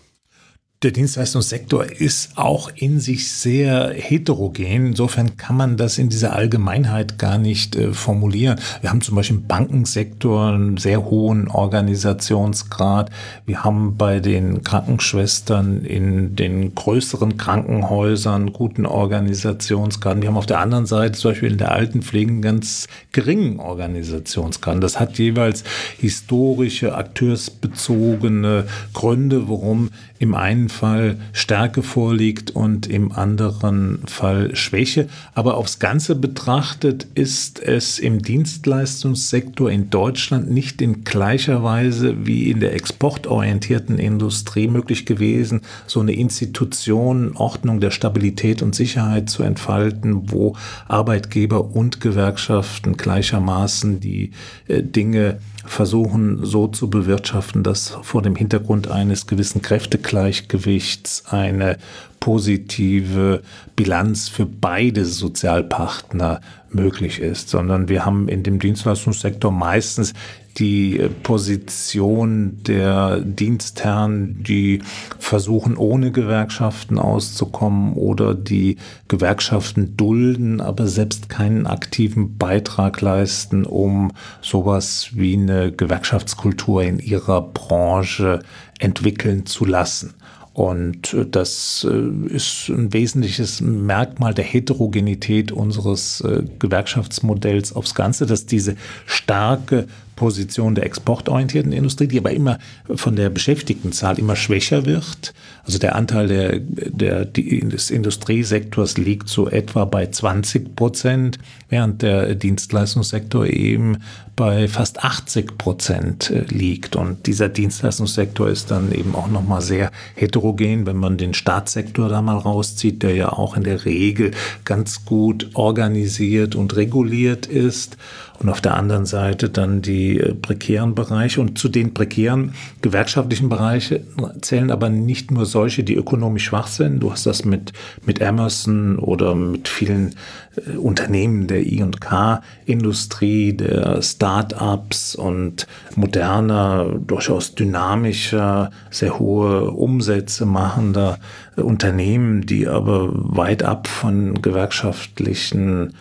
[0.87, 4.87] Der Dienstleistungssektor ist auch in sich sehr heterogen.
[4.87, 8.61] Insofern kann man das in dieser Allgemeinheit gar nicht äh, formulieren.
[8.83, 13.11] Wir haben zum Beispiel im Bankensektor einen sehr hohen Organisationsgrad.
[13.47, 20.23] Wir haben bei den Krankenschwestern in den größeren Krankenhäusern guten Organisationsgrad.
[20.23, 24.81] Wir haben auf der anderen Seite zum Beispiel in der Altenpflege einen ganz geringen Organisationsgrad.
[24.85, 25.65] Das hat jeweils
[25.99, 35.09] historische, akteursbezogene Gründe, warum im einen Fall Stärke vorliegt und im anderen Fall Schwäche.
[35.35, 42.51] Aber aufs Ganze betrachtet ist es im Dienstleistungssektor in Deutschland nicht in gleicher Weise wie
[42.51, 49.43] in der exportorientierten Industrie möglich gewesen, so eine Institution, Ordnung der Stabilität und Sicherheit zu
[49.43, 50.57] entfalten, wo
[50.89, 54.31] Arbeitgeber und Gewerkschaften gleichermaßen die
[54.69, 61.77] äh, Dinge versuchen so zu bewirtschaften, dass vor dem Hintergrund eines gewissen Kräftegleichgewichts eine
[62.21, 63.43] positive
[63.77, 66.41] Bilanz für beide Sozialpartner
[66.71, 70.13] möglich ist, sondern wir haben in dem Dienstleistungssektor meistens
[70.59, 74.83] die Position der Dienstherren, die
[75.19, 78.77] versuchen, ohne Gewerkschaften auszukommen oder die
[79.09, 87.43] Gewerkschaften dulden, aber selbst keinen aktiven Beitrag leisten, um sowas wie eine Gewerkschaftskultur in ihrer
[87.43, 88.41] Branche
[88.79, 90.15] entwickeln zu lassen.
[90.57, 98.25] Und äh, das äh, ist ein wesentliches Merkmal der Heterogenität unseres äh, Gewerkschaftsmodells aufs Ganze,
[98.25, 99.87] dass diese starke
[100.17, 102.59] Position der exportorientierten Industrie, die aber immer
[102.95, 105.35] von der Beschäftigtenzahl immer schwächer wird.
[105.65, 111.39] Also der Anteil der, der, des Industriesektors liegt so etwa bei 20 Prozent,
[111.69, 113.99] während der Dienstleistungssektor eben
[114.37, 116.95] bei fast 80 Prozent äh, liegt.
[116.95, 122.21] Und dieser Dienstleistungssektor ist dann eben auch nochmal sehr heterogen, wenn man den Staatssektor da
[122.21, 124.33] mal rauszieht, der ja auch in der Regel
[124.65, 127.97] ganz gut organisiert und reguliert ist
[128.39, 131.41] und auf der anderen Seite dann die äh, prekären Bereiche.
[131.41, 134.01] Und zu den prekären gewerkschaftlichen Bereichen
[134.41, 137.01] zählen aber nicht nur solche, die ökonomisch schwach sind.
[137.01, 137.73] Du hast das mit,
[138.05, 140.15] mit Emerson oder mit vielen
[140.57, 151.21] äh, Unternehmen der I&K-Industrie, der Start-ups und moderner, durchaus dynamischer, sehr hohe Umsätze machender
[151.55, 155.95] Unternehmen, die aber weit ab von gewerkschaftlichen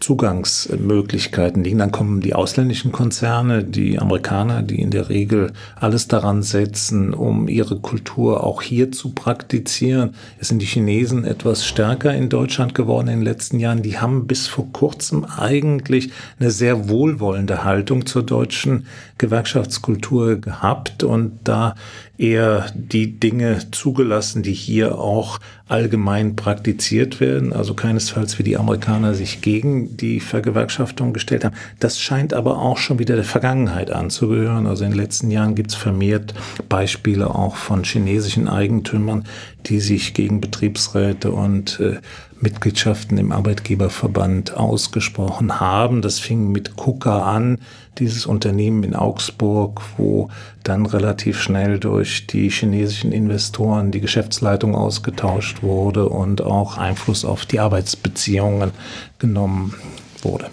[0.00, 1.78] Zugangsmöglichkeiten liegen.
[1.78, 7.48] Dann kommen die ausländischen Konzerne, die Amerikaner, die in der Regel alles daran setzen, um
[7.48, 10.14] ihre Kultur auch hier zu praktizieren.
[10.38, 13.82] Es sind die Chinesen etwas stärker in Deutschland geworden in den letzten Jahren.
[13.82, 18.86] Die haben bis vor kurzem eigentlich eine sehr wohlwollende Haltung zur deutschen
[19.18, 21.74] Gewerkschaftskultur gehabt und da
[22.18, 25.38] eher die Dinge zugelassen, die hier auch
[25.68, 27.52] allgemein praktiziert werden.
[27.52, 31.54] Also keinesfalls wie die Amerikaner sich gegen die Vergewerkschaftung gestellt haben.
[31.78, 34.66] Das scheint aber auch schon wieder der Vergangenheit anzugehören.
[34.66, 36.34] Also in den letzten Jahren gibt es vermehrt
[36.68, 39.24] Beispiele auch von chinesischen Eigentümern,
[39.66, 41.98] die sich gegen Betriebsräte und äh,
[42.40, 46.02] Mitgliedschaften im Arbeitgeberverband ausgesprochen haben.
[46.02, 47.58] Das fing mit KUKA an,
[47.98, 50.28] dieses Unternehmen in Augsburg, wo
[50.62, 57.46] dann relativ schnell durch die chinesischen Investoren die Geschäftsleitung ausgetauscht wurde und auch Einfluss auf
[57.46, 58.70] die Arbeitsbeziehungen
[59.18, 59.74] genommen
[60.22, 60.50] wurde.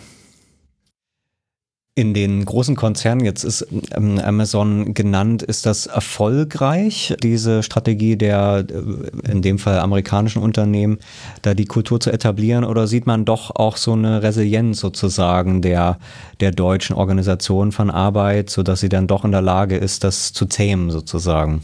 [1.97, 3.65] In den großen Konzernen, jetzt ist
[3.95, 10.97] ähm, Amazon genannt, ist das erfolgreich, diese Strategie der äh, in dem Fall amerikanischen Unternehmen,
[11.41, 15.97] da die Kultur zu etablieren oder sieht man doch auch so eine Resilienz sozusagen der,
[16.41, 20.47] der deutschen Organisation von Arbeit, sodass sie dann doch in der Lage ist, das zu
[20.47, 21.61] zähmen sozusagen?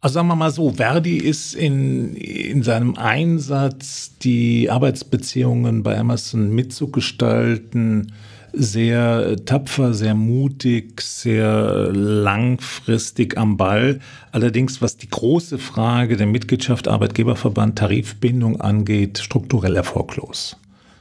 [0.00, 6.48] Also sagen wir mal so, Verdi ist in, in seinem Einsatz, die Arbeitsbeziehungen bei Amazon
[6.54, 8.12] mitzugestalten,
[8.52, 14.00] sehr tapfer, sehr mutig, sehr langfristig am Ball.
[14.32, 20.56] Allerdings, was die große Frage der Mitgliedschaft Arbeitgeberverband Tarifbindung angeht, strukturell erfolglos.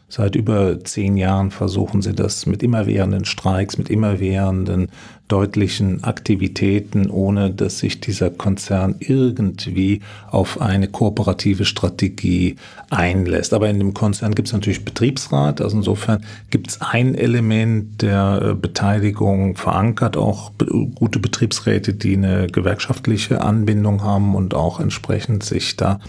[0.10, 4.88] Seit über zehn Jahren versuchen sie das mit immerwährenden Streiks, mit immerwährenden
[5.28, 10.00] deutlichen Aktivitäten, ohne dass sich dieser Konzern irgendwie
[10.32, 12.56] auf eine kooperative Strategie
[12.90, 13.54] einlässt.
[13.54, 15.60] Aber in dem Konzern gibt es natürlich Betriebsrat.
[15.60, 20.52] Also insofern gibt es ein Element der äh, Beteiligung verankert, auch
[20.96, 26.00] gute Betriebsräte, die eine gewerkschaftliche Anbindung haben und auch entsprechend sich da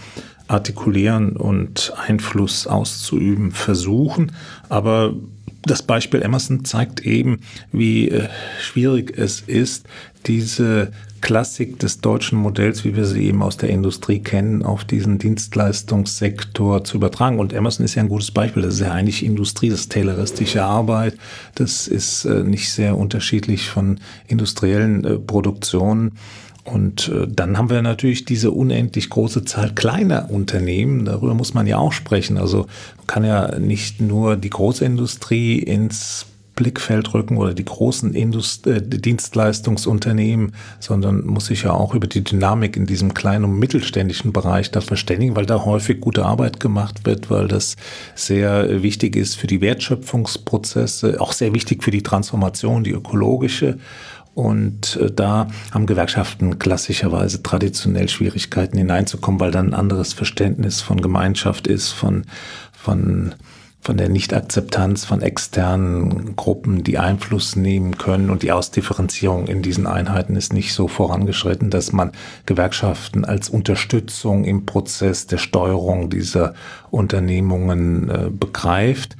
[0.49, 4.31] artikulieren und Einfluss auszuüben versuchen.
[4.67, 5.13] Aber
[5.61, 7.41] das Beispiel Emerson zeigt eben,
[7.71, 8.27] wie äh,
[8.59, 9.85] schwierig es ist,
[10.25, 10.91] diese
[11.21, 16.83] Klassik des deutschen Modells, wie wir sie eben aus der Industrie kennen, auf diesen Dienstleistungssektor
[16.83, 17.39] zu übertragen.
[17.39, 18.63] Und Emerson ist ja ein gutes Beispiel.
[18.63, 21.17] Das ist ja eigentlich Industrie, das ist tayloristische Arbeit.
[21.55, 26.13] Das ist äh, nicht sehr unterschiedlich von industriellen äh, Produktionen.
[26.71, 31.05] Und äh, dann haben wir natürlich diese unendlich große Zahl kleiner Unternehmen.
[31.05, 32.37] Darüber muss man ja auch sprechen.
[32.37, 32.67] Also
[32.97, 36.25] man kann ja nicht nur die Großindustrie ins
[36.59, 42.21] Blickfeld rücken oder die großen Indust äh, Dienstleistungsunternehmen, sondern muss sich ja auch über die
[42.21, 47.05] Dynamik in diesem kleinen und mittelständischen Bereich da verständigen, weil da häufig gute Arbeit gemacht
[47.05, 47.77] wird, weil das
[48.13, 53.77] sehr wichtig ist für die Wertschöpfungsprozesse, auch sehr wichtig für die Transformation, die ökologische.
[54.39, 61.01] Und äh, da haben Gewerkschaften klassischerweise traditionell Schwierigkeiten hineinzukommen, weil dann ein anderes Verständnis von
[61.01, 62.23] Gemeinschaft ist, von,
[62.71, 63.35] von,
[63.81, 68.29] von der Nichtakzeptanz von externen Gruppen, die Einfluss nehmen können.
[68.29, 72.13] Und die Ausdifferenzierung in diesen Einheiten ist nicht so vorangeschritten, dass man
[72.45, 76.53] Gewerkschaften als Unterstützung im Prozess der Steuerung dieser
[76.91, 79.17] Unternehmungen äh, begreift.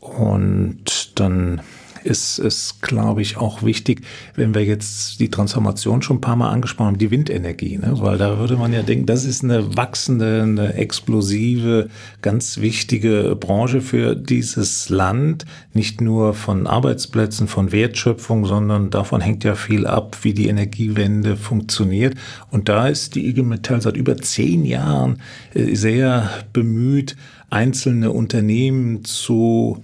[0.00, 1.60] Und dann
[2.04, 4.02] ist es, glaube ich, auch wichtig,
[4.34, 7.92] wenn wir jetzt die Transformation schon ein paar Mal angesprochen haben, die Windenergie, ne?
[7.94, 11.88] weil da würde man ja denken, das ist eine wachsende, eine explosive,
[12.20, 19.44] ganz wichtige Branche für dieses Land, nicht nur von Arbeitsplätzen, von Wertschöpfung, sondern davon hängt
[19.44, 22.14] ja viel ab, wie die Energiewende funktioniert.
[22.50, 25.18] Und da ist die IG Metall seit über zehn Jahren
[25.54, 27.16] äh, sehr bemüht,
[27.50, 29.82] einzelne Unternehmen zu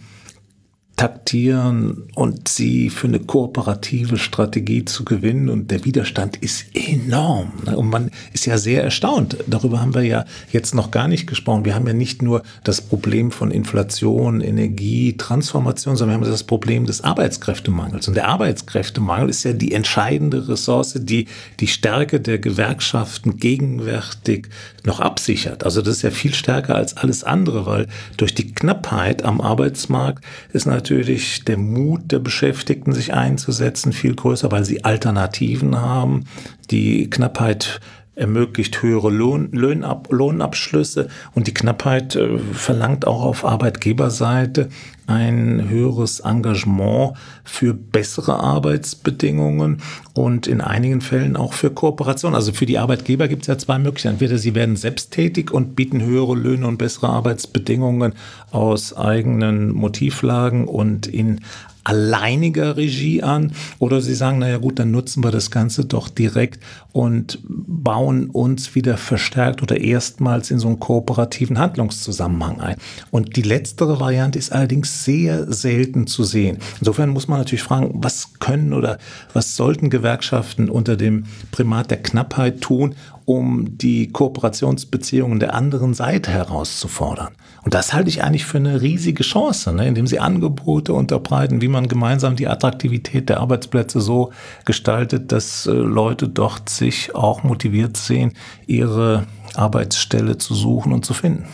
[0.98, 5.48] taktieren und sie für eine kooperative Strategie zu gewinnen.
[5.48, 7.52] Und der Widerstand ist enorm.
[7.64, 7.76] Ne?
[7.76, 9.36] Und man ist ja sehr erstaunt.
[9.46, 11.64] Darüber haben wir ja jetzt noch gar nicht gesprochen.
[11.64, 16.42] Wir haben ja nicht nur das Problem von Inflation, Energie, Transformation, sondern wir haben das
[16.42, 18.08] Problem des Arbeitskräftemangels.
[18.08, 21.28] Und der Arbeitskräftemangel ist ja die entscheidende Ressource, die
[21.60, 24.48] die Stärke der Gewerkschaften gegenwärtig
[24.84, 25.62] noch absichert.
[25.62, 27.86] Also das ist ja viel stärker als alles andere, weil
[28.16, 34.50] durch die Knappheit am Arbeitsmarkt ist natürlich der Mut der Beschäftigten, sich einzusetzen, viel größer,
[34.50, 36.24] weil sie Alternativen haben.
[36.70, 37.80] Die Knappheit
[38.14, 44.68] ermöglicht höhere Lohn, Lohnab, Lohnabschlüsse und die Knappheit äh, verlangt auch auf Arbeitgeberseite
[45.08, 49.78] ein höheres Engagement für bessere Arbeitsbedingungen
[50.14, 52.34] und in einigen Fällen auch für Kooperation.
[52.34, 54.14] Also für die Arbeitgeber gibt es ja zwei Möglichkeiten.
[54.14, 58.12] Entweder sie werden selbsttätig und bieten höhere Löhne und bessere Arbeitsbedingungen
[58.50, 61.40] aus eigenen Motivlagen und in
[61.88, 66.62] alleiniger Regie an oder sie sagen, naja gut, dann nutzen wir das Ganze doch direkt
[66.92, 72.76] und bauen uns wieder verstärkt oder erstmals in so einen kooperativen Handlungszusammenhang ein.
[73.10, 76.58] Und die letztere Variante ist allerdings sehr selten zu sehen.
[76.78, 78.98] Insofern muss man natürlich fragen, was können oder
[79.32, 82.96] was sollten Gewerkschaften unter dem Primat der Knappheit tun,
[83.28, 87.34] um die Kooperationsbeziehungen der anderen Seite herauszufordern.
[87.62, 91.68] Und das halte ich eigentlich für eine riesige Chance, ne, indem sie Angebote unterbreiten, wie
[91.68, 94.32] man gemeinsam die Attraktivität der Arbeitsplätze so
[94.64, 98.32] gestaltet, dass äh, Leute dort sich auch motiviert sehen,
[98.66, 101.44] ihre Arbeitsstelle zu suchen und zu finden.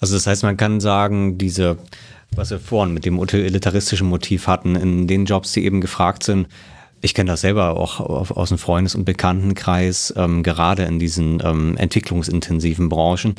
[0.00, 1.78] Also das heißt, man kann sagen, diese,
[2.34, 6.48] was wir vorhin mit dem utilitaristischen Motiv hatten, in den Jobs, die eben gefragt sind,
[7.00, 11.76] ich kenne das selber auch aus dem Freundes- und Bekanntenkreis, ähm, gerade in diesen ähm,
[11.76, 13.34] entwicklungsintensiven Branchen,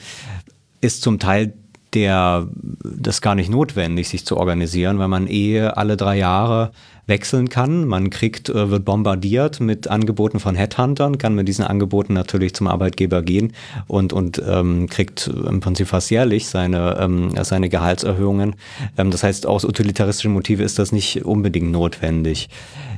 [0.81, 1.53] ist zum Teil
[1.93, 2.47] der
[2.83, 6.71] das gar nicht notwendig, sich zu organisieren, weil man eh alle drei Jahre
[7.05, 7.85] wechseln kann.
[7.85, 12.67] Man kriegt, äh, wird bombardiert mit Angeboten von Headhuntern, kann mit diesen Angeboten natürlich zum
[12.67, 13.53] Arbeitgeber gehen
[13.87, 18.55] und, und ähm, kriegt im Prinzip fast jährlich seine, ähm, seine Gehaltserhöhungen.
[18.97, 22.47] Ähm, das heißt, aus utilitaristischen Motiven ist das nicht unbedingt notwendig.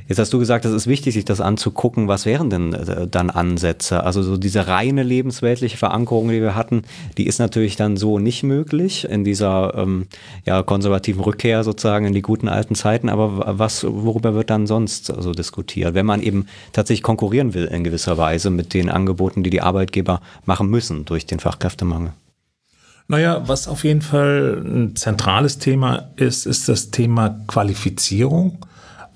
[0.06, 2.08] Jetzt hast du gesagt, es ist wichtig, sich das anzugucken.
[2.08, 4.04] Was wären denn äh, dann Ansätze?
[4.04, 6.82] Also so diese reine lebensweltliche Verankerung, die wir hatten,
[7.16, 10.06] die ist natürlich dann so nicht möglich in dieser ähm,
[10.44, 13.08] ja, konservativen Rückkehr sozusagen in die guten alten Zeiten.
[13.08, 17.82] Aber was, worüber wird dann sonst so diskutiert, wenn man eben tatsächlich konkurrieren will in
[17.82, 22.12] gewisser Weise mit den Angeboten, die die Arbeitgeber machen müssen durch den Fachkräftemangel?
[23.08, 28.58] Naja, was auf jeden Fall ein zentrales Thema ist, ist das Thema Qualifizierung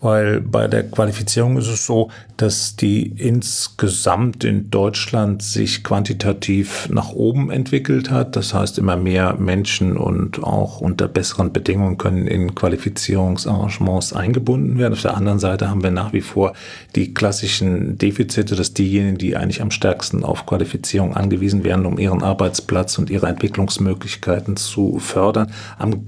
[0.01, 7.11] weil bei der Qualifizierung ist es so, dass die insgesamt in Deutschland sich quantitativ nach
[7.11, 8.37] oben entwickelt hat.
[8.37, 14.93] Das heißt, immer mehr Menschen und auch unter besseren Bedingungen können in Qualifizierungsarrangements eingebunden werden.
[14.93, 16.53] Auf der anderen Seite haben wir nach wie vor
[16.95, 22.23] die klassischen Defizite, dass diejenigen, die eigentlich am stärksten auf Qualifizierung angewiesen werden, um ihren
[22.23, 26.07] Arbeitsplatz und ihre Entwicklungsmöglichkeiten zu fördern, am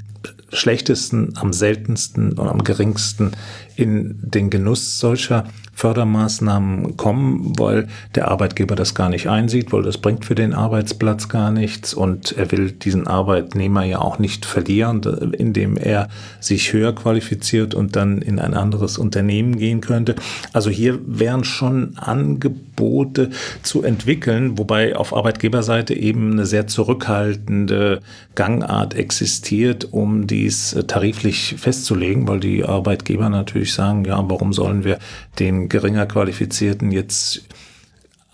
[0.52, 3.32] schlechtesten, am seltensten und am geringsten
[3.76, 5.44] in den Genuss solcher
[5.80, 11.30] Fördermaßnahmen kommen, weil der Arbeitgeber das gar nicht einsieht, weil das bringt für den Arbeitsplatz
[11.30, 15.00] gar nichts und er will diesen Arbeitnehmer ja auch nicht verlieren,
[15.38, 20.16] indem er sich höher qualifiziert und dann in ein anderes Unternehmen gehen könnte.
[20.52, 23.30] Also hier wären schon Angebote
[23.62, 28.00] zu entwickeln, wobei auf Arbeitgeberseite eben eine sehr zurückhaltende
[28.34, 34.98] Gangart existiert, um dies tariflich festzulegen, weil die Arbeitgeber natürlich sagen, ja, warum sollen wir
[35.38, 37.42] den geringer Qualifizierten jetzt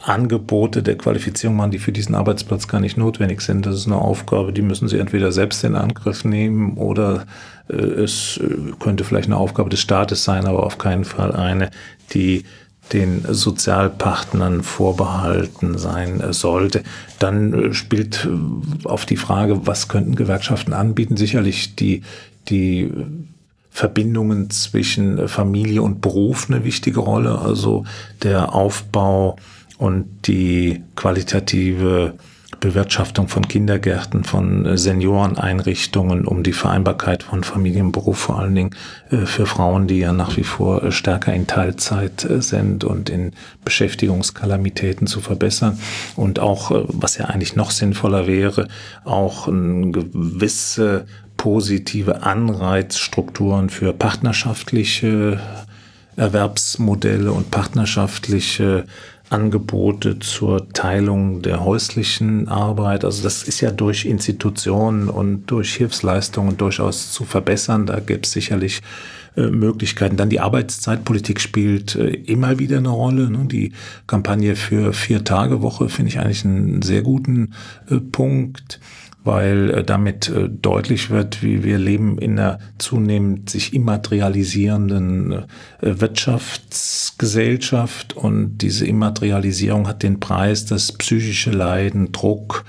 [0.07, 3.67] Angebote der Qualifizierung machen, die für diesen Arbeitsplatz gar nicht notwendig sind.
[3.67, 7.27] Das ist eine Aufgabe, die müssen sie entweder selbst in Angriff nehmen oder
[7.69, 11.71] äh, es äh, könnte vielleicht eine Aufgabe des Staates sein, aber auf keinen Fall eine,
[12.13, 12.45] die
[12.93, 16.85] den Sozialpartnern vorbehalten sein äh, sollte.
[17.19, 18.29] Dann äh, spielt
[18.85, 22.03] auf die Frage, was könnten Gewerkschaften anbieten, sicherlich die,
[22.49, 22.93] die
[23.77, 27.39] Verbindungen zwischen Familie und Beruf eine wichtige Rolle.
[27.39, 27.85] Also
[28.23, 29.37] der Aufbau
[29.77, 32.15] und die qualitative
[32.59, 38.71] Bewirtschaftung von Kindergärten, von Senioreneinrichtungen, um die Vereinbarkeit von Familie und Beruf vor allen Dingen
[39.11, 43.11] äh, für Frauen, die ja nach wie vor äh, stärker in Teilzeit äh, sind und
[43.11, 43.33] in
[43.63, 45.79] Beschäftigungskalamitäten zu verbessern.
[46.17, 48.69] Und auch, was ja eigentlich noch sinnvoller wäre,
[49.05, 51.05] auch eine gewisse
[51.47, 55.39] positive Anreizstrukturen für partnerschaftliche
[56.17, 58.87] Erwerbsmodelle und partnerschaftliche
[59.31, 63.05] Angebote zur Teilung der häuslichen Arbeit.
[63.05, 67.87] Also das ist ja durch Institutionen und durch Hilfsleistungen durchaus zu verbessern.
[67.87, 68.83] Da gibt es sicherlich
[69.37, 70.17] äh, Möglichkeiten.
[70.17, 73.31] Dann die Arbeitszeitpolitik spielt äh, immer wieder eine Rolle.
[73.31, 73.47] Ne?
[73.47, 73.73] Die
[74.09, 77.55] Kampagne für vier Tage Woche finde ich eigentlich einen sehr guten
[77.89, 78.81] äh, Punkt
[79.27, 85.43] weil äh, damit äh, deutlich wird, wie wir leben in einer zunehmend sich immaterialisierenden äh,
[85.81, 92.65] Wirtschaftsgesellschaft und diese Immaterialisierung hat den Preis, dass psychische Leiden, Druck,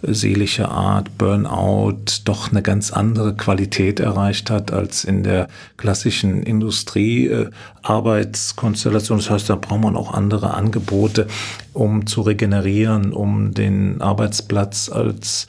[0.00, 9.18] seelische Art, Burnout doch eine ganz andere Qualität erreicht hat als in der klassischen Industriearbeitskonstellation.
[9.18, 11.26] Das heißt, da braucht man auch andere Angebote,
[11.72, 15.48] um zu regenerieren, um den Arbeitsplatz als äh,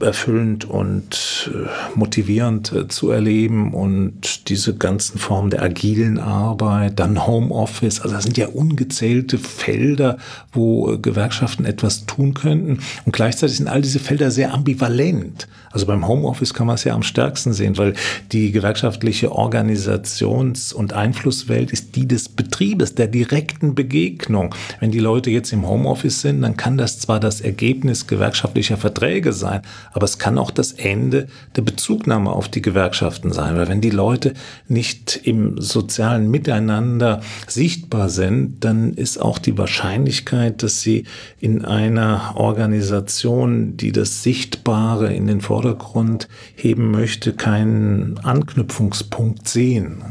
[0.00, 7.26] erfüllend und äh, motivierend äh, zu erleben und diese ganzen Formen der agilen Arbeit, dann
[7.26, 10.18] Homeoffice, also das sind ja ungezählte Felder,
[10.52, 15.46] wo Gewerkschaften etwas tun könnten und gleichzeitig sind all diese Felder sehr ambivalent.
[15.70, 17.94] Also beim Homeoffice kann man es ja am stärksten sehen, weil
[18.32, 24.54] die gewerkschaftliche Organisations- und Einflusswelt ist die des Betriebes, der direkten Begegnung.
[24.80, 29.32] Wenn die Leute jetzt im Homeoffice sind, dann kann das zwar das Ergebnis gewerkschaftlicher Verträge
[29.32, 29.62] sein, sein,
[29.92, 33.90] aber es kann auch das Ende der Bezugnahme auf die Gewerkschaften sein, weil wenn die
[33.90, 34.34] Leute
[34.68, 41.04] nicht im sozialen Miteinander sichtbar sind, dann ist auch die Wahrscheinlichkeit, dass sie
[41.40, 50.02] in einer Organisation, die das Sichtbare in den Vordergrund heben möchte, keinen Anknüpfungspunkt sehen.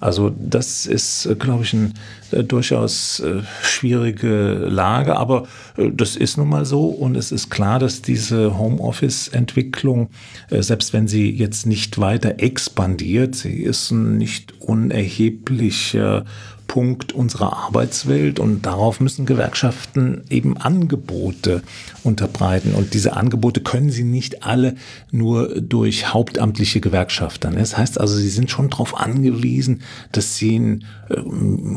[0.00, 1.92] Also das ist, äh, glaube ich, eine
[2.32, 5.46] äh, durchaus äh, schwierige Lage, aber
[5.76, 6.86] äh, das ist nun mal so.
[6.86, 10.08] Und es ist klar, dass diese Homeoffice-Entwicklung,
[10.48, 16.24] äh, selbst wenn sie jetzt nicht weiter expandiert, sie ist ein nicht unerheblicher
[16.70, 21.62] Mittelpunkt unserer Arbeitswelt und darauf müssen Gewerkschaften eben Angebote
[22.04, 22.74] unterbreiten.
[22.74, 24.76] Und diese Angebote können sie nicht alle
[25.10, 27.50] nur durch hauptamtliche Gewerkschafter.
[27.50, 29.82] Das heißt also, sie sind schon darauf angewiesen,
[30.12, 31.20] dass sie ein äh,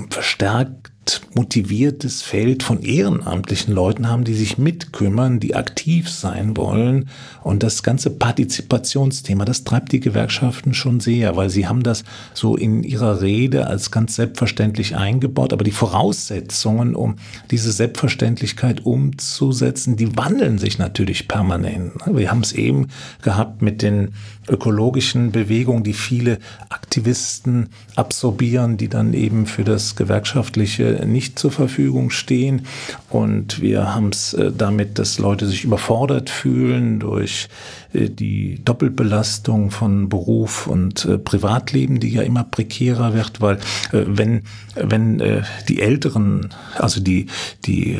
[0.09, 0.92] verstärkt
[1.33, 7.09] motiviertes Feld von ehrenamtlichen Leuten haben, die sich mitkümmern, die aktiv sein wollen.
[7.43, 12.03] Und das ganze Partizipationsthema, das treibt die Gewerkschaften schon sehr, weil sie haben das
[12.33, 15.53] so in ihrer Rede als ganz selbstverständlich eingebaut.
[15.53, 17.15] Aber die Voraussetzungen, um
[17.51, 21.93] diese Selbstverständlichkeit umzusetzen, die wandeln sich natürlich permanent.
[22.05, 22.87] Wir haben es eben
[23.21, 24.13] gehabt mit den
[24.49, 26.39] ökologischen Bewegungen, die viele
[26.69, 32.65] Aktivisten absorbieren, die dann eben für das Gewerkschaftliche nicht zur Verfügung stehen.
[33.09, 37.47] Und wir haben es äh, damit, dass Leute sich überfordert fühlen durch
[37.93, 43.59] äh, die Doppelbelastung von Beruf und äh, Privatleben, die ja immer prekärer wird, weil
[43.91, 44.43] wenn,
[44.75, 45.21] wenn
[45.67, 47.27] die Älteren, also die,
[47.65, 47.99] die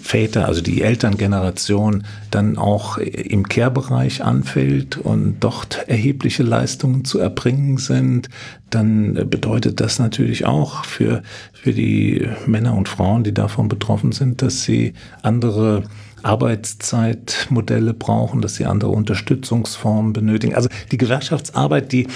[0.00, 7.78] Väter, also die Elterngeneration, dann auch im Care-Bereich anfällt und dort erhebliche Leistungen zu erbringen
[7.78, 8.28] sind,
[8.70, 14.42] dann bedeutet das natürlich auch für, für die Männer und Frauen, die davon betroffen sind,
[14.42, 15.84] dass sie andere
[16.22, 20.54] Arbeitszeitmodelle brauchen, dass sie andere Unterstützungsformen benötigen.
[20.54, 22.08] Also die Gewerkschaftsarbeit, die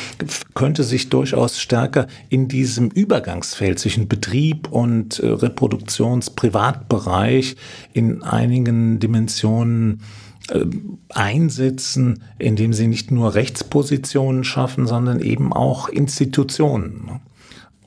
[0.54, 7.56] könnte sich durchaus stärker in diesem Übergangsfeld zwischen Betrieb und äh, Reproduktions-Privatbereich
[7.92, 10.00] in einigen Dimensionen
[10.48, 10.64] äh,
[11.10, 17.20] einsetzen, indem sie nicht nur Rechtspositionen schaffen, sondern eben auch Institutionen.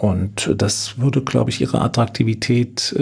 [0.03, 2.93] Und das würde, glaube ich, ihre Attraktivität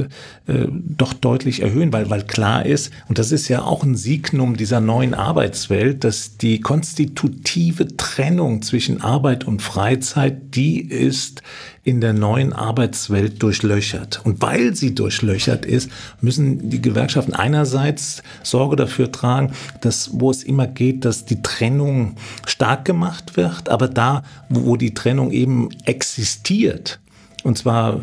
[0.46, 3.96] äh, äh, doch deutlich erhöhen, weil, weil klar ist, und das ist ja auch ein
[3.96, 11.42] Signum dieser neuen Arbeitswelt, dass die konstitutive Trennung zwischen Arbeit und Freizeit, die ist
[11.84, 14.22] in der neuen Arbeitswelt durchlöchert.
[14.24, 15.90] Und weil sie durchlöchert ist,
[16.22, 19.52] müssen die Gewerkschaften einerseits Sorge dafür tragen,
[19.82, 24.94] dass wo es immer geht, dass die Trennung stark gemacht wird, aber da, wo die
[24.94, 27.00] Trennung eben existiert,
[27.44, 28.02] und zwar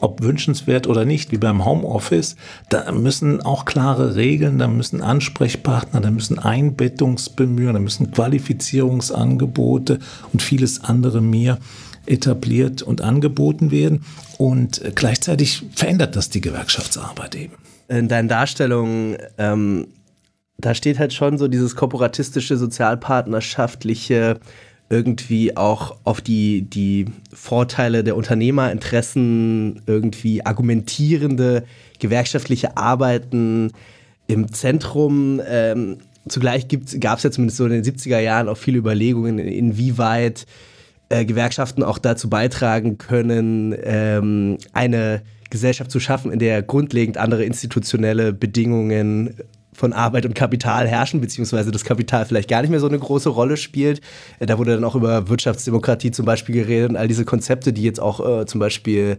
[0.00, 2.36] ob wünschenswert oder nicht, wie beim Homeoffice,
[2.68, 9.98] da müssen auch klare Regeln, da müssen Ansprechpartner, da müssen Einbettungsbemühungen, da müssen Qualifizierungsangebote
[10.32, 11.58] und vieles andere mehr
[12.06, 14.04] etabliert und angeboten werden.
[14.38, 17.54] Und gleichzeitig verändert das die Gewerkschaftsarbeit eben.
[17.88, 19.88] In deinen Darstellungen, ähm,
[20.58, 24.40] da steht halt schon so dieses korporatistische, sozialpartnerschaftliche,
[24.88, 31.64] irgendwie auch auf die, die Vorteile der Unternehmerinteressen irgendwie argumentierende
[31.98, 33.72] gewerkschaftliche Arbeiten
[34.28, 35.40] im Zentrum.
[35.48, 36.68] Ähm, zugleich
[37.00, 40.46] gab es ja zumindest so in den 70er Jahren auch viele Überlegungen, inwieweit
[41.08, 47.44] äh, Gewerkschaften auch dazu beitragen können, ähm, eine Gesellschaft zu schaffen, in der grundlegend andere
[47.44, 49.36] institutionelle Bedingungen
[49.72, 53.28] von Arbeit und Kapital herrschen, beziehungsweise das Kapital vielleicht gar nicht mehr so eine große
[53.28, 54.00] Rolle spielt.
[54.38, 57.82] Äh, da wurde dann auch über Wirtschaftsdemokratie zum Beispiel geredet und all diese Konzepte, die
[57.82, 59.18] jetzt auch äh, zum Beispiel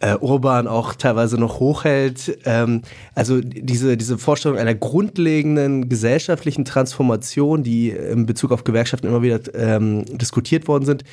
[0.00, 2.38] äh, Urban auch teilweise noch hochhält.
[2.44, 2.82] Ähm,
[3.14, 9.40] also diese, diese Vorstellung einer grundlegenden gesellschaftlichen Transformation, die in Bezug auf Gewerkschaften immer wieder
[9.54, 11.04] ähm, diskutiert worden sind.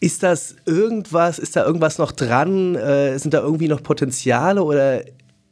[0.00, 2.76] Ist das irgendwas, ist da irgendwas noch dran?
[2.76, 5.02] Äh, sind da irgendwie noch Potenziale oder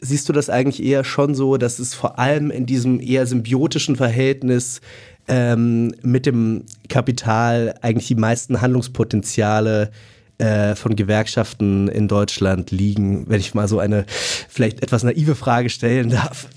[0.01, 3.97] siehst du das eigentlich eher schon so, dass es vor allem in diesem eher symbiotischen
[3.97, 4.81] Verhältnis
[5.27, 13.40] ähm, mit dem Kapital eigentlich die meisten Handlungspotenziale äh, von Gewerkschaften in Deutschland liegen, wenn
[13.40, 14.04] ich mal so eine
[14.48, 16.48] vielleicht etwas naive Frage stellen darf.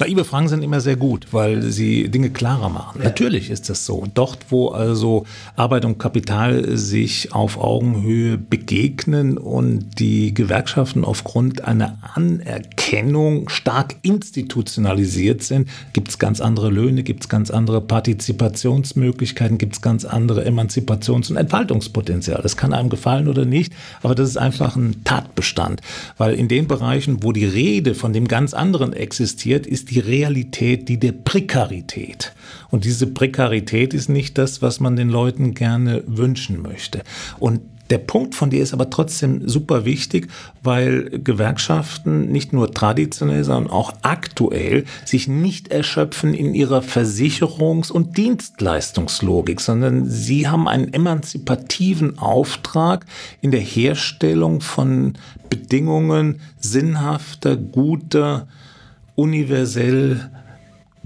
[0.00, 2.98] Naive Fragen sind immer sehr gut, weil sie Dinge klarer machen.
[2.98, 3.04] Ja.
[3.04, 4.04] Natürlich ist das so.
[4.14, 5.24] Dort, wo also
[5.56, 15.42] Arbeit und Kapital sich auf Augenhöhe begegnen und die Gewerkschaften aufgrund einer Anerkennung stark institutionalisiert
[15.42, 20.46] sind, gibt es ganz andere Löhne, gibt es ganz andere Partizipationsmöglichkeiten, gibt es ganz andere
[20.46, 22.40] Emanzipations- und Entfaltungspotenzial.
[22.42, 25.80] Das kann einem gefallen oder nicht, aber das ist einfach ein Tatbestand.
[26.18, 30.88] Weil in den Bereichen, wo die Rede von dem ganz anderen existiert, ist die Realität
[30.88, 32.32] die der Prekarität.
[32.70, 37.02] Und diese Prekarität ist nicht das, was man den Leuten gerne wünschen möchte.
[37.38, 37.60] Und
[37.90, 40.28] der Punkt von dir ist aber trotzdem super wichtig,
[40.62, 48.16] weil Gewerkschaften nicht nur traditionell, sondern auch aktuell sich nicht erschöpfen in ihrer Versicherungs- und
[48.16, 53.06] Dienstleistungslogik, sondern sie haben einen emanzipativen Auftrag
[53.40, 55.14] in der Herstellung von
[55.48, 58.48] Bedingungen sinnhafter, guter,
[59.16, 60.30] universell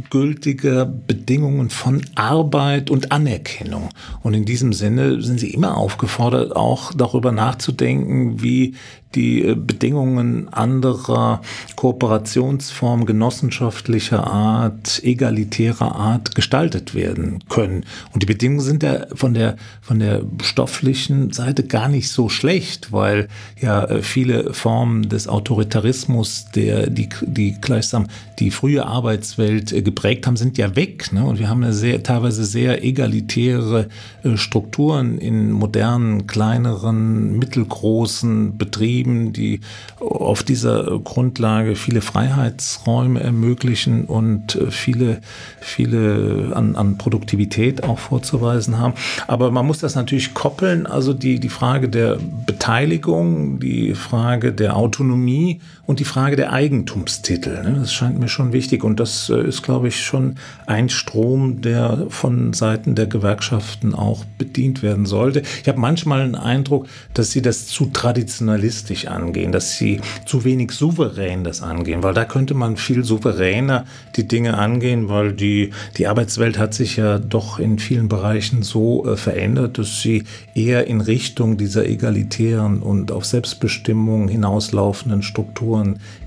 [0.09, 3.91] gültiger Bedingungen von Arbeit und Anerkennung.
[4.23, 8.75] Und in diesem Sinne sind Sie immer aufgefordert, auch darüber nachzudenken, wie
[9.15, 11.41] die äh, Bedingungen anderer
[11.77, 17.85] Kooperationsformen genossenschaftlicher Art, egalitärer Art gestaltet werden können.
[18.13, 22.93] Und die Bedingungen sind ja von der, von der stofflichen Seite gar nicht so schlecht,
[22.93, 23.29] weil
[23.61, 28.07] ja äh, viele Formen des Autoritarismus, der die, die gleichsam
[28.39, 31.13] die frühe Arbeitswelt äh, geprägt haben, sind ja weg.
[31.13, 31.25] Ne?
[31.25, 33.89] Und wir haben ja sehr, teilweise sehr egalitäre
[34.35, 39.61] Strukturen in modernen, kleineren, mittelgroßen Betrieben Betrieben, die
[39.99, 45.21] auf dieser Grundlage viele Freiheitsräume ermöglichen und äh, viele,
[45.61, 48.95] viele an, an Produktivität auch vorzuweisen haben.
[49.27, 54.77] Aber man muss das natürlich koppeln, also die, die Frage der Beteiligung, die Frage der
[54.77, 55.61] Autonomie
[55.91, 57.65] und die Frage der Eigentumstitel.
[57.65, 57.75] Ne?
[57.81, 60.37] Das scheint mir schon wichtig und das äh, ist, glaube ich, schon
[60.67, 65.43] ein Strom, der von Seiten der Gewerkschaften auch bedient werden sollte.
[65.61, 70.71] Ich habe manchmal den Eindruck, dass sie das zu traditionalistisch angehen, dass sie zu wenig
[70.71, 73.85] souverän das angehen, weil da könnte man viel souveräner
[74.15, 79.05] die Dinge angehen, weil die, die Arbeitswelt hat sich ja doch in vielen Bereichen so
[79.07, 80.23] äh, verändert, dass sie
[80.55, 85.80] eher in Richtung dieser egalitären und auf Selbstbestimmung hinauslaufenden Strukturen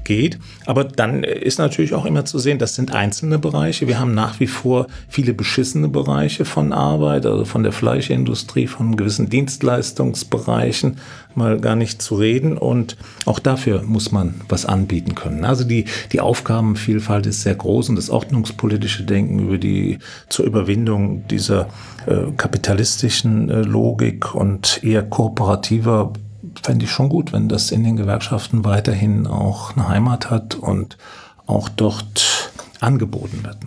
[0.04, 0.40] geht.
[0.66, 3.88] Aber dann ist natürlich auch immer zu sehen, das sind einzelne Bereiche.
[3.88, 8.98] Wir haben nach wie vor viele beschissene Bereiche von Arbeit, also von der Fleischindustrie, von
[8.98, 10.98] gewissen Dienstleistungsbereichen
[11.36, 12.58] mal gar nicht zu reden.
[12.58, 15.46] Und auch dafür muss man was anbieten können.
[15.46, 20.00] Also die, die Aufgabenvielfalt ist sehr groß und das ordnungspolitische Denken über die,
[20.30, 21.68] zur Überwindung dieser
[22.06, 26.14] äh, kapitalistischen äh, Logik und eher kooperativer
[26.62, 30.98] fände ich schon gut, wenn das in den Gewerkschaften weiterhin auch eine Heimat hat und
[31.46, 33.58] auch dort angeboten wird.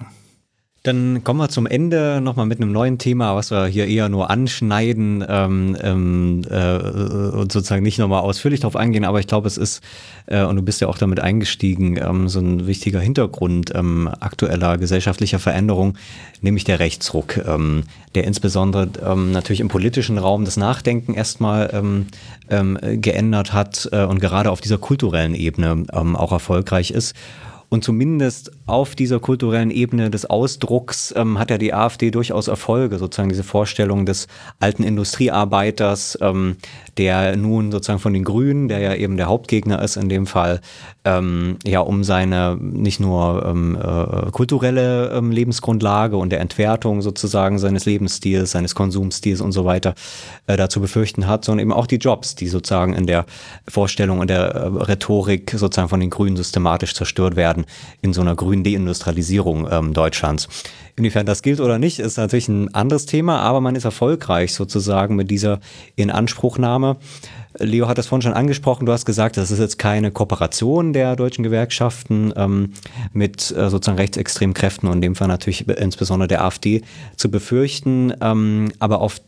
[0.86, 4.30] Dann kommen wir zum Ende nochmal mit einem neuen Thema, was wir hier eher nur
[4.30, 9.56] anschneiden ähm, ähm, äh, und sozusagen nicht nochmal ausführlich darauf eingehen, aber ich glaube, es
[9.56, 9.82] ist,
[10.26, 14.78] äh, und du bist ja auch damit eingestiegen, ähm, so ein wichtiger Hintergrund ähm, aktueller
[14.78, 15.98] gesellschaftlicher Veränderung,
[16.40, 17.82] nämlich der Rechtsruck, ähm,
[18.14, 22.06] der insbesondere ähm, natürlich im politischen Raum das Nachdenken erstmal
[22.48, 27.16] geändert hat äh, und gerade auf dieser kulturellen Ebene auch erfolgreich ist.
[27.68, 32.98] Und zumindest auf dieser kulturellen Ebene des Ausdrucks ähm, hat ja die AfD durchaus Erfolge,
[32.98, 34.28] sozusagen diese Vorstellung des
[34.60, 36.56] alten Industriearbeiters, ähm,
[36.96, 40.60] der nun sozusagen von den Grünen, der ja eben der Hauptgegner ist in dem Fall,
[41.04, 47.58] ähm, ja um seine nicht nur ähm, äh, kulturelle ähm, Lebensgrundlage und der Entwertung sozusagen
[47.58, 49.94] seines Lebensstils, seines Konsumstils und so weiter
[50.46, 53.26] äh, dazu befürchten hat, sondern eben auch die Jobs, die sozusagen in der
[53.68, 57.55] Vorstellung und der äh, Rhetorik sozusagen von den Grünen systematisch zerstört werden
[58.02, 60.48] in so einer grünen Deindustrialisierung ähm, Deutschlands.
[60.96, 65.14] Inwiefern das gilt oder nicht, ist natürlich ein anderes Thema, aber man ist erfolgreich sozusagen
[65.14, 65.60] mit dieser
[65.94, 66.96] Inanspruchnahme.
[67.58, 68.86] Leo hat das vorhin schon angesprochen.
[68.86, 72.72] Du hast gesagt, das ist jetzt keine Kooperation der deutschen Gewerkschaften ähm,
[73.12, 76.82] mit äh, sozusagen rechtsextremen Kräften und in dem Fall natürlich insbesondere der AfD
[77.16, 78.12] zu befürchten.
[78.20, 79.20] Ähm, aber auf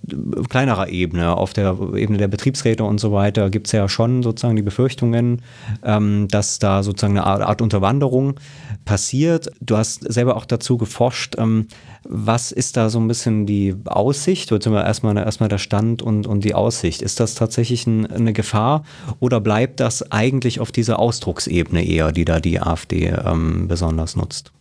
[0.48, 4.56] kleinerer Ebene, auf der Ebene der Betriebsräte und so weiter, gibt es ja schon sozusagen
[4.56, 5.42] die Befürchtungen,
[5.82, 8.38] ähm, dass da sozusagen eine Art Unterwanderung
[8.84, 9.50] passiert.
[9.60, 11.36] Du hast selber auch dazu geforscht.
[11.38, 11.66] Ähm,
[12.04, 16.44] was ist da so ein bisschen die Aussicht, oder erstmal, erstmal der Stand und, und
[16.44, 17.02] die Aussicht?
[17.02, 18.84] Ist das tatsächlich ein, eine Gefahr
[19.20, 24.52] oder bleibt das eigentlich auf dieser Ausdrucksebene eher, die da die AfD ähm, besonders nutzt?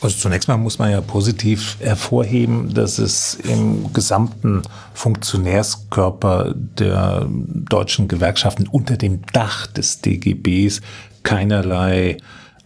[0.00, 4.62] Also zunächst mal muss man ja positiv hervorheben, dass es im gesamten
[4.94, 10.80] Funktionärskörper der deutschen Gewerkschaften unter dem Dach des DGBs
[11.22, 12.16] keinerlei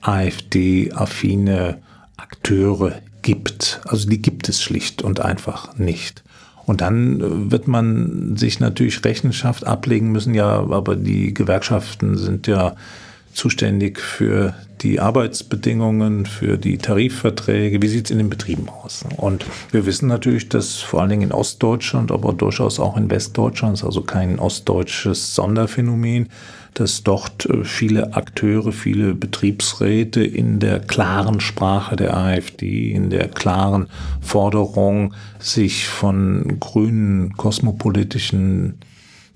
[0.00, 1.82] AfD-affine
[2.16, 3.80] Akteure gibt.
[3.84, 6.22] Also die gibt es schlicht und einfach nicht.
[6.66, 12.46] Und dann äh, wird man sich natürlich Rechenschaft ablegen müssen, ja, aber die Gewerkschaften sind
[12.46, 12.74] ja
[13.32, 17.80] zuständig für die Arbeitsbedingungen, für die Tarifverträge.
[17.82, 19.04] Wie sieht es in den Betrieben aus?
[19.16, 23.82] Und wir wissen natürlich, dass vor allen Dingen in Ostdeutschland, aber durchaus auch in Westdeutschland,
[23.84, 26.28] also kein ostdeutsches Sonderphänomen,
[26.78, 33.28] dass dort äh, viele Akteure, viele Betriebsräte in der klaren Sprache der AfD, in der
[33.28, 33.88] klaren
[34.20, 38.78] Forderung, sich von grünen kosmopolitischen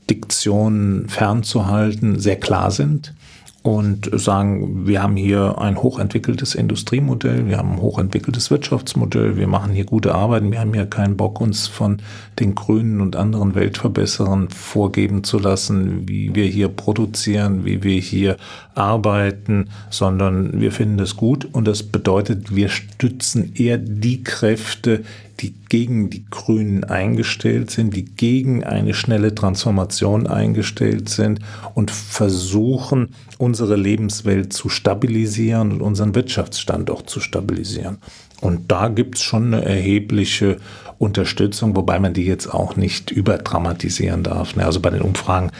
[0.09, 3.15] Diktionen fernzuhalten, sehr klar sind
[3.63, 9.73] und sagen, wir haben hier ein hochentwickeltes Industriemodell, wir haben ein hochentwickeltes Wirtschaftsmodell, wir machen
[9.73, 11.99] hier gute Arbeiten, wir haben hier keinen Bock, uns von
[12.39, 18.39] den Grünen und anderen Weltverbesserern vorgeben zu lassen, wie wir hier produzieren, wie wir hier
[18.75, 25.03] arbeiten, sondern wir finden das gut und das bedeutet, wir stützen eher die Kräfte,
[25.41, 31.41] die gegen die Grünen eingestellt sind, die gegen eine schnelle Transformation eingestellt sind
[31.75, 37.99] und versuchen, unsere Lebenswelt zu stabilisieren und unseren Wirtschaftsstandort zu stabilisieren.
[38.41, 40.59] Und da gibt es schon eine erhebliche
[41.01, 44.55] Unterstützung, wobei man die jetzt auch nicht überdramatisieren darf.
[44.55, 44.67] Ne?
[44.67, 45.51] Also bei den Umfragen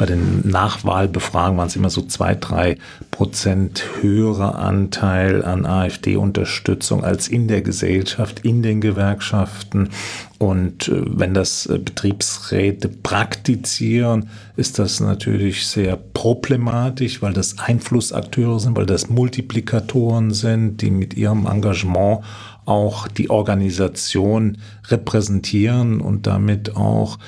[0.00, 2.78] bei den Nachwahlbefragungen waren es immer so zwei, drei
[3.10, 9.90] Prozent höherer Anteil an AfD-Unterstützung als in der Gesellschaft, in den Gewerkschaften.
[10.38, 18.58] Und äh, wenn das äh, Betriebsräte praktizieren, ist das natürlich sehr problematisch, weil das Einflussakteure
[18.58, 22.24] sind, weil das Multiplikatoren sind, die mit ihrem Engagement
[22.70, 27.18] auch die Organisation repräsentieren und damit auch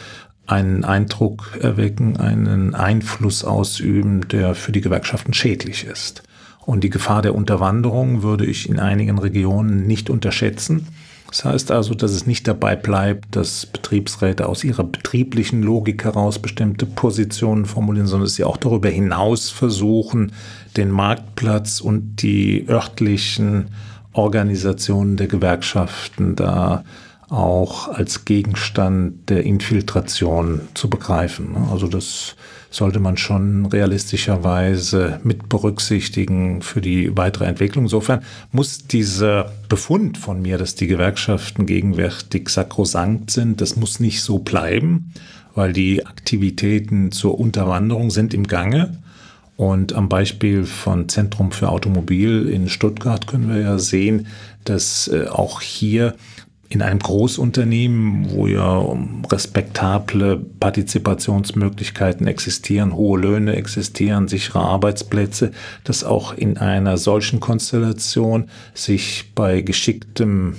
[0.47, 6.23] einen Eindruck erwecken, einen Einfluss ausüben, der für die Gewerkschaften schädlich ist.
[6.65, 10.87] Und die Gefahr der Unterwanderung würde ich in einigen Regionen nicht unterschätzen.
[11.29, 16.39] Das heißt also, dass es nicht dabei bleibt, dass Betriebsräte aus ihrer betrieblichen Logik heraus
[16.39, 20.33] bestimmte Positionen formulieren, sondern dass sie auch darüber hinaus versuchen,
[20.77, 23.71] den Marktplatz und die örtlichen
[24.13, 26.85] Organisationen der Gewerkschaften da
[27.29, 31.57] auch als Gegenstand der Infiltration zu begreifen.
[31.71, 32.37] Also das
[32.71, 37.85] sollte man schon realistischerweise mit berücksichtigen für die weitere Entwicklung.
[37.85, 44.23] Insofern muss dieser Befund von mir, dass die Gewerkschaften gegenwärtig sakrosankt sind, das muss nicht
[44.23, 45.13] so bleiben,
[45.55, 48.99] weil die Aktivitäten zur Unterwanderung sind im Gange.
[49.57, 54.27] Und am Beispiel von Zentrum für Automobil in Stuttgart können wir ja sehen,
[54.65, 56.15] dass äh, auch hier
[56.73, 58.83] in einem Großunternehmen, wo ja
[59.31, 65.53] respektable Partizipationsmöglichkeiten existieren, hohe Löhne existieren, sichere Arbeitsplätze,
[65.85, 70.57] dass auch in einer solchen Konstellation sich bei geschicktem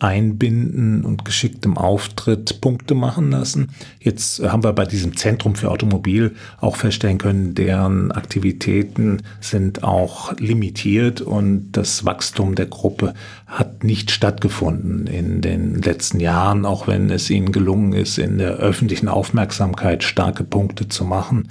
[0.00, 3.70] Einbinden und geschicktem Auftritt Punkte machen lassen.
[4.00, 10.38] Jetzt haben wir bei diesem Zentrum für Automobil auch feststellen können, deren Aktivitäten sind auch
[10.38, 13.14] limitiert und das Wachstum der Gruppe
[13.46, 18.56] hat nicht stattgefunden in den letzten Jahren, auch wenn es ihnen gelungen ist, in der
[18.56, 21.48] öffentlichen Aufmerksamkeit starke Punkte zu machen.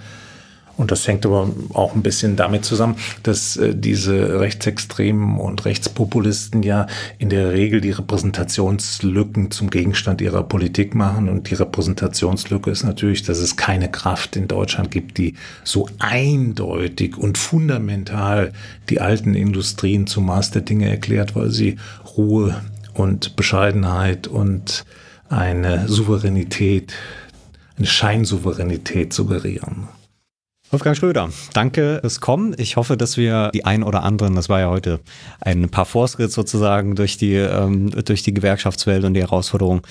[0.77, 6.64] Und das hängt aber auch ein bisschen damit zusammen, dass äh, diese Rechtsextremen und Rechtspopulisten
[6.64, 6.88] ja
[7.18, 11.30] in der Regel die Repräsentationslücken zum Gegenstand ihrer Politik machen.
[11.30, 17.18] Und die Repräsentationslücke ist natürlich, dass es keine Kraft in Deutschland gibt, die so eindeutig
[17.18, 18.52] und fundamental
[18.89, 21.77] die alten Industrien zum Maß der Dinge erklärt, weil sie
[22.18, 22.61] Ruhe
[22.93, 24.85] und Bescheidenheit und
[25.30, 26.93] eine Souveränität,
[27.77, 29.88] eine Scheinsouveränität suggerieren.
[30.72, 32.56] Wolfgang Schröder, danke fürs Kommen.
[32.58, 35.00] Ich hoffe, dass wir die ein oder anderen, das war ja heute
[35.40, 39.82] ein paar Vorschritt sozusagen durch die, ähm, durch die Gewerkschaftswelt und die Herausforderung,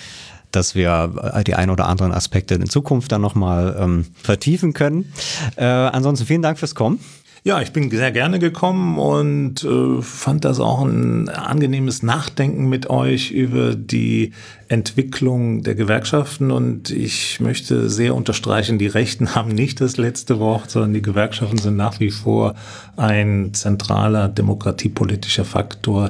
[0.51, 5.13] dass wir äh, die ein oder anderen Aspekte in Zukunft dann nochmal ähm, vertiefen können.
[5.57, 6.99] Äh, ansonsten vielen Dank fürs Kommen.
[7.47, 12.89] Ja, ich bin sehr gerne gekommen und äh, fand das auch ein angenehmes Nachdenken mit
[12.89, 14.33] euch über die
[14.69, 16.51] Entwicklung der Gewerkschaften.
[16.51, 21.59] Und ich möchte sehr unterstreichen, die Rechten haben nicht das letzte Wort, sondern die Gewerkschaften
[21.59, 22.55] sind nach wie vor
[22.97, 26.09] ein zentraler demokratiepolitischer Faktor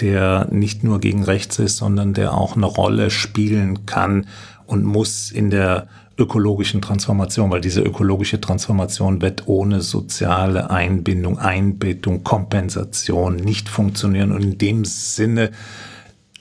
[0.00, 4.26] der nicht nur gegen rechts ist, sondern der auch eine Rolle spielen kann
[4.66, 5.86] und muss in der
[6.16, 14.32] ökologischen Transformation, weil diese ökologische Transformation wird ohne soziale Einbindung, Einbettung, Kompensation nicht funktionieren.
[14.32, 15.50] Und in dem Sinne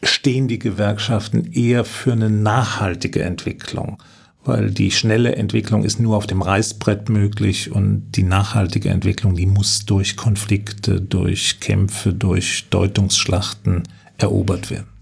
[0.03, 3.97] stehen die Gewerkschaften eher für eine nachhaltige Entwicklung,
[4.45, 9.45] weil die schnelle Entwicklung ist nur auf dem Reißbrett möglich und die nachhaltige Entwicklung, die
[9.45, 13.83] muss durch Konflikte, durch Kämpfe, durch Deutungsschlachten
[14.17, 14.92] erobert werden.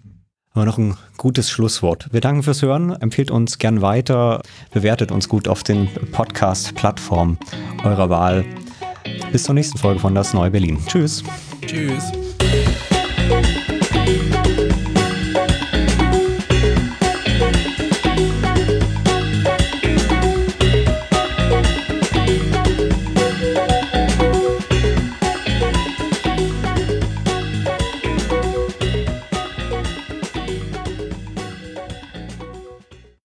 [0.54, 2.10] Aber noch ein gutes Schlusswort.
[2.12, 2.92] Wir danken fürs Hören.
[2.92, 4.42] Empfehlt uns gern weiter.
[4.74, 7.38] Bewertet uns gut auf den Podcast-Plattformen
[7.84, 8.46] eurer Wahl.
[9.32, 10.78] Bis zur nächsten Folge von Das Neue Berlin.
[10.88, 11.24] Tschüss.
[11.66, 12.12] Tschüss.